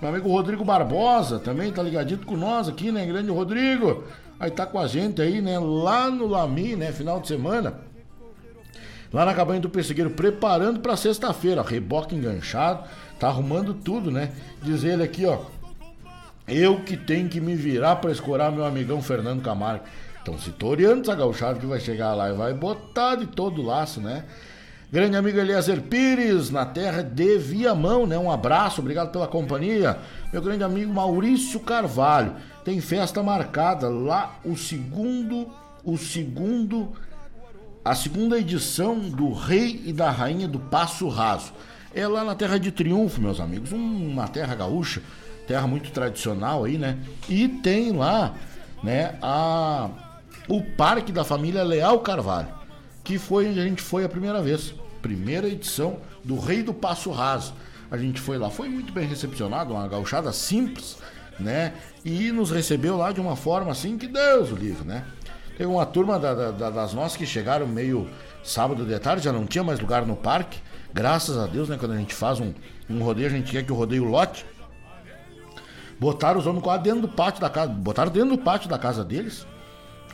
Meu 0.00 0.10
amigo 0.10 0.28
Rodrigo 0.28 0.64
Barbosa 0.64 1.38
também 1.38 1.72
tá 1.72 1.82
ligadinho 1.82 2.20
com 2.20 2.36
nós 2.36 2.68
aqui, 2.68 2.92
né? 2.92 3.04
Grande 3.04 3.30
Rodrigo. 3.30 4.04
Aí 4.38 4.50
tá 4.50 4.66
com 4.66 4.78
a 4.78 4.86
gente 4.86 5.20
aí, 5.20 5.40
né? 5.40 5.58
Lá 5.58 6.10
no 6.10 6.26
Lami, 6.26 6.76
né? 6.76 6.92
Final 6.92 7.20
de 7.20 7.28
semana. 7.28 7.74
Lá 9.12 9.24
na 9.24 9.34
cabanha 9.34 9.60
do 9.60 9.70
Pessegueiro, 9.70 10.10
preparando 10.10 10.80
pra 10.80 10.96
sexta-feira. 10.96 11.62
Reboque 11.62 12.14
enganchado. 12.14 12.84
Tá 13.18 13.28
arrumando 13.28 13.74
tudo, 13.74 14.10
né? 14.10 14.32
Diz 14.62 14.84
ele 14.84 15.02
aqui, 15.02 15.24
ó. 15.24 15.38
Eu 16.46 16.80
que 16.80 16.96
tenho 16.96 17.28
que 17.28 17.40
me 17.40 17.54
virar 17.54 17.96
para 17.96 18.10
escorar 18.10 18.52
meu 18.52 18.64
amigão 18.64 19.00
Fernando 19.00 19.42
Camargo. 19.42 19.84
Então 20.24 20.38
se 20.38 20.50
toreando 20.52 21.02
essa 21.02 21.14
gauchada 21.14 21.60
que 21.60 21.66
vai 21.66 21.78
chegar 21.78 22.14
lá 22.14 22.30
e 22.30 22.32
vai 22.32 22.54
botar 22.54 23.14
de 23.14 23.26
todo 23.26 23.60
o 23.60 23.66
laço, 23.66 24.00
né? 24.00 24.24
Grande 24.90 25.18
amigo 25.18 25.38
Eliezer 25.38 25.82
Pires, 25.82 26.48
na 26.48 26.64
terra 26.64 27.02
de 27.02 27.36
Viamão, 27.36 28.06
né? 28.06 28.16
Um 28.16 28.30
abraço, 28.30 28.80
obrigado 28.80 29.12
pela 29.12 29.28
companhia. 29.28 29.98
Meu 30.32 30.40
grande 30.40 30.64
amigo 30.64 30.90
Maurício 30.90 31.60
Carvalho. 31.60 32.36
tem 32.64 32.80
festa 32.80 33.22
marcada 33.22 33.90
lá 33.90 34.38
o 34.46 34.56
segundo, 34.56 35.46
o 35.84 35.98
segundo, 35.98 36.92
a 37.84 37.94
segunda 37.94 38.38
edição 38.38 38.98
do 39.00 39.30
Rei 39.30 39.82
e 39.84 39.92
da 39.92 40.10
Rainha 40.10 40.48
do 40.48 40.58
Passo 40.58 41.06
Raso. 41.06 41.52
É 41.94 42.08
lá 42.08 42.24
na 42.24 42.34
Terra 42.34 42.58
de 42.58 42.72
Triunfo, 42.72 43.20
meus 43.20 43.40
amigos, 43.40 43.72
uma 43.72 44.26
terra 44.26 44.54
gaúcha, 44.54 45.02
terra 45.46 45.66
muito 45.66 45.90
tradicional 45.90 46.64
aí, 46.64 46.78
né? 46.78 46.96
E 47.28 47.46
tem 47.46 47.92
lá, 47.92 48.32
né, 48.82 49.16
a 49.20 49.90
o 50.48 50.62
Parque 50.62 51.12
da 51.12 51.24
Família 51.24 51.62
Leal 51.62 52.00
Carvalho, 52.00 52.48
que 53.02 53.18
foi 53.18 53.48
onde 53.48 53.60
a 53.60 53.64
gente 53.64 53.82
foi 53.82 54.04
a 54.04 54.08
primeira 54.08 54.42
vez, 54.42 54.74
primeira 55.00 55.48
edição 55.48 55.98
do 56.22 56.38
Rei 56.38 56.62
do 56.62 56.74
Passo 56.74 57.10
Raso. 57.10 57.54
A 57.90 57.96
gente 57.96 58.20
foi 58.20 58.38
lá, 58.38 58.50
foi 58.50 58.68
muito 58.68 58.92
bem 58.92 59.06
recepcionado, 59.06 59.74
uma 59.74 59.86
gauchada 59.86 60.32
simples, 60.32 60.98
né? 61.38 61.74
E 62.04 62.32
nos 62.32 62.50
recebeu 62.50 62.96
lá 62.96 63.12
de 63.12 63.20
uma 63.20 63.36
forma 63.36 63.70
assim 63.70 63.96
que 63.96 64.06
Deus 64.06 64.50
o 64.50 64.56
livre, 64.56 64.86
né? 64.86 65.04
Teve 65.56 65.66
uma 65.66 65.86
turma 65.86 66.18
da, 66.18 66.50
da, 66.50 66.70
das 66.70 66.92
nossas 66.92 67.16
que 67.16 67.26
chegaram 67.26 67.66
meio 67.66 68.08
sábado 68.42 68.84
de 68.84 68.98
tarde, 68.98 69.24
já 69.24 69.32
não 69.32 69.46
tinha 69.46 69.62
mais 69.62 69.78
lugar 69.78 70.04
no 70.04 70.16
parque. 70.16 70.58
Graças 70.92 71.38
a 71.38 71.46
Deus, 71.46 71.68
né? 71.68 71.76
Quando 71.78 71.92
a 71.92 71.96
gente 71.96 72.14
faz 72.14 72.40
um, 72.40 72.52
um 72.90 73.02
rodeio, 73.02 73.28
a 73.28 73.30
gente 73.30 73.52
quer 73.52 73.64
que 73.64 73.72
o 73.72 73.74
rodeio 73.74 74.04
lote. 74.04 74.44
Botaram 75.98 76.40
os 76.40 76.46
homens 76.46 76.62
quase 76.62 76.82
dentro 76.82 77.02
do 77.02 77.08
pátio 77.08 77.40
da 77.40 77.48
casa. 77.48 77.72
Botaram 77.72 78.10
dentro 78.10 78.36
do 78.36 78.38
pátio 78.38 78.68
da 78.68 78.78
casa 78.78 79.04
deles. 79.04 79.46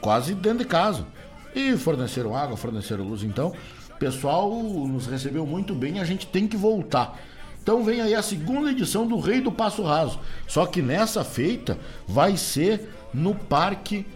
Quase 0.01 0.35
dentro 0.35 0.59
de 0.59 0.65
casa. 0.65 1.07
E 1.55 1.77
forneceram 1.77 2.37
água, 2.37 2.57
forneceram 2.57 3.05
luz. 3.05 3.23
Então, 3.23 3.53
pessoal 4.01 4.51
nos 4.51 5.07
recebeu 5.07 5.47
muito 5.47 5.75
bem 5.75 6.01
a 6.01 6.05
gente 6.05 6.27
tem 6.27 6.49
que 6.49 6.57
voltar. 6.57 7.21
Então 7.63 7.85
vem 7.85 8.01
aí 8.01 8.15
a 8.15 8.23
segunda 8.23 8.71
edição 8.71 9.07
do 9.07 9.21
Rei 9.21 9.43
do 9.43 9.53
Passo 9.53 9.83
Raso. 9.83 10.19
Só 10.49 10.65
que 10.65 10.81
nessa 10.81 11.23
feita 11.23 11.79
vai 12.09 12.39
ser 12.39 12.89
no 13.13 13.35
Parque 13.35 14.07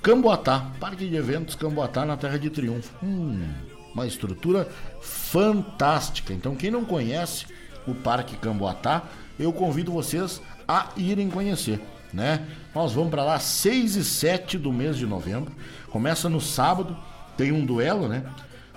Camboatá. 0.00 0.70
Parque 0.78 1.08
de 1.08 1.16
Eventos 1.16 1.56
Camboatá 1.56 2.06
na 2.06 2.16
Terra 2.16 2.38
de 2.38 2.48
Triunfo. 2.48 2.94
Hum, 3.02 3.44
uma 3.92 4.06
estrutura 4.06 4.68
fantástica. 5.00 6.32
Então 6.32 6.54
quem 6.54 6.70
não 6.70 6.84
conhece 6.84 7.46
o 7.84 7.92
Parque 7.92 8.36
Camboatá, 8.36 9.02
eu 9.40 9.52
convido 9.52 9.90
vocês 9.90 10.40
a 10.68 10.90
irem 10.96 11.28
conhecer. 11.28 11.80
Né? 12.12 12.46
Nós 12.74 12.92
vamos 12.92 13.10
para 13.10 13.24
lá 13.24 13.38
6 13.38 13.96
e 13.96 14.04
7 14.04 14.58
do 14.58 14.72
mês 14.72 14.96
de 14.96 15.06
novembro. 15.06 15.52
Começa 15.90 16.28
no 16.28 16.40
sábado, 16.40 16.96
tem 17.36 17.52
um 17.52 17.64
duelo, 17.64 18.08
né? 18.08 18.24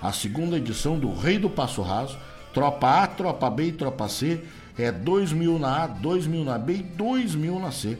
A 0.00 0.12
segunda 0.12 0.56
edição 0.56 0.98
do 0.98 1.12
Rei 1.14 1.38
do 1.38 1.50
Passo 1.50 1.82
Raso 1.82 2.18
Tropa 2.56 3.02
A, 3.02 3.06
Tropa 3.06 3.50
B 3.50 3.66
e 3.66 3.72
Tropa 3.72 4.08
C. 4.08 4.42
É 4.78 4.90
2 4.90 5.30
mil 5.34 5.58
na 5.58 5.84
A, 5.84 5.86
2 5.86 6.26
mil 6.26 6.42
na 6.42 6.56
B 6.56 6.76
e 6.76 6.82
2 6.82 7.34
mil 7.34 7.60
na 7.60 7.70
C. 7.70 7.98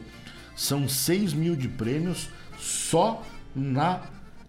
São 0.55 0.89
6 0.89 1.33
mil 1.33 1.55
de 1.55 1.67
prêmios 1.67 2.27
só 2.57 3.21
na 3.55 4.01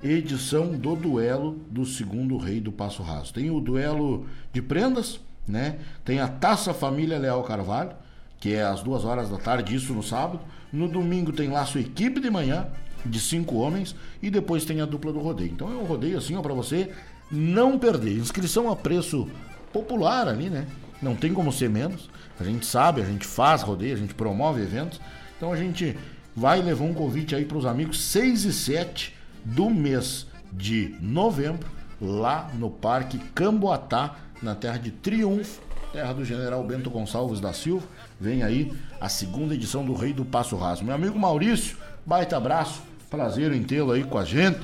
edição 0.03 0.73
do 0.73 0.97
duelo 0.97 1.61
do 1.71 1.85
segundo 1.85 2.39
rei 2.39 2.59
do 2.59 2.73
Passo 2.73 3.03
Raso. 3.03 3.35
Tem 3.35 3.51
o 3.51 3.61
duelo 3.61 4.27
de 4.51 4.63
prendas, 4.63 5.21
né? 5.47 5.79
Tem 6.07 6.21
a 6.21 6.29
Taça 6.29 6.73
Família 6.73 7.19
Leal 7.19 7.43
Carvalho, 7.43 7.93
que 8.41 8.55
é 8.55 8.63
às 8.63 8.83
duas 8.83 9.05
horas 9.05 9.29
da 9.29 9.37
tarde, 9.37 9.77
isso 9.77 9.93
no 9.93 10.03
sábado. 10.03 10.41
No 10.73 10.89
domingo 10.89 11.33
tem 11.33 11.49
lá 11.49 11.65
sua 11.65 11.81
equipe 11.81 12.21
de 12.21 12.31
manhã, 12.31 12.67
de 13.05 13.21
cinco 13.21 13.57
homens, 13.57 13.95
e 14.23 14.31
depois 14.31 14.65
tem 14.65 14.81
a 14.81 14.87
dupla 14.87 15.13
do 15.13 15.21
rodeio. 15.21 15.51
Então 15.53 15.73
é 15.73 15.77
um 15.77 15.85
rodeio 15.85 16.19
assim, 16.19 16.37
ó, 16.37 16.43
para 16.43 16.55
você 16.55 16.91
não 17.31 17.79
perder. 17.79 18.17
Inscrição 18.17 18.71
a 18.71 18.77
preço 18.77 19.29
popular 19.73 20.29
ali, 20.29 20.51
né? 20.51 20.67
Não 21.01 21.15
tem 21.15 21.33
como 21.33 21.53
ser 21.53 21.71
menos. 21.71 22.11
A 22.39 22.45
gente 22.45 22.67
sabe, 22.67 23.01
a 23.01 23.05
gente 23.05 23.27
faz 23.27 23.63
rodeio, 23.63 23.95
a 23.95 23.99
gente 23.99 24.15
promove 24.15 24.63
eventos. 24.63 25.01
Então 25.37 25.53
a 25.53 25.57
gente 25.57 25.97
vai 26.35 26.61
levar 26.61 26.85
um 26.85 26.95
convite 26.95 27.35
aí 27.35 27.45
para 27.45 27.59
os 27.59 27.67
amigos 27.67 28.01
6 28.01 28.45
e 28.45 28.53
7 28.53 29.15
do 29.45 29.71
mês 29.71 30.27
de 30.53 30.95
novembro, 31.01 31.69
lá 32.01 32.51
no 32.55 32.71
Parque 32.71 33.19
Camboatá, 33.35 34.17
na 34.43 34.55
terra 34.55 34.79
de 34.79 34.91
Triunfo, 34.91 35.61
terra 35.93 36.13
do 36.13 36.25
General 36.25 36.63
Bento 36.65 36.91
Gonçalves 36.91 37.41
da 37.41 37.53
Silva. 37.53 37.87
Vem 38.21 38.43
aí 38.43 38.73
a 39.01 39.09
segunda 39.09 39.55
edição 39.55 39.85
do 39.85 39.95
Rei 39.95 40.13
do 40.13 40.25
Passo 40.25 40.57
Raso. 40.57 40.85
Meu 40.85 40.95
amigo 40.95 41.19
Maurício, 41.19 41.77
baita 42.05 42.37
abraço, 42.37 42.83
prazer 43.09 43.53
em 43.53 43.63
tê-lo 43.63 43.93
aí 43.93 44.03
com 44.03 44.19
a 44.19 44.25
gente, 44.25 44.59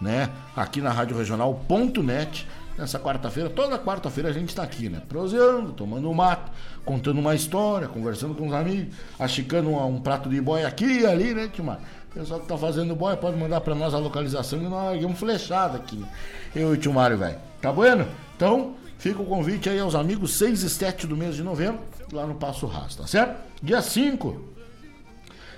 né? 0.00 0.30
Aqui 0.54 0.80
na 0.80 0.90
Rádio 0.90 1.16
Regional.net 1.16 2.46
nessa 2.78 3.00
quarta-feira. 3.00 3.50
Toda 3.50 3.78
quarta-feira 3.78 4.28
a 4.28 4.32
gente 4.32 4.50
está 4.50 4.62
aqui, 4.62 4.88
né? 4.88 5.02
Proseando, 5.08 5.72
tomando 5.72 6.08
um 6.08 6.14
mato, 6.14 6.52
contando 6.84 7.18
uma 7.18 7.34
história, 7.34 7.88
conversando 7.88 8.34
com 8.34 8.46
os 8.46 8.54
amigos, 8.54 8.94
achicando 9.18 9.70
um, 9.70 9.86
um 9.86 10.00
prato 10.00 10.28
de 10.28 10.40
boia 10.40 10.68
aqui 10.68 11.00
e 11.00 11.06
ali, 11.06 11.34
né, 11.34 11.50
Timar? 11.52 11.80
Pessoal 12.14 12.40
que 12.40 12.46
tá 12.46 12.56
fazendo 12.56 12.94
boia 12.94 13.16
pode 13.16 13.36
mandar 13.36 13.60
para 13.60 13.74
nós 13.74 13.92
a 13.92 13.98
localização 13.98 14.60
e 14.60 14.62
nós 14.62 14.84
larguemos 14.84 15.18
flechada 15.18 15.76
aqui. 15.76 15.96
Né? 15.96 16.08
Eu 16.54 16.74
e 16.74 16.76
o 16.76 16.80
Tio 16.80 16.92
Mário, 16.92 17.18
velho. 17.18 17.38
Tá 17.60 17.72
bueno? 17.72 18.06
Então, 18.36 18.74
fica 19.00 19.20
o 19.20 19.26
convite 19.26 19.68
aí 19.68 19.80
aos 19.80 19.96
amigos 19.96 20.34
6 20.34 20.62
e 20.62 20.70
7 20.70 21.08
do 21.08 21.16
mês 21.16 21.34
de 21.34 21.42
novembro, 21.42 21.80
lá 22.12 22.24
no 22.24 22.36
Passo 22.36 22.66
Rastro, 22.66 23.02
tá 23.02 23.08
certo? 23.08 23.36
Dia 23.60 23.82
5, 23.82 24.40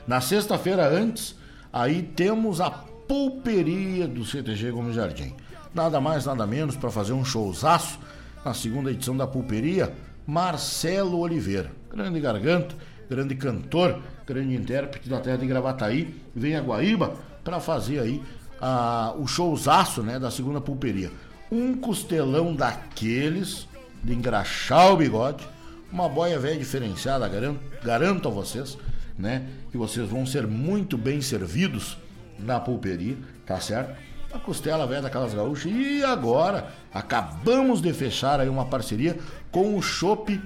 na 0.06 0.22
sexta-feira 0.22 0.88
antes, 0.88 1.36
aí 1.70 2.02
temos 2.02 2.58
a 2.58 2.70
pulperia 2.70 4.08
do 4.08 4.24
CTG 4.24 4.70
Gomes 4.70 4.94
Jardim 4.94 5.34
nada 5.74 6.00
mais, 6.00 6.26
nada 6.26 6.46
menos, 6.46 6.76
para 6.76 6.90
fazer 6.90 7.12
um 7.12 7.24
showzaço 7.24 7.98
na 8.44 8.54
segunda 8.54 8.90
edição 8.90 9.16
da 9.16 9.26
Pulperia, 9.26 9.92
Marcelo 10.26 11.18
Oliveira. 11.18 11.70
Grande 11.90 12.20
garganta, 12.20 12.74
grande 13.08 13.34
cantor, 13.34 14.00
grande 14.26 14.54
intérprete 14.54 15.08
da 15.08 15.20
terra 15.20 15.38
de 15.38 15.46
Gravataí, 15.46 16.14
vem 16.34 16.56
a 16.56 16.60
Guaíba 16.60 17.14
para 17.42 17.60
fazer 17.60 18.00
aí 18.00 18.22
a, 18.60 19.14
o 19.16 19.26
showzaço 19.26 20.02
né, 20.02 20.18
da 20.18 20.30
segunda 20.30 20.60
Pulperia. 20.60 21.10
Um 21.52 21.76
costelão 21.76 22.54
daqueles, 22.54 23.68
de 24.02 24.14
engraxar 24.14 24.90
o 24.90 24.96
bigode, 24.96 25.46
uma 25.92 26.08
boia 26.08 26.38
velha 26.38 26.56
diferenciada, 26.56 27.28
garanto, 27.28 27.60
garanto 27.84 28.28
a 28.28 28.30
vocês, 28.30 28.78
né, 29.18 29.46
que 29.70 29.76
vocês 29.76 30.08
vão 30.08 30.24
ser 30.24 30.46
muito 30.46 30.96
bem 30.96 31.20
servidos 31.20 31.98
na 32.38 32.58
pulperia, 32.58 33.18
tá 33.44 33.60
certo? 33.60 33.94
a 34.32 34.38
costela 34.38 34.86
velha 34.86 35.02
daquelas 35.02 35.34
gaúchas. 35.34 35.70
E 35.70 36.02
agora 36.02 36.72
acabamos 36.92 37.82
de 37.82 37.92
fechar 37.92 38.40
aí 38.40 38.48
uma 38.48 38.64
parceria 38.64 39.18
com 39.50 39.76
o 39.76 39.82
Chopp 39.82 40.40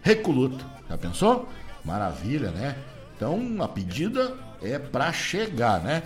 Recoluta. 0.00 0.64
Já 0.88 0.96
pensou? 0.96 1.46
Maravilha, 1.84 2.50
né? 2.50 2.76
Então 3.14 3.62
a 3.62 3.68
pedida 3.68 4.34
é 4.62 4.78
para 4.78 5.12
chegar, 5.12 5.80
né? 5.82 6.02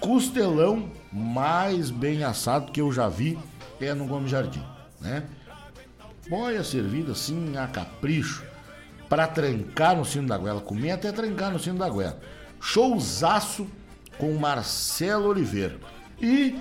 Costelão 0.00 0.90
mais 1.12 1.90
bem 1.90 2.24
assado 2.24 2.72
que 2.72 2.80
eu 2.80 2.92
já 2.92 3.08
vi 3.08 3.38
é 3.80 3.94
no 3.94 4.06
Gomes 4.06 4.30
Jardim, 4.30 4.64
né? 5.00 5.24
Boia 6.28 6.62
servida 6.62 7.12
assim 7.12 7.56
a 7.56 7.66
capricho 7.66 8.44
para 9.08 9.26
trancar 9.26 9.96
no 9.96 10.04
sino 10.04 10.28
da 10.28 10.38
goela, 10.38 10.60
comer 10.60 10.92
até 10.92 11.10
trancar 11.10 11.50
no 11.50 11.58
sino 11.58 11.78
da 11.78 11.88
goela. 11.88 12.20
Showzaço 12.60 13.66
com 14.18 14.32
Marcelo 14.34 15.28
Oliveira. 15.28 15.76
E 16.20 16.56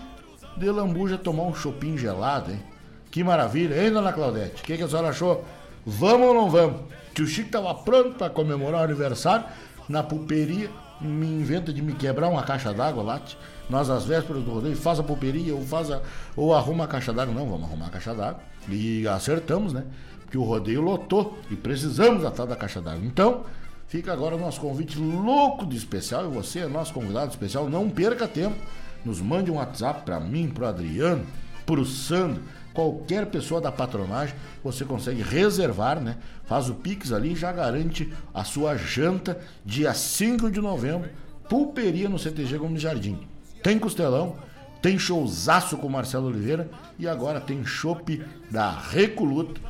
de 0.58 0.70
lambuja 0.72 1.18
tomar 1.18 1.44
um 1.44 1.54
chopinho 1.54 1.98
gelado, 1.98 2.52
hein? 2.52 2.64
Que 3.12 3.24
maravilha, 3.24 3.84
hein, 3.84 3.92
dona 3.92 4.14
Claudete? 4.14 4.62
O 4.62 4.66
que, 4.66 4.78
que 4.78 4.84
a 4.84 4.88
senhora 4.88 5.10
achou? 5.10 5.44
Vamos 5.86 6.28
ou 6.28 6.34
não 6.34 6.50
vamos? 6.50 6.82
Que 7.14 7.22
o 7.22 7.28
Chico 7.28 7.50
tava 7.50 7.74
pronto 7.76 8.16
para 8.16 8.30
comemorar 8.30 8.82
o 8.82 8.84
aniversário 8.84 9.46
na 9.88 10.04
pulperia, 10.04 10.70
me 11.02 11.26
inventa 11.26 11.74
de 11.74 11.82
me 11.82 11.94
quebrar 11.94 12.30
uma 12.30 12.44
caixa 12.44 12.74
d'água 12.74 13.04
lá. 13.04 13.22
Nós, 13.70 13.90
às 13.90 14.06
vésperas 14.06 14.44
do 14.44 14.52
rodeio, 14.52 14.76
faz 14.76 15.00
a 15.00 15.04
pulperia 15.04 15.54
ou, 15.54 15.62
faz 15.62 15.92
a, 15.92 16.02
ou 16.36 16.54
arruma 16.54 16.86
a 16.86 16.88
caixa 16.88 17.14
d'água. 17.14 17.34
Não, 17.34 17.48
vamos 17.48 17.68
arrumar 17.68 17.88
a 17.88 17.90
caixa 17.90 18.16
d'água. 18.16 18.42
E 18.68 19.08
acertamos, 19.08 19.74
né? 19.74 19.84
Porque 20.24 20.38
o 20.38 20.44
rodeio 20.44 20.82
lotou 20.82 21.38
e 21.50 21.56
precisamos 21.56 22.24
tal 22.34 22.48
da 22.48 22.56
caixa 22.56 22.82
d'água. 22.82 23.06
Então, 23.06 23.44
fica 23.88 24.12
agora 24.12 24.36
o 24.36 24.40
nosso 24.40 24.60
convite 24.60 24.98
louco 24.98 25.66
de 25.66 25.78
especial. 25.78 26.26
E 26.26 26.28
você 26.28 26.60
é 26.60 26.68
nosso 26.68 26.94
convidado 26.94 27.30
especial. 27.30 27.70
Não 27.70 27.90
perca 27.90 28.28
tempo 28.28 28.56
nos 29.04 29.22
mande 29.22 29.50
um 29.52 29.56
WhatsApp 29.56 30.04
para 30.04 30.20
mim, 30.20 30.50
para 30.50 30.66
o 30.66 30.68
Adriano, 30.68 31.26
para 31.66 31.80
o 31.80 31.86
Sandro, 31.86 32.42
qualquer 32.74 33.28
pessoa 33.28 33.62
da 33.62 33.72
patronagem, 33.72 34.36
você 34.64 34.84
consegue 34.84 35.22
reservar, 35.22 36.00
né? 36.00 36.18
Faz 36.46 36.70
o 36.70 36.76
Pix 36.76 37.12
ali 37.12 37.34
e 37.34 37.36
já 37.36 37.52
garante 37.52 38.12
a 38.34 38.44
sua 38.44 38.76
janta 38.76 39.40
dia 39.66 39.94
5 39.94 40.50
de 40.52 40.60
novembro, 40.60 41.10
pulperia 41.48 42.10
no 42.10 42.20
CTG 42.20 42.58
Gomes 42.58 42.82
Jardim. 42.82 43.29
Tem 43.62 43.78
costelão, 43.78 44.38
tem 44.82 44.98
showzaço 44.98 45.78
com 45.78 45.90
Marcelo 45.90 46.28
Oliveira 46.28 46.70
e 46.98 47.08
agora 47.08 47.42
tem 47.42 47.66
chopp 47.66 48.24
da 48.50 48.72
Recoluto 48.72 49.62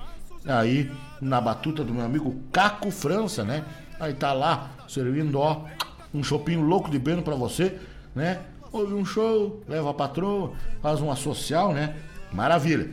aí 0.46 0.92
na 1.22 1.42
batuta 1.42 1.84
do 1.84 1.94
meu 1.94 2.06
amigo 2.06 2.36
Caco 2.52 2.92
França, 2.92 3.44
né? 3.44 3.66
Aí 4.00 4.14
tá 4.14 4.34
lá 4.34 4.70
servindo 4.88 5.40
ó 5.40 5.66
um 6.14 6.24
chopinho 6.24 6.62
louco 6.62 6.90
de 6.90 6.98
beno 6.98 7.22
para 7.22 7.36
você, 7.36 7.80
né? 8.16 8.40
ouve 8.72 8.94
um 8.94 9.06
show, 9.06 9.62
leva 9.68 9.90
a 9.90 9.94
patroa, 9.94 10.54
faz 10.82 11.02
uma 11.02 11.16
social, 11.16 11.74
né? 11.74 11.96
Maravilha. 12.32 12.90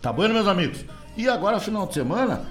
Tá 0.00 0.12
bom, 0.12 0.28
meus 0.28 0.46
amigos? 0.46 0.84
E 1.16 1.28
agora, 1.28 1.58
final 1.58 1.86
de 1.86 1.94
semana, 1.94 2.44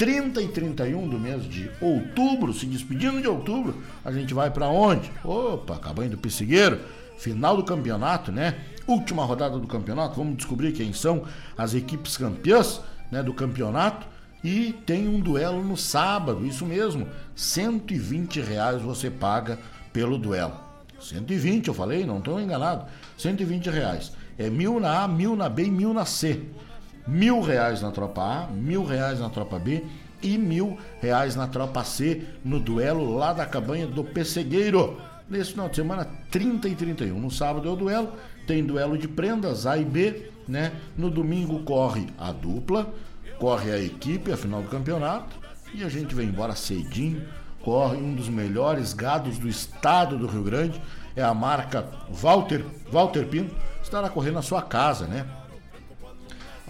30 0.00 0.40
e 0.40 0.48
31 0.48 1.08
do 1.10 1.18
mês 1.18 1.44
de 1.44 1.70
outubro, 1.78 2.54
se 2.54 2.64
despedindo 2.64 3.20
de 3.20 3.28
outubro, 3.28 3.82
a 4.02 4.10
gente 4.10 4.32
vai 4.32 4.50
para 4.50 4.66
onde? 4.66 5.12
Opa, 5.22 5.76
Cabanha 5.76 6.08
do 6.08 6.16
Pissigueiro, 6.16 6.80
final 7.18 7.54
do 7.54 7.62
campeonato, 7.62 8.32
né? 8.32 8.56
Última 8.86 9.26
rodada 9.26 9.58
do 9.58 9.66
campeonato, 9.66 10.16
vamos 10.16 10.38
descobrir 10.38 10.72
quem 10.72 10.94
são 10.94 11.24
as 11.54 11.74
equipes 11.74 12.16
campeãs 12.16 12.80
né, 13.12 13.22
do 13.22 13.34
campeonato. 13.34 14.06
E 14.42 14.72
tem 14.86 15.06
um 15.06 15.20
duelo 15.20 15.62
no 15.62 15.76
sábado, 15.76 16.46
isso 16.46 16.64
mesmo, 16.64 17.06
120 17.36 18.40
reais 18.40 18.80
você 18.80 19.10
paga 19.10 19.58
pelo 19.92 20.16
duelo. 20.16 20.58
120, 20.98 21.68
eu 21.68 21.74
falei, 21.74 22.06
não 22.06 22.20
estou 22.20 22.40
enganado. 22.40 22.86
120 23.18 23.68
reais. 23.68 24.12
É 24.38 24.48
mil 24.48 24.80
na 24.80 25.02
A, 25.02 25.08
mil 25.08 25.36
na 25.36 25.50
B 25.50 25.64
e 25.64 25.70
mil 25.70 25.92
na 25.92 26.06
C. 26.06 26.40
Mil 27.06 27.40
reais 27.40 27.80
na 27.80 27.90
tropa 27.90 28.22
A, 28.22 28.46
mil 28.46 28.84
reais 28.84 29.20
na 29.20 29.28
tropa 29.28 29.58
B 29.58 29.84
e 30.22 30.36
mil 30.36 30.78
reais 31.00 31.34
na 31.34 31.46
tropa 31.46 31.82
C 31.82 32.24
no 32.44 32.60
duelo 32.60 33.16
lá 33.16 33.32
da 33.32 33.46
cabanha 33.46 33.86
do 33.86 34.04
Pessegueiro. 34.04 35.00
Nesse 35.28 35.52
final 35.52 35.68
de 35.68 35.76
semana, 35.76 36.06
30 36.30 36.68
e 36.68 36.74
31. 36.74 37.18
No 37.18 37.30
sábado 37.30 37.68
é 37.68 37.72
o 37.72 37.76
duelo, 37.76 38.12
tem 38.46 38.64
duelo 38.64 38.98
de 38.98 39.06
prendas 39.06 39.64
A 39.64 39.78
e 39.78 39.84
B, 39.84 40.30
né? 40.46 40.72
No 40.96 41.08
domingo 41.08 41.60
corre 41.60 42.08
a 42.18 42.32
dupla, 42.32 42.92
corre 43.38 43.70
a 43.70 43.78
equipe, 43.78 44.32
a 44.32 44.36
final 44.36 44.60
do 44.60 44.68
campeonato, 44.68 45.36
e 45.72 45.84
a 45.84 45.88
gente 45.88 46.14
vem 46.14 46.28
embora 46.28 46.54
cedinho. 46.54 47.22
Corre 47.62 47.98
um 47.98 48.14
dos 48.14 48.28
melhores 48.28 48.92
gados 48.92 49.38
do 49.38 49.46
estado 49.46 50.16
do 50.16 50.26
Rio 50.26 50.42
Grande, 50.42 50.80
é 51.14 51.22
a 51.22 51.34
marca 51.34 51.86
Walter, 52.10 52.64
Walter 52.90 53.26
Pino, 53.26 53.50
estará 53.82 54.08
correndo 54.08 54.34
na 54.34 54.42
sua 54.42 54.62
casa, 54.62 55.06
né? 55.06 55.26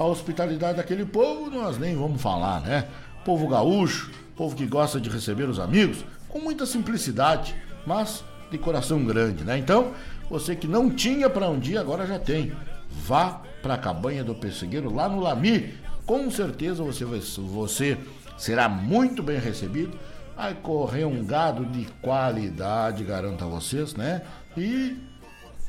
A 0.00 0.04
hospitalidade 0.06 0.78
daquele 0.78 1.04
povo 1.04 1.50
nós 1.50 1.76
nem 1.76 1.94
vamos 1.94 2.22
falar, 2.22 2.62
né? 2.62 2.88
Povo 3.22 3.46
gaúcho, 3.46 4.10
povo 4.34 4.56
que 4.56 4.64
gosta 4.64 4.98
de 4.98 5.10
receber 5.10 5.46
os 5.46 5.60
amigos, 5.60 6.06
com 6.26 6.38
muita 6.38 6.64
simplicidade, 6.64 7.54
mas 7.86 8.24
de 8.50 8.56
coração 8.56 9.04
grande, 9.04 9.44
né? 9.44 9.58
Então, 9.58 9.92
você 10.30 10.56
que 10.56 10.66
não 10.66 10.88
tinha 10.88 11.28
para 11.28 11.50
um 11.50 11.58
dia, 11.58 11.82
agora 11.82 12.06
já 12.06 12.18
tem. 12.18 12.50
Vá 12.90 13.42
para 13.60 13.74
a 13.74 13.78
cabanha 13.78 14.24
do 14.24 14.34
pessegueiro 14.34 14.90
lá 14.90 15.06
no 15.06 15.20
Lami. 15.20 15.74
Com 16.06 16.30
certeza 16.30 16.82
você, 16.82 17.04
você 17.04 17.98
será 18.38 18.70
muito 18.70 19.22
bem 19.22 19.38
recebido. 19.38 19.98
Vai 20.34 20.54
correr 20.54 21.04
um 21.04 21.22
gado 21.22 21.66
de 21.66 21.84
qualidade, 22.00 23.04
garanto 23.04 23.44
a 23.44 23.48
vocês, 23.48 23.92
né? 23.94 24.22
E 24.56 24.96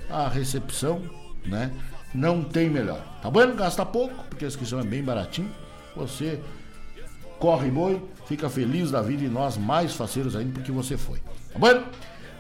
a 0.10 0.30
recepção, 0.30 1.02
né? 1.46 1.70
Não 2.14 2.44
tem 2.44 2.70
melhor. 2.70 3.02
Tá 3.22 3.30
bom? 3.30 3.56
Gasta 3.56 3.86
pouco, 3.86 4.24
porque 4.30 4.46
a 4.46 4.48
inscrição 4.48 4.80
é 4.80 4.84
bem 4.84 5.04
baratinho. 5.04 5.50
Você 5.96 6.40
corre 7.40 7.72
boi, 7.72 8.02
fica 8.26 8.50
feliz 8.50 8.92
da 8.92 9.02
vida 9.02 9.24
e 9.24 9.28
nós 9.28 9.58
mais 9.58 9.94
faceiros 9.94 10.36
ainda 10.36 10.52
porque 10.54 10.72
você 10.72 10.98
foi. 10.98 11.20
Tá 11.52 11.60
bom? 11.60 11.84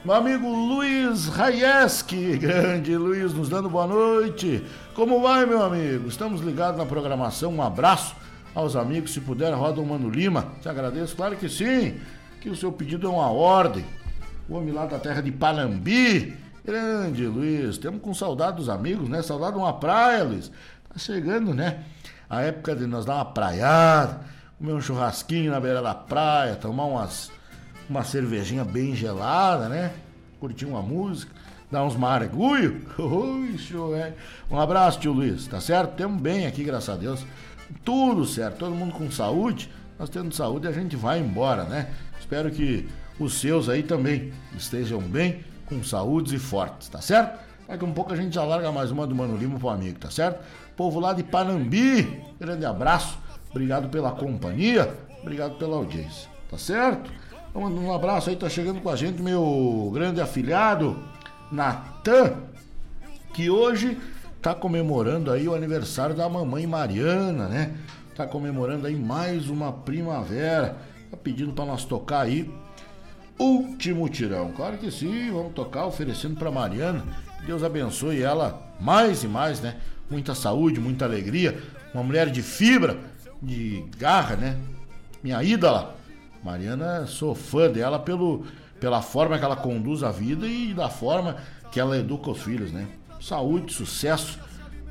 Meu 0.03 0.15
amigo 0.15 0.49
Luiz 0.49 1.27
Raieski, 1.27 2.35
grande 2.41 2.97
Luiz, 2.97 3.33
nos 3.33 3.49
dando 3.49 3.69
boa 3.69 3.85
noite. 3.85 4.63
Como 4.95 5.21
vai, 5.21 5.45
meu 5.45 5.61
amigo? 5.61 6.07
Estamos 6.07 6.41
ligados 6.41 6.77
na 6.77 6.85
programação. 6.85 7.53
Um 7.53 7.61
abraço 7.61 8.15
aos 8.55 8.75
amigos. 8.75 9.13
Se 9.13 9.21
puder, 9.21 9.53
roda 9.53 9.79
o 9.79 9.85
Mano 9.85 10.09
Lima. 10.09 10.53
Te 10.59 10.67
agradeço, 10.67 11.15
claro 11.15 11.35
que 11.35 11.47
sim. 11.47 11.99
Que 12.39 12.49
o 12.49 12.55
seu 12.55 12.71
pedido 12.71 13.05
é 13.05 13.09
uma 13.11 13.29
ordem. 13.29 13.85
O 14.49 14.55
homem 14.55 14.73
lá 14.73 14.87
da 14.87 14.97
terra 14.97 15.21
de 15.21 15.31
Panambi. 15.31 16.35
Grande 16.63 17.25
Luiz, 17.25 17.77
temos 17.77 18.01
com 18.01 18.13
saudade 18.13 18.57
dos 18.57 18.69
amigos, 18.69 19.09
né? 19.09 19.21
Saudade 19.21 19.53
de 19.53 19.59
uma 19.59 19.73
praia, 19.73 20.23
Luiz. 20.23 20.51
Tá 20.87 20.97
chegando, 20.97 21.53
né? 21.53 21.83
A 22.29 22.41
época 22.41 22.75
de 22.75 22.85
nós 22.85 23.03
dar 23.03 23.15
uma 23.15 23.25
praiada, 23.25 24.21
comer 24.57 24.73
um 24.73 24.81
churrasquinho 24.81 25.51
na 25.51 25.59
beira 25.59 25.81
da 25.81 25.95
praia, 25.95 26.55
tomar 26.55 26.85
umas 26.85 27.31
uma 27.89 28.03
cervejinha 28.03 28.63
bem 28.63 28.95
gelada, 28.95 29.67
né? 29.67 29.91
Curtir 30.39 30.65
uma 30.65 30.81
música, 30.81 31.33
dar 31.69 31.83
uns 31.83 31.95
margulho. 31.95 32.81
Ui, 32.97 33.57
show, 33.57 33.95
é. 33.95 34.13
Um 34.49 34.59
abraço, 34.59 34.99
tio 34.99 35.11
Luiz, 35.11 35.47
tá 35.47 35.59
certo? 35.59 35.95
Temos 35.95 36.21
bem 36.21 36.45
aqui, 36.45 36.63
graças 36.63 36.89
a 36.89 36.95
Deus. 36.95 37.25
Tudo 37.83 38.25
certo, 38.25 38.59
todo 38.59 38.75
mundo 38.75 38.93
com 38.93 39.09
saúde. 39.11 39.69
Nós 39.99 40.09
tendo 40.09 40.33
saúde 40.33 40.67
a 40.67 40.71
gente 40.71 40.95
vai 40.95 41.19
embora, 41.19 41.63
né? 41.63 41.89
Espero 42.19 42.49
que 42.49 42.87
os 43.19 43.39
seus 43.39 43.67
aí 43.67 43.83
também 43.83 44.31
estejam 44.57 44.99
bem, 45.01 45.43
com 45.71 45.81
saúdes 45.81 46.33
e 46.33 46.37
fortes, 46.37 46.89
tá 46.89 46.99
certo? 46.99 47.39
Daqui 47.65 47.85
um 47.85 47.93
pouco 47.93 48.11
a 48.11 48.15
gente 48.17 48.35
já 48.35 48.43
larga 48.43 48.69
mais 48.73 48.91
uma 48.91 49.07
do 49.07 49.15
Mano 49.15 49.37
Lima 49.37 49.57
pro 49.57 49.69
amigo, 49.69 49.97
tá 49.97 50.11
certo? 50.11 50.43
Povo 50.75 50.99
lá 50.99 51.13
de 51.13 51.23
Panambi, 51.23 52.21
grande 52.37 52.65
abraço, 52.65 53.17
obrigado 53.49 53.87
pela 53.87 54.11
companhia, 54.11 54.93
obrigado 55.21 55.55
pela 55.55 55.77
audiência, 55.77 56.29
tá 56.49 56.57
certo? 56.57 57.09
Um 57.55 57.93
abraço 57.93 58.29
aí, 58.29 58.35
tá 58.35 58.49
chegando 58.49 58.81
com 58.81 58.89
a 58.89 58.97
gente 58.97 59.21
meu 59.21 59.89
grande 59.93 60.19
afilhado, 60.19 61.01
Natan, 61.49 62.33
que 63.33 63.49
hoje 63.49 63.97
tá 64.41 64.53
comemorando 64.53 65.31
aí 65.31 65.47
o 65.47 65.55
aniversário 65.55 66.13
da 66.13 66.27
mamãe 66.27 66.67
Mariana, 66.67 67.47
né? 67.47 67.77
Tá 68.13 68.27
comemorando 68.27 68.87
aí 68.87 68.95
mais 68.95 69.49
uma 69.49 69.71
primavera. 69.71 70.75
Tá 71.09 71.15
pedindo 71.15 71.53
para 71.53 71.65
nós 71.65 71.85
tocar 71.85 72.21
aí 72.21 72.53
Último 73.41 74.07
Tirão. 74.07 74.51
Claro 74.51 74.77
que 74.77 74.91
sim, 74.91 75.31
vamos 75.31 75.53
tocar 75.53 75.87
oferecendo 75.87 76.35
para 76.35 76.51
Mariana. 76.51 77.03
Deus 77.43 77.63
abençoe 77.63 78.21
ela 78.21 78.71
mais 78.79 79.23
e 79.23 79.27
mais, 79.27 79.59
né? 79.59 79.77
Muita 80.07 80.35
saúde, 80.35 80.79
muita 80.79 81.05
alegria. 81.05 81.59
Uma 81.91 82.03
mulher 82.03 82.29
de 82.29 82.43
fibra, 82.43 82.99
de 83.41 83.83
garra, 83.97 84.35
né? 84.35 84.57
Minha 85.23 85.43
ídola. 85.43 85.95
Mariana, 86.43 87.07
sou 87.07 87.33
fã 87.33 87.67
dela 87.67 87.97
pelo, 87.97 88.45
pela 88.79 89.01
forma 89.01 89.39
que 89.39 89.43
ela 89.43 89.55
conduz 89.55 90.03
a 90.03 90.11
vida 90.11 90.45
e 90.45 90.71
da 90.71 90.87
forma 90.87 91.37
que 91.71 91.79
ela 91.79 91.97
educa 91.97 92.29
os 92.29 92.43
filhos, 92.43 92.71
né? 92.71 92.87
Saúde, 93.19 93.73
sucesso 93.73 94.39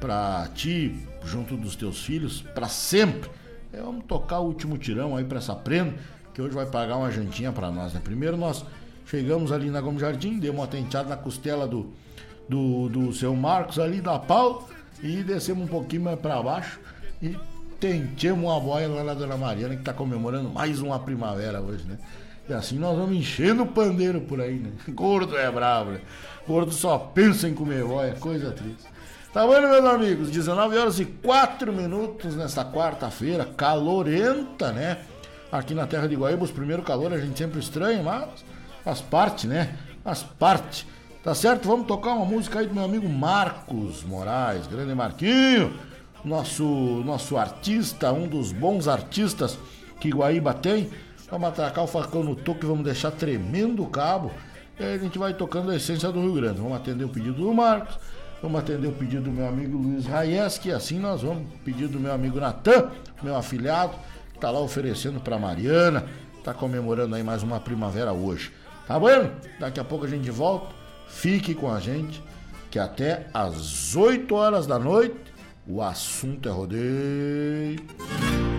para 0.01 0.49
ti, 0.57 1.07
junto 1.25 1.57
dos 1.57 1.77
teus 1.77 2.03
filhos, 2.03 2.43
para 2.43 2.67
sempre. 2.67 3.31
É, 3.73 3.81
vamos 3.81 4.07
tocar 4.07 4.41
o 4.41 4.47
último 4.47 4.77
tirão 4.77 5.17
aí 5.17 5.25
para 5.25 5.39
essa 5.39 5.55
prenda, 5.55 5.95
que 6.35 6.41
hoje 6.41 6.55
vai 6.55 6.67
pagar 6.67 6.97
uma 6.97 7.11
jantinha 7.11 7.53
para 7.53 7.71
nós, 7.71 7.93
né? 7.93 8.01
Primeiro 8.03 8.37
nós 8.37 8.65
chegamos 9.07 9.53
ali 9.53 9.71
na 9.71 9.81
Gomes 9.81 10.01
Jardim, 10.01 10.39
demos 10.39 10.61
uma 10.61 10.67
tenteada 10.67 11.09
na 11.09 11.17
costela 11.17 11.67
do, 11.67 11.93
do, 12.49 12.89
do 12.89 13.13
seu 13.13 13.35
Marcos 13.35 13.79
ali 13.79 14.01
da 14.01 14.19
pau 14.19 14.69
e 15.03 15.23
descemos 15.23 15.65
um 15.65 15.69
pouquinho 15.69 16.03
mais 16.03 16.19
para 16.19 16.43
baixo 16.43 16.81
e 17.23 17.37
tentemos 17.79 18.45
uma 18.45 18.61
boia 18.61 18.89
lá 18.89 19.03
na 19.03 19.15
Dona 19.15 19.37
Mariana, 19.37 19.75
que 19.75 19.81
está 19.81 19.93
comemorando 19.93 20.49
mais 20.51 20.81
uma 20.81 20.99
primavera 20.99 21.61
hoje, 21.61 21.85
né? 21.85 21.99
E 22.49 22.53
assim 22.53 22.79
nós 22.79 22.97
vamos 22.97 23.17
enchendo 23.17 23.63
o 23.63 23.67
pandeiro 23.67 24.21
por 24.21 24.41
aí, 24.41 24.59
né? 24.59 24.71
Gordo 24.93 25.37
é 25.37 25.51
bravo, 25.51 25.93
né? 25.93 26.01
Gordo 26.47 26.73
só 26.73 26.99
pensa 26.99 27.49
em 27.49 27.55
comer 27.55 27.85
boia, 27.85 28.15
coisa 28.15 28.51
triste. 28.51 28.89
Tá 29.33 29.47
bom, 29.47 29.61
meus 29.61 29.85
amigos? 29.85 30.31
19 30.31 30.77
horas 30.77 30.99
e 30.99 31.05
4 31.05 31.73
minutos 31.73 32.35
nesta 32.35 32.65
quarta-feira, 32.65 33.45
calorenta, 33.45 34.73
né? 34.73 34.99
Aqui 35.53 35.75
na 35.75 35.87
terra 35.87 36.07
de 36.07 36.15
Guaíba, 36.15 36.45
os 36.45 36.51
primeiros 36.51 36.85
calor 36.85 37.13
a 37.13 37.19
gente 37.19 37.39
sempre 37.39 37.59
estranha, 37.59 38.03
mas 38.03 38.45
faz 38.85 39.01
parte, 39.01 39.47
né? 39.47 39.75
Faz 40.05 40.23
parte. 40.23 40.87
Tá 41.23 41.35
certo? 41.35 41.69
Vamos 41.69 41.87
tocar 41.87 42.15
uma 42.15 42.25
música 42.25 42.61
aí 42.61 42.67
do 42.67 42.75
meu 42.75 42.85
amigo 42.85 43.09
Marcos 43.09 44.03
Moraes, 44.05 44.67
grande 44.67 44.95
Marquinho 44.95 45.75
nosso, 46.25 46.65
nosso 46.65 47.37
artista, 47.37 48.13
um 48.13 48.27
dos 48.27 48.53
bons 48.53 48.89
artistas 48.89 49.59
que 49.99 50.11
Guaíba 50.11 50.55
tem. 50.55 50.91
Vamos 51.31 51.49
atracar 51.49 51.85
o 51.85 51.87
facão 51.87 52.23
no 52.23 52.35
toque, 52.35 52.67
vamos 52.67 52.85
deixar 52.85 53.11
tremendo 53.11 53.83
o 53.83 53.87
cabo. 53.87 54.31
E 54.79 54.85
aí 54.85 54.95
a 54.95 54.99
gente 54.99 55.19
vai 55.19 55.35
tocando 55.35 55.71
a 55.71 55.77
essência 55.77 56.11
do 56.11 56.21
Rio 56.21 56.35
Grande. 56.35 56.61
Vamos 56.61 56.77
atender 56.77 57.05
o 57.05 57.09
pedido 57.09 57.35
do 57.35 57.55
Marcos, 57.55 57.99
vamos 58.43 58.59
atender 58.61 58.89
o 58.89 58.93
pedido 58.93 59.25
do 59.25 59.31
meu 59.31 59.47
amigo 59.47 59.77
Luiz 59.77 60.07
Raies, 60.07 60.59
que 60.59 60.73
assim 60.73 60.99
nós 60.99 61.23
vamos. 61.23 61.47
Pedido 61.65 61.93
do 61.93 62.01
meu 62.01 62.13
amigo 62.13 62.41
Natan, 62.41 62.91
meu 63.23 63.37
afilhado, 63.37 63.95
está 64.41 64.51
lá 64.51 64.59
oferecendo 64.59 65.21
para 65.21 65.39
Mariana, 65.39 66.07
está 66.39 66.55
comemorando 66.55 67.15
aí 67.15 67.23
mais 67.23 67.43
uma 67.43 67.61
primavera 67.61 68.11
hoje. 68.11 68.51
Tá 68.87 68.99
bom? 68.99 69.31
Daqui 69.61 69.79
a 69.79 69.85
pouco 69.85 70.07
a 70.07 70.09
gente 70.09 70.31
volta. 70.31 70.75
Fique 71.09 71.55
com 71.55 71.71
a 71.71 71.79
gente, 71.79 72.23
que 72.71 72.79
até 72.79 73.27
às 73.35 73.95
8 73.95 74.35
horas 74.35 74.67
da 74.67 74.79
noite 74.79 75.21
o 75.69 75.83
assunto 75.83 76.49
é 76.49 76.53
rodeio. 76.53 78.50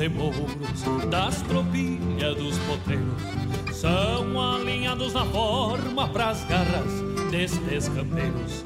Anos 0.00 0.02
e 0.02 0.08
mouros 0.08 1.06
das 1.10 1.42
tropilhas 1.42 2.36
dos 2.36 2.58
potreiros 2.60 3.76
são 3.76 4.40
alinhados 4.40 5.12
na 5.12 5.24
forma 5.26 6.08
pras 6.08 6.44
garras 6.44 6.90
destes 7.30 7.88
campeiros. 7.88 8.64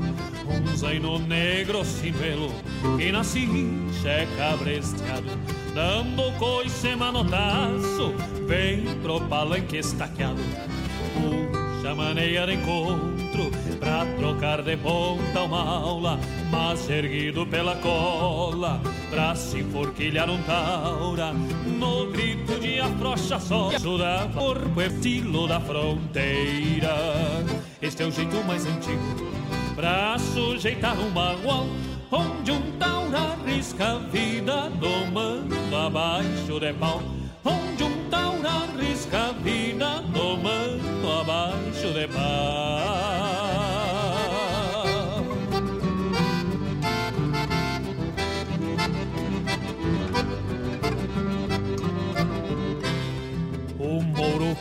Um 0.49 0.77
zaino 0.77 1.19
negro 1.19 1.85
sinuelo 1.85 2.51
que 2.97 3.13
na 3.13 3.23
cincha 3.23 4.09
é 4.09 4.27
cabresteado, 4.37 5.29
dando 5.75 6.37
coice 6.39 6.97
manotaço, 6.97 8.15
vem 8.47 8.85
pro 9.03 9.21
palanque 9.23 9.79
estaqueado. 9.79 10.41
Puxa 11.15 11.95
maneira 11.95 12.47
de 12.47 12.55
encontro 12.55 13.14
pra 13.95 14.07
trocar 14.17 14.63
de 14.63 14.77
ponta 14.77 15.43
uma 15.43 15.63
aula, 15.63 16.19
mas 16.51 16.91
erguido 16.91 17.47
pela 17.47 17.77
cola 17.77 18.81
pra 19.09 19.37
se 19.37 19.61
enforquilhar 19.61 20.29
um 20.29 20.43
taura. 20.43 21.33
No 21.33 22.11
grito 22.11 22.59
de 22.59 22.81
afrocha 22.81 23.39
só, 23.39 23.71
da 23.71 24.29
corpo 24.35 24.81
estilo 24.83 25.47
da 25.47 25.61
fronteira. 25.61 26.97
Este 27.81 28.03
é 28.03 28.07
o 28.07 28.11
jeito 28.11 28.43
mais 28.45 28.67
antigo 28.67 29.01
pra 29.77 30.19
sujeitar 30.19 30.99
um 30.99 31.11
bagual, 31.11 31.67
onde 32.11 32.51
um 32.51 32.73
taura 32.79 33.37
arrisca 33.45 33.93
a 33.93 33.99
vida 33.99 34.71
domando 34.71 35.77
abaixo 35.77 36.59
de 36.59 36.73
pau. 36.73 37.01
Onde 37.45 37.85
um 37.85 38.09
taura 38.11 38.51
arrisca 38.51 39.29
a 39.29 39.33
vida 39.33 40.03
domando 40.13 41.13
abaixo 41.21 41.93
de 41.93 42.09
pau. 42.09 42.94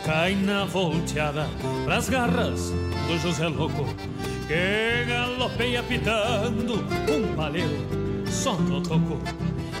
Cai 0.04 0.34
na 0.34 0.64
volteada 0.66 1.48
pras 1.84 2.08
garras 2.08 2.70
do 3.06 3.18
José 3.18 3.48
Louco 3.48 3.86
que 4.46 5.04
galopeia 5.08 5.82
pitando 5.82 6.74
um 7.10 7.34
palheiro 7.34 8.04
só 8.26 8.54
no 8.54 8.82
toco. 8.82 9.18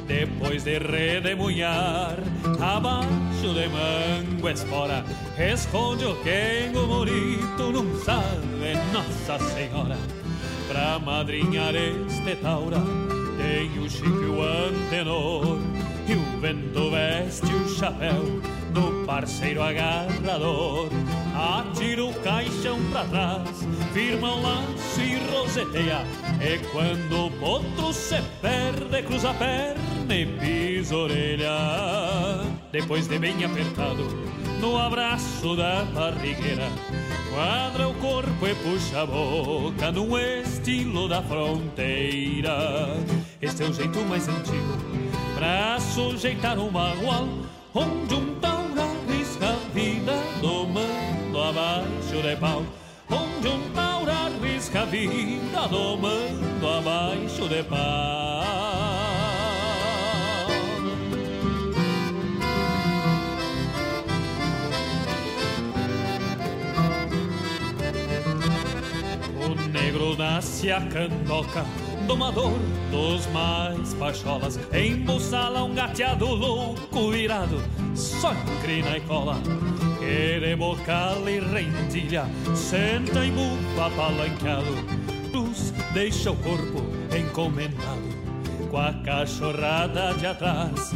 Depois 0.06 0.64
de 0.64 0.78
redemunhar, 0.78 2.16
abaixo 2.60 3.54
de 3.54 3.68
mango 3.68 4.48
espora, 4.48 5.04
esconde 5.38 6.04
o 6.04 6.14
quengo 6.16 6.86
bonito, 6.86 7.72
não 7.72 7.98
sabe 8.00 8.74
Nossa 8.92 9.38
Senhora. 9.50 9.96
Pra 10.68 10.98
madrinhar 10.98 11.74
este 11.74 12.36
taura, 12.36 12.78
tem 13.36 13.78
o 13.78 13.88
chique 13.88 14.06
o 14.06 14.42
antenor, 14.42 15.58
e 16.06 16.14
o 16.14 16.40
vento 16.40 16.90
veste 16.90 17.52
o 17.52 17.68
chapéu 17.68 18.53
do 18.74 19.06
parceiro 19.06 19.62
agarrador. 19.62 20.88
Atira 21.34 22.04
o 22.04 22.12
caixão 22.20 22.78
pra 22.90 23.04
trás, 23.04 23.66
firma 23.92 24.34
o 24.34 24.42
laço 24.42 25.00
e 25.00 25.16
roseteia. 25.30 26.04
E 26.40 26.58
quando 26.70 27.26
o 27.26 27.30
potro 27.30 27.92
se 27.92 28.20
perde, 28.42 29.02
cruza 29.02 29.30
a 29.30 29.34
perna 29.34 30.14
e 30.14 30.26
pisa 30.26 30.94
a 30.94 30.98
orelha. 30.98 31.50
Depois 32.72 33.06
de 33.06 33.18
bem 33.18 33.44
apertado, 33.44 34.04
no 34.60 34.76
abraço 34.76 35.56
da 35.56 35.84
barrigueira, 35.84 36.68
quadra 37.32 37.88
o 37.88 37.94
corpo 37.94 38.46
e 38.46 38.54
puxa 38.56 39.02
a 39.02 39.06
boca 39.06 39.92
no 39.92 40.18
estilo 40.18 41.08
da 41.08 41.22
fronteira. 41.22 42.96
Este 43.40 43.62
é 43.62 43.66
o 43.66 43.72
jeito 43.72 44.00
mais 44.00 44.28
antigo 44.28 44.76
pra 45.36 45.78
sujeitar 45.80 46.58
um 46.58 46.70
magoal, 46.70 47.28
onde 47.74 48.14
um 48.14 48.34
taura 48.40 48.63
abaixo 51.48 52.22
de 52.22 52.36
pau. 52.36 52.64
Onde 53.10 53.48
um 53.48 53.70
taura 53.70 54.12
arrisca 54.12 54.82
a 54.82 54.84
vida 54.84 55.68
domando 55.68 56.68
abaixo 56.68 57.48
de 57.48 57.62
pau. 57.64 58.44
Negro 69.72 70.16
nasce 70.16 70.70
a 70.70 70.80
candoca, 70.80 71.64
domador 72.06 72.52
dos 72.90 73.26
mais 73.32 73.94
pacholas. 73.94 74.58
Embuçala 74.72 75.64
um 75.64 75.74
gateado 75.74 76.26
louco 76.26 77.10
virado, 77.10 77.62
só 77.94 78.32
em 78.32 78.62
crina 78.62 78.96
e 78.96 79.00
cola. 79.02 79.36
Que 79.98 80.40
de 80.40 80.56
bocal 80.56 81.28
e 81.28 81.40
rendilha, 81.40 82.26
senta 82.54 83.24
em 83.24 83.32
bufa 83.32 83.90
palanqueado. 83.96 85.04
Cruz 85.30 85.72
deixa 85.92 86.30
o 86.30 86.36
corpo 86.36 86.82
encomendado, 87.16 88.08
com 88.70 88.78
a 88.78 88.92
cachorrada 89.04 90.14
de 90.14 90.26
atrás. 90.26 90.92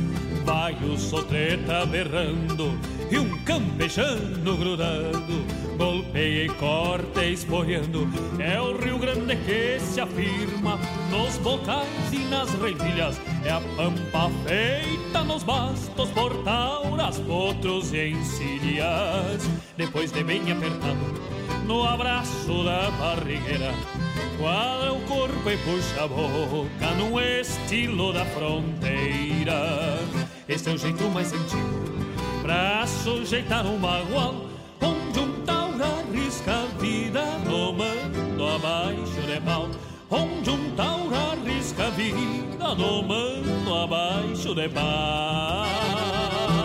Vai 0.48 0.74
o 0.82 0.96
sotreta 0.96 1.84
berrando 1.84 2.72
e 3.10 3.18
um 3.18 3.38
campechano 3.44 4.56
grudando. 4.56 5.44
Golpeia 5.76 6.46
e 6.46 6.48
corta 6.48 7.22
espoiando. 7.22 8.08
É 8.38 8.58
o 8.58 8.74
Rio 8.74 8.98
Grande 8.98 9.36
que 9.36 9.78
se 9.78 10.00
afirma 10.00 10.78
nos 11.10 11.36
bocais 11.36 11.86
e 12.10 12.20
nas 12.30 12.50
rendilhas. 12.54 13.20
É 13.44 13.50
a 13.50 13.60
pampa 13.76 14.30
feita 14.46 15.22
nos 15.22 15.42
bastos 15.42 16.08
por 16.12 16.42
tauras, 16.42 17.18
potros 17.20 17.92
e 17.92 18.08
encilhas. 18.08 19.46
Depois 19.76 20.10
de 20.10 20.24
bem 20.24 20.50
apertado, 20.50 21.20
no 21.66 21.84
abraço 21.84 22.64
da 22.64 22.90
barrigueira. 22.92 23.74
Quadra 24.38 24.94
o 24.94 25.00
corpo 25.02 25.50
e 25.50 25.58
puxa 25.58 26.04
a 26.04 26.08
boca 26.08 26.94
no 26.96 27.20
estilo 27.20 28.14
da 28.14 28.24
fronteira. 28.24 29.97
Este 30.48 30.70
é 30.70 30.72
o 30.72 30.78
jeito 30.78 31.04
mais 31.10 31.30
antigo 31.30 31.68
pra 32.40 32.86
sujeitar 32.86 33.66
um 33.66 33.78
bagual, 33.78 34.46
onde 34.80 35.18
um 35.20 35.42
taura 35.44 35.84
arrisca 35.84 36.62
a 36.62 36.64
vida 36.80 37.22
domando 37.44 38.46
abaixo 38.46 39.20
de 39.26 39.40
pau. 39.42 39.68
Onde 40.10 40.48
um 40.48 40.70
taura 40.74 41.18
arrisca 41.32 41.88
a 41.88 41.90
vida 41.90 42.74
domando 42.74 43.74
abaixo 43.74 44.54
de 44.54 44.68
pau. 44.70 46.57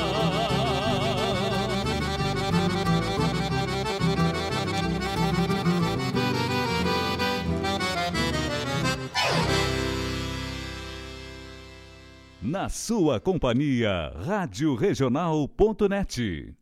Na 12.54 12.70
sua 12.70 13.20
companhia, 13.20 14.14
Rádio 14.24 14.76
Regional.net. 14.76 16.54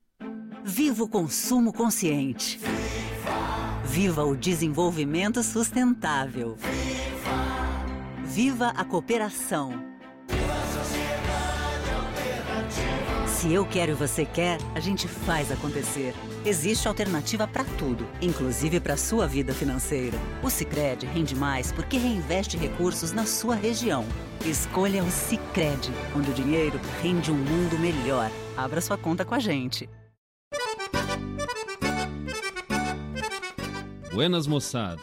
Viva 0.63 1.03
o 1.03 1.09
consumo 1.09 1.73
consciente. 1.73 2.61
Viva 3.83 4.23
o 4.23 4.33
desenvolvimento 4.33 5.43
sustentável. 5.43 6.55
Viva 8.23 8.67
a 8.67 8.85
cooperação. 8.85 9.90
Se 13.41 13.51
eu 13.51 13.65
quero 13.65 13.93
e 13.93 13.95
você 13.95 14.23
quer, 14.23 14.59
a 14.75 14.79
gente 14.79 15.07
faz 15.07 15.51
acontecer. 15.51 16.13
Existe 16.45 16.87
alternativa 16.87 17.47
para 17.47 17.63
tudo, 17.63 18.07
inclusive 18.21 18.79
para 18.79 18.95
sua 18.95 19.25
vida 19.25 19.51
financeira. 19.51 20.15
O 20.43 20.49
Sicredi 20.51 21.07
rende 21.07 21.33
mais 21.33 21.71
porque 21.71 21.97
reinveste 21.97 22.55
recursos 22.55 23.11
na 23.11 23.25
sua 23.25 23.55
região. 23.55 24.05
Escolha 24.45 25.03
o 25.03 25.09
Sicredi, 25.09 25.89
onde 26.15 26.29
o 26.29 26.33
dinheiro 26.35 26.79
rende 27.01 27.31
um 27.31 27.35
mundo 27.35 27.79
melhor. 27.79 28.29
Abra 28.55 28.79
sua 28.79 28.95
conta 28.95 29.25
com 29.25 29.33
a 29.33 29.39
gente. 29.39 29.89
Buenas 34.13 34.45
moçada, 34.45 35.01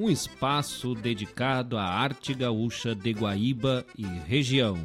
um 0.00 0.08
espaço 0.08 0.94
dedicado 0.94 1.76
à 1.76 1.84
arte 1.84 2.32
gaúcha 2.32 2.94
de 2.94 3.12
Guaíba 3.12 3.84
e 3.94 4.06
região. 4.06 4.82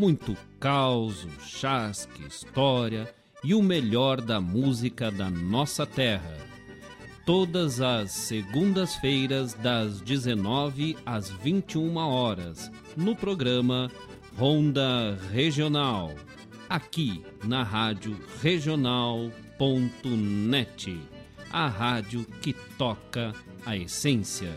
Muito 0.00 0.34
caos, 0.58 1.28
chasque, 1.42 2.26
história 2.26 3.14
e 3.44 3.54
o 3.54 3.62
melhor 3.62 4.18
da 4.22 4.40
música 4.40 5.10
da 5.10 5.28
nossa 5.28 5.84
terra. 5.84 6.38
Todas 7.26 7.82
as 7.82 8.10
segundas-feiras, 8.10 9.52
das 9.52 10.00
19 10.00 10.96
às 11.04 11.28
21 11.28 11.98
horas, 11.98 12.72
no 12.96 13.14
programa 13.14 13.90
Ronda 14.38 15.18
Regional, 15.30 16.14
aqui 16.66 17.22
na 17.44 17.62
Rádio 17.62 18.16
Regional.net, 18.40 19.38
a 21.52 21.68
rádio 21.68 22.24
que 22.40 22.54
toca 22.54 23.34
a 23.66 23.76
essência. 23.76 24.56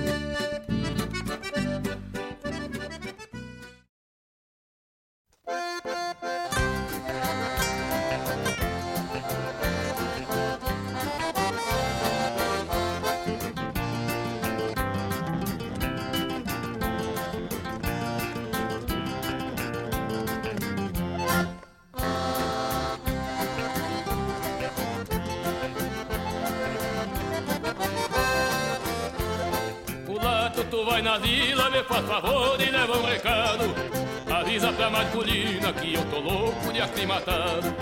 Vai 30.85 31.01
na 31.01 31.17
vila, 31.17 31.69
me 31.69 31.83
faz 31.83 32.05
favor 32.05 32.59
e 32.59 32.69
leva 32.69 32.97
um 32.97 33.03
recado. 33.03 33.63
Avisa 34.29 34.73
pra 34.73 34.89
Marcolina 34.89 35.71
que 35.73 35.93
eu 35.93 36.03
tô 36.05 36.19
louco 36.19 36.73
de 36.73 36.81
aclimatado. 36.81 37.73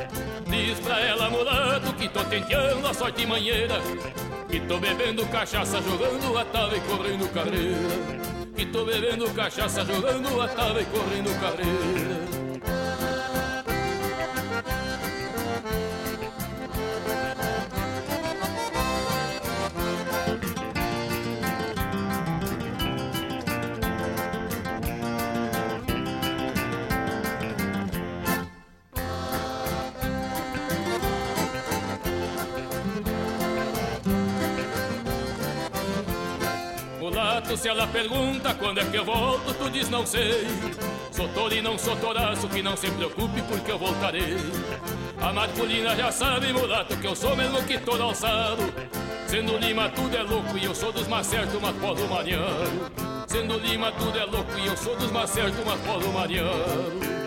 Diz 0.46 0.80
pra 0.80 1.00
ela, 1.00 1.30
mulato, 1.30 1.94
que 1.94 2.10
tô 2.10 2.24
tenteando 2.26 2.88
a 2.88 2.94
sorte 2.94 3.26
manheira. 3.26 3.76
Que 4.50 4.60
tô 4.60 4.78
bebendo 4.80 5.26
cachaça, 5.28 5.82
jogando 5.82 6.38
a 6.38 6.46
tava 6.46 6.76
e 6.76 6.82
correndo 6.82 7.34
carreira. 7.34 8.54
Que 8.56 8.66
tô 8.66 8.86
bebendo 8.86 9.30
cachaça, 9.34 9.86
jogando 9.86 10.42
a 10.42 10.48
tava 10.48 10.82
e 10.82 10.86
correndo 10.86 11.40
carreira. 11.40 12.39
Pergunta 38.00 38.54
quando 38.54 38.80
é 38.80 38.86
que 38.86 38.96
eu 38.96 39.04
volto, 39.04 39.54
tu 39.56 39.70
diz 39.70 39.90
não 39.90 40.06
sei. 40.06 40.48
Sou 41.12 41.28
tolo 41.30 41.54
e 41.54 41.62
não 41.62 41.78
sou 41.78 41.96
toraço, 41.98 42.48
que 42.48 42.62
não 42.62 42.78
se 42.78 42.90
preocupe 42.92 43.42
porque 43.42 43.70
eu 43.70 43.78
voltarei. 43.78 44.38
A 45.22 45.34
Marcolina 45.34 45.94
já 45.96 46.10
sabe, 46.10 46.54
mulato, 46.54 46.96
que 46.96 47.06
eu 47.06 47.16
sou 47.16 47.36
mesmo 47.36 47.62
que 47.64 47.78
todo 47.78 48.02
alçado. 48.02 48.74
Sendo 49.28 49.58
Lima 49.58 49.90
tudo 49.90 50.16
é 50.16 50.24
louco 50.24 50.58
e 50.58 50.64
eu 50.64 50.74
sou 50.74 50.94
dos 50.94 51.08
mais 51.08 51.28
certos, 51.28 51.62
mas 51.62 51.76
polo 51.76 52.08
mariano. 52.08 52.90
Sendo 53.28 53.60
Lima 53.60 53.92
tudo 53.92 54.18
é 54.18 54.24
louco 54.24 54.58
e 54.58 54.68
eu 54.68 54.78
sou 54.78 54.96
dos 54.96 55.12
mais 55.12 55.30
certos, 55.30 55.60
mas 55.66 55.82
polo 55.82 56.14
mariano. 56.14 57.19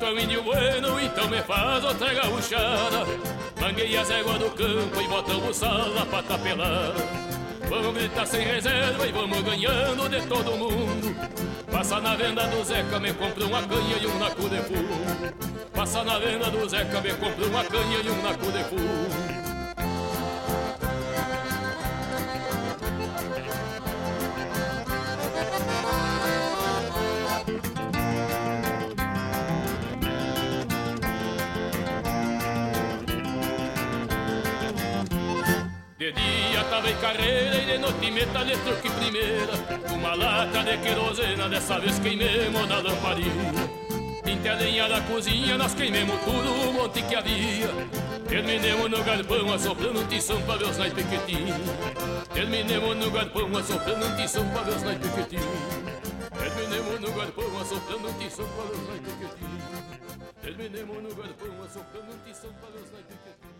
Mulato, 0.00 0.06
tão 0.06 0.18
índio 0.18 0.42
bueno, 0.42 0.98
então 0.98 1.28
me 1.28 1.42
faz 1.42 1.84
outra 1.84 2.14
gauchada. 2.14 3.06
Manguei 3.60 3.96
as 3.96 4.10
éguas 4.10 4.38
do 4.38 4.50
campo 4.50 5.00
e 5.00 5.06
botamos 5.06 5.56
sala 5.56 6.06
pra 6.06 6.22
tapelar 6.22 6.94
Vamos 7.68 7.94
gritar 7.94 8.26
sem 8.26 8.40
reserva 8.40 9.06
e 9.06 9.12
vamos 9.12 9.42
ganhando 9.42 10.08
de 10.08 10.26
todo 10.26 10.56
mundo. 10.56 11.14
Passa 11.70 12.00
na 12.00 12.16
venda 12.16 12.46
do 12.48 12.64
Zeca, 12.64 12.98
me 12.98 13.12
compra 13.12 13.44
uma 13.44 13.62
canha 13.62 13.96
e 14.00 14.06
um 14.06 14.18
naco 14.18 14.48
de 14.48 14.56
fumo 14.62 15.68
Passa 15.72 16.02
na 16.02 16.18
venda 16.18 16.50
do 16.50 16.68
Zeca, 16.68 17.00
me 17.00 17.12
compra 17.14 17.46
uma 17.46 17.64
canha 17.64 18.00
e 18.02 18.10
um 18.10 18.22
naco 18.22 18.50
de 18.50 18.64
fumo 18.64 19.39
dia 36.80 36.82
tava 36.82 36.90
em 36.90 36.96
carreira 36.96 37.56
e 37.56 37.66
de 37.66 37.78
noite 37.78 38.10
metalha 38.10 38.58
truque 38.58 38.90
primeira. 38.90 39.52
Uma 39.92 40.14
lata 40.14 40.62
de 40.62 40.78
querosena, 40.78 41.48
dessa 41.48 41.78
vez 41.78 41.98
queimemos 41.98 42.68
na 42.68 42.78
lamparina. 42.78 43.68
Pinte 44.24 44.48
a 44.48 44.54
lenha 44.54 44.88
da 44.88 45.00
cozinha, 45.02 45.56
nós 45.56 45.74
queimemos 45.74 46.20
tudo 46.22 46.52
o 46.68 46.72
monte 46.72 47.02
que 47.02 47.14
havia. 47.14 47.68
Terminemos 48.28 48.90
no 48.90 49.02
galpão 49.02 49.52
assoprando 49.52 50.00
um 50.00 50.06
tição 50.06 50.40
pra 50.42 50.56
ver 50.56 50.66
os 50.66 50.78
naipes 50.78 51.04
que 51.04 51.18
tinha 51.26 51.56
Terminemos 52.32 52.96
no 52.96 53.10
galpão 53.10 53.56
assoprando 53.58 54.06
um 54.06 54.16
tição 54.16 54.48
pra 54.50 54.62
ver 54.62 54.76
os 54.76 54.82
naipes 54.84 55.10
que 55.10 55.22
tinha 55.24 55.42
Terminemos 56.38 57.00
no 57.00 57.12
galpão 57.12 57.60
assoprando 57.60 58.08
um 58.08 58.12
tição 58.12 58.46
pra 58.46 58.62
ver 58.62 58.76
os 58.76 58.88
naipes 58.88 59.14
que 59.14 59.36
tinha 59.36 60.32
Terminemos 60.42 61.02
no 61.02 61.14
galpão 61.16 61.64
assoprando 61.64 62.12
um 62.12 62.18
tição 62.24 62.52
pra 62.52 62.68
ver 62.70 62.78
os 62.84 62.92
naipes 62.92 63.16
que 63.16 63.32
tinha 63.40 63.59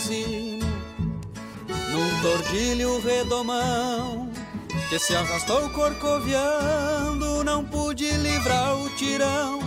Brasino 0.00 0.66
num 1.92 2.22
tordilho 2.22 3.00
redomão 3.00 4.30
que 4.88 4.98
se 4.98 5.14
arrastou 5.14 5.68
corcoviando 5.70 7.44
não 7.44 7.64
pude 7.64 8.10
livrar 8.10 8.76
o 8.76 8.88
tirão. 8.90 9.60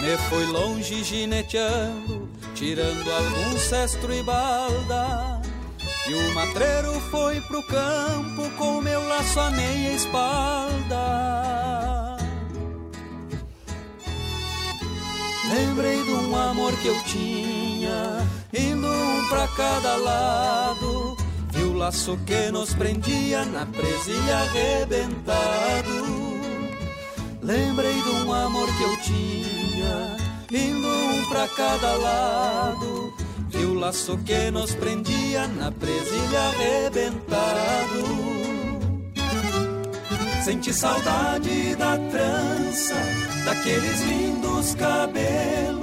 Me 0.00 0.16
fui 0.28 0.44
longe 0.46 1.02
gineteando, 1.02 2.28
tirando 2.54 3.10
algum 3.10 3.58
cestro 3.58 4.12
e 4.12 4.22
balda. 4.22 5.40
E 6.08 6.14
o 6.14 6.34
matreiro 6.34 7.00
foi 7.10 7.40
pro 7.42 7.62
campo 7.64 8.50
com 8.56 8.80
meu 8.80 9.06
laço 9.08 9.40
à 9.40 9.50
meia 9.50 9.92
espalda. 9.94 11.48
Lembrei 15.48 16.02
de 16.02 16.10
um 16.10 16.36
amor 16.36 16.72
que 16.76 16.88
eu 16.88 17.02
tinha, 17.04 17.67
indo 18.52 18.86
um 18.86 19.28
pra 19.28 19.48
cada 19.48 19.96
lado. 19.96 21.16
Vi 21.52 21.62
o 21.62 21.74
laço 21.74 22.16
que 22.26 22.50
nos 22.50 22.74
prendia 22.74 23.44
na 23.44 23.66
presilha 23.66 24.38
arrebentado. 24.38 26.18
Lembrei 27.42 27.94
de 28.02 28.10
um 28.10 28.32
amor 28.32 28.68
que 28.76 28.82
eu 28.82 28.96
tinha, 28.98 30.16
indo 30.52 30.88
um 30.88 31.28
pra 31.28 31.48
cada 31.48 31.94
lado. 31.94 33.12
Vi 33.48 33.64
o 33.64 33.74
laço 33.74 34.18
que 34.18 34.50
nos 34.50 34.74
prendia 34.74 35.46
na 35.48 35.72
presilha 35.72 36.40
arrebentado. 36.48 38.28
Senti 40.44 40.72
saudade 40.72 41.74
da 41.76 41.98
trança, 42.10 42.94
daqueles 43.44 44.00
lindos 44.02 44.74
cabelos 44.74 45.77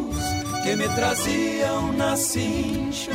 que 0.66 0.76
me 0.76 0.90
traziam 0.90 1.94
na 1.94 2.18
cincha, 2.18 3.12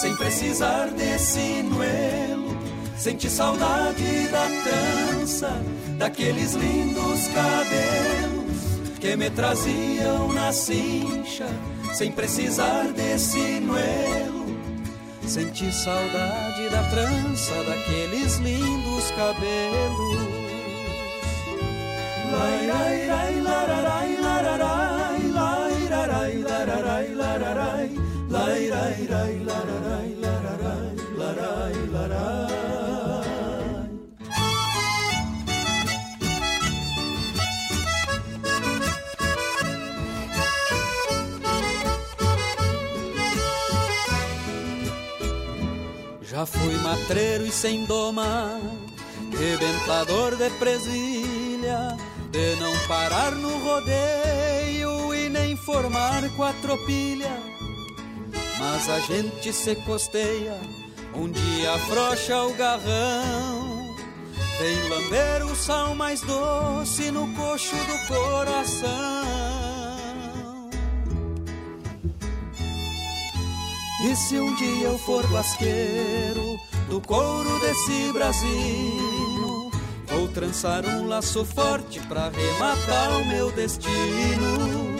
sem 0.00 0.14
precisar 0.14 0.88
de 0.90 1.18
sinuelo. 1.18 2.56
Senti 2.96 3.28
saudade 3.28 4.28
da 4.28 4.46
trança, 4.62 5.50
daqueles 5.98 6.52
lindos 6.52 7.26
cabelos 7.34 9.00
que 9.00 9.16
me 9.16 9.28
traziam 9.30 10.32
na 10.32 10.52
cincha, 10.52 11.48
sem 11.92 12.12
precisar 12.12 12.92
de 12.92 13.18
sinuelo. 13.18 14.46
Senti 15.26 15.72
saudade 15.72 16.68
da 16.70 16.84
trança, 16.84 17.54
daqueles 17.64 18.36
lindos 18.36 19.10
cabelos. 19.10 20.22
Lai, 22.30 22.66
lai, 22.68 23.06
lai, 23.08 23.40
lararai, 23.40 24.16
lararai, 24.20 24.91
lararai, 26.64 27.14
lararai, 27.14 27.90
lai, 28.28 28.68
rai, 28.68 29.06
rai, 29.12 29.34
lararai, 29.48 30.10
lararai, 30.24 30.94
larai, 31.20 31.76
larai. 31.94 32.52
Já 46.22 46.46
fui 46.46 46.74
matreiro 46.78 47.44
e 47.44 47.52
sem 47.52 47.84
doma, 47.86 48.60
rebentador 49.36 50.36
de 50.36 50.48
presilha, 50.50 51.96
de 52.30 52.56
não 52.56 52.72
parar 52.86 53.32
no 53.32 53.58
rodeio 53.58 55.01
formar 55.64 56.28
quatropilha. 56.36 57.32
Mas 58.58 58.88
a 58.88 59.00
gente 59.00 59.52
se 59.52 59.74
costeia, 59.76 60.56
um 61.14 61.30
dia 61.30 61.72
afrouxa 61.74 62.42
o 62.44 62.54
garrão, 62.54 63.96
vem 64.58 64.88
lamber 64.88 65.46
o 65.46 65.56
sal 65.56 65.94
mais 65.94 66.20
doce 66.20 67.10
no 67.10 67.26
coxo 67.34 67.74
do 67.74 68.06
coração. 68.06 68.90
E 74.04 74.16
se 74.16 74.38
um 74.38 74.54
dia 74.56 74.88
eu 74.88 74.98
for 74.98 75.26
basqueiro 75.28 76.58
do 76.88 77.00
couro 77.00 77.60
desse 77.60 78.12
Brasil, 78.12 79.70
vou 80.08 80.28
trançar 80.28 80.84
um 80.84 81.06
laço 81.06 81.44
forte 81.44 82.00
pra 82.00 82.28
rematar 82.28 83.20
o 83.20 83.24
meu 83.26 83.50
destino. 83.52 84.91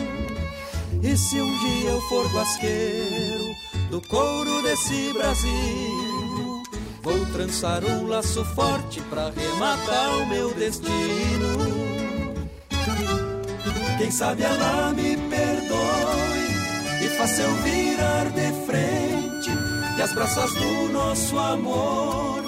E 1.03 1.17
se 1.17 1.41
um 1.41 1.59
dia 1.59 1.89
eu 1.89 2.01
for 2.03 2.29
basqueiro 2.29 3.53
do 3.91 4.01
couro 4.07 4.61
desse 4.61 5.11
Brasil, 5.11 6.63
vou 7.01 7.25
trançar 7.33 7.83
um 7.83 8.07
laço 8.07 8.45
forte 8.55 9.01
pra 9.09 9.29
rematar 9.31 10.17
o 10.21 10.25
meu 10.27 10.53
destino. 10.53 11.57
Quem 13.97 14.09
sabe 14.09 14.43
ela 14.43 14.93
me 14.93 15.17
perdoe 15.17 17.05
e 17.05 17.09
faça 17.17 17.41
eu 17.41 17.53
virar 17.55 18.29
de 18.29 18.65
frente 18.65 19.49
e 19.97 20.01
as 20.01 20.13
braças 20.13 20.53
do 20.53 20.93
nosso 20.93 21.37
amor 21.37 22.41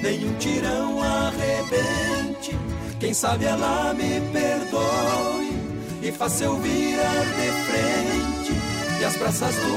nenhum 0.00 0.32
tirão 0.38 1.02
arrebente. 1.02 2.56
Quem 3.00 3.12
sabe 3.12 3.46
ela 3.46 3.92
me 3.94 4.20
perdoe 4.32 5.65
e 6.06 6.12
faça 6.12 6.44
eu 6.44 6.56
virar 6.58 7.24
de 7.34 7.50
frente. 7.66 8.52
E 9.00 9.04
as 9.04 9.16
braças 9.16 9.54
do 9.56 9.74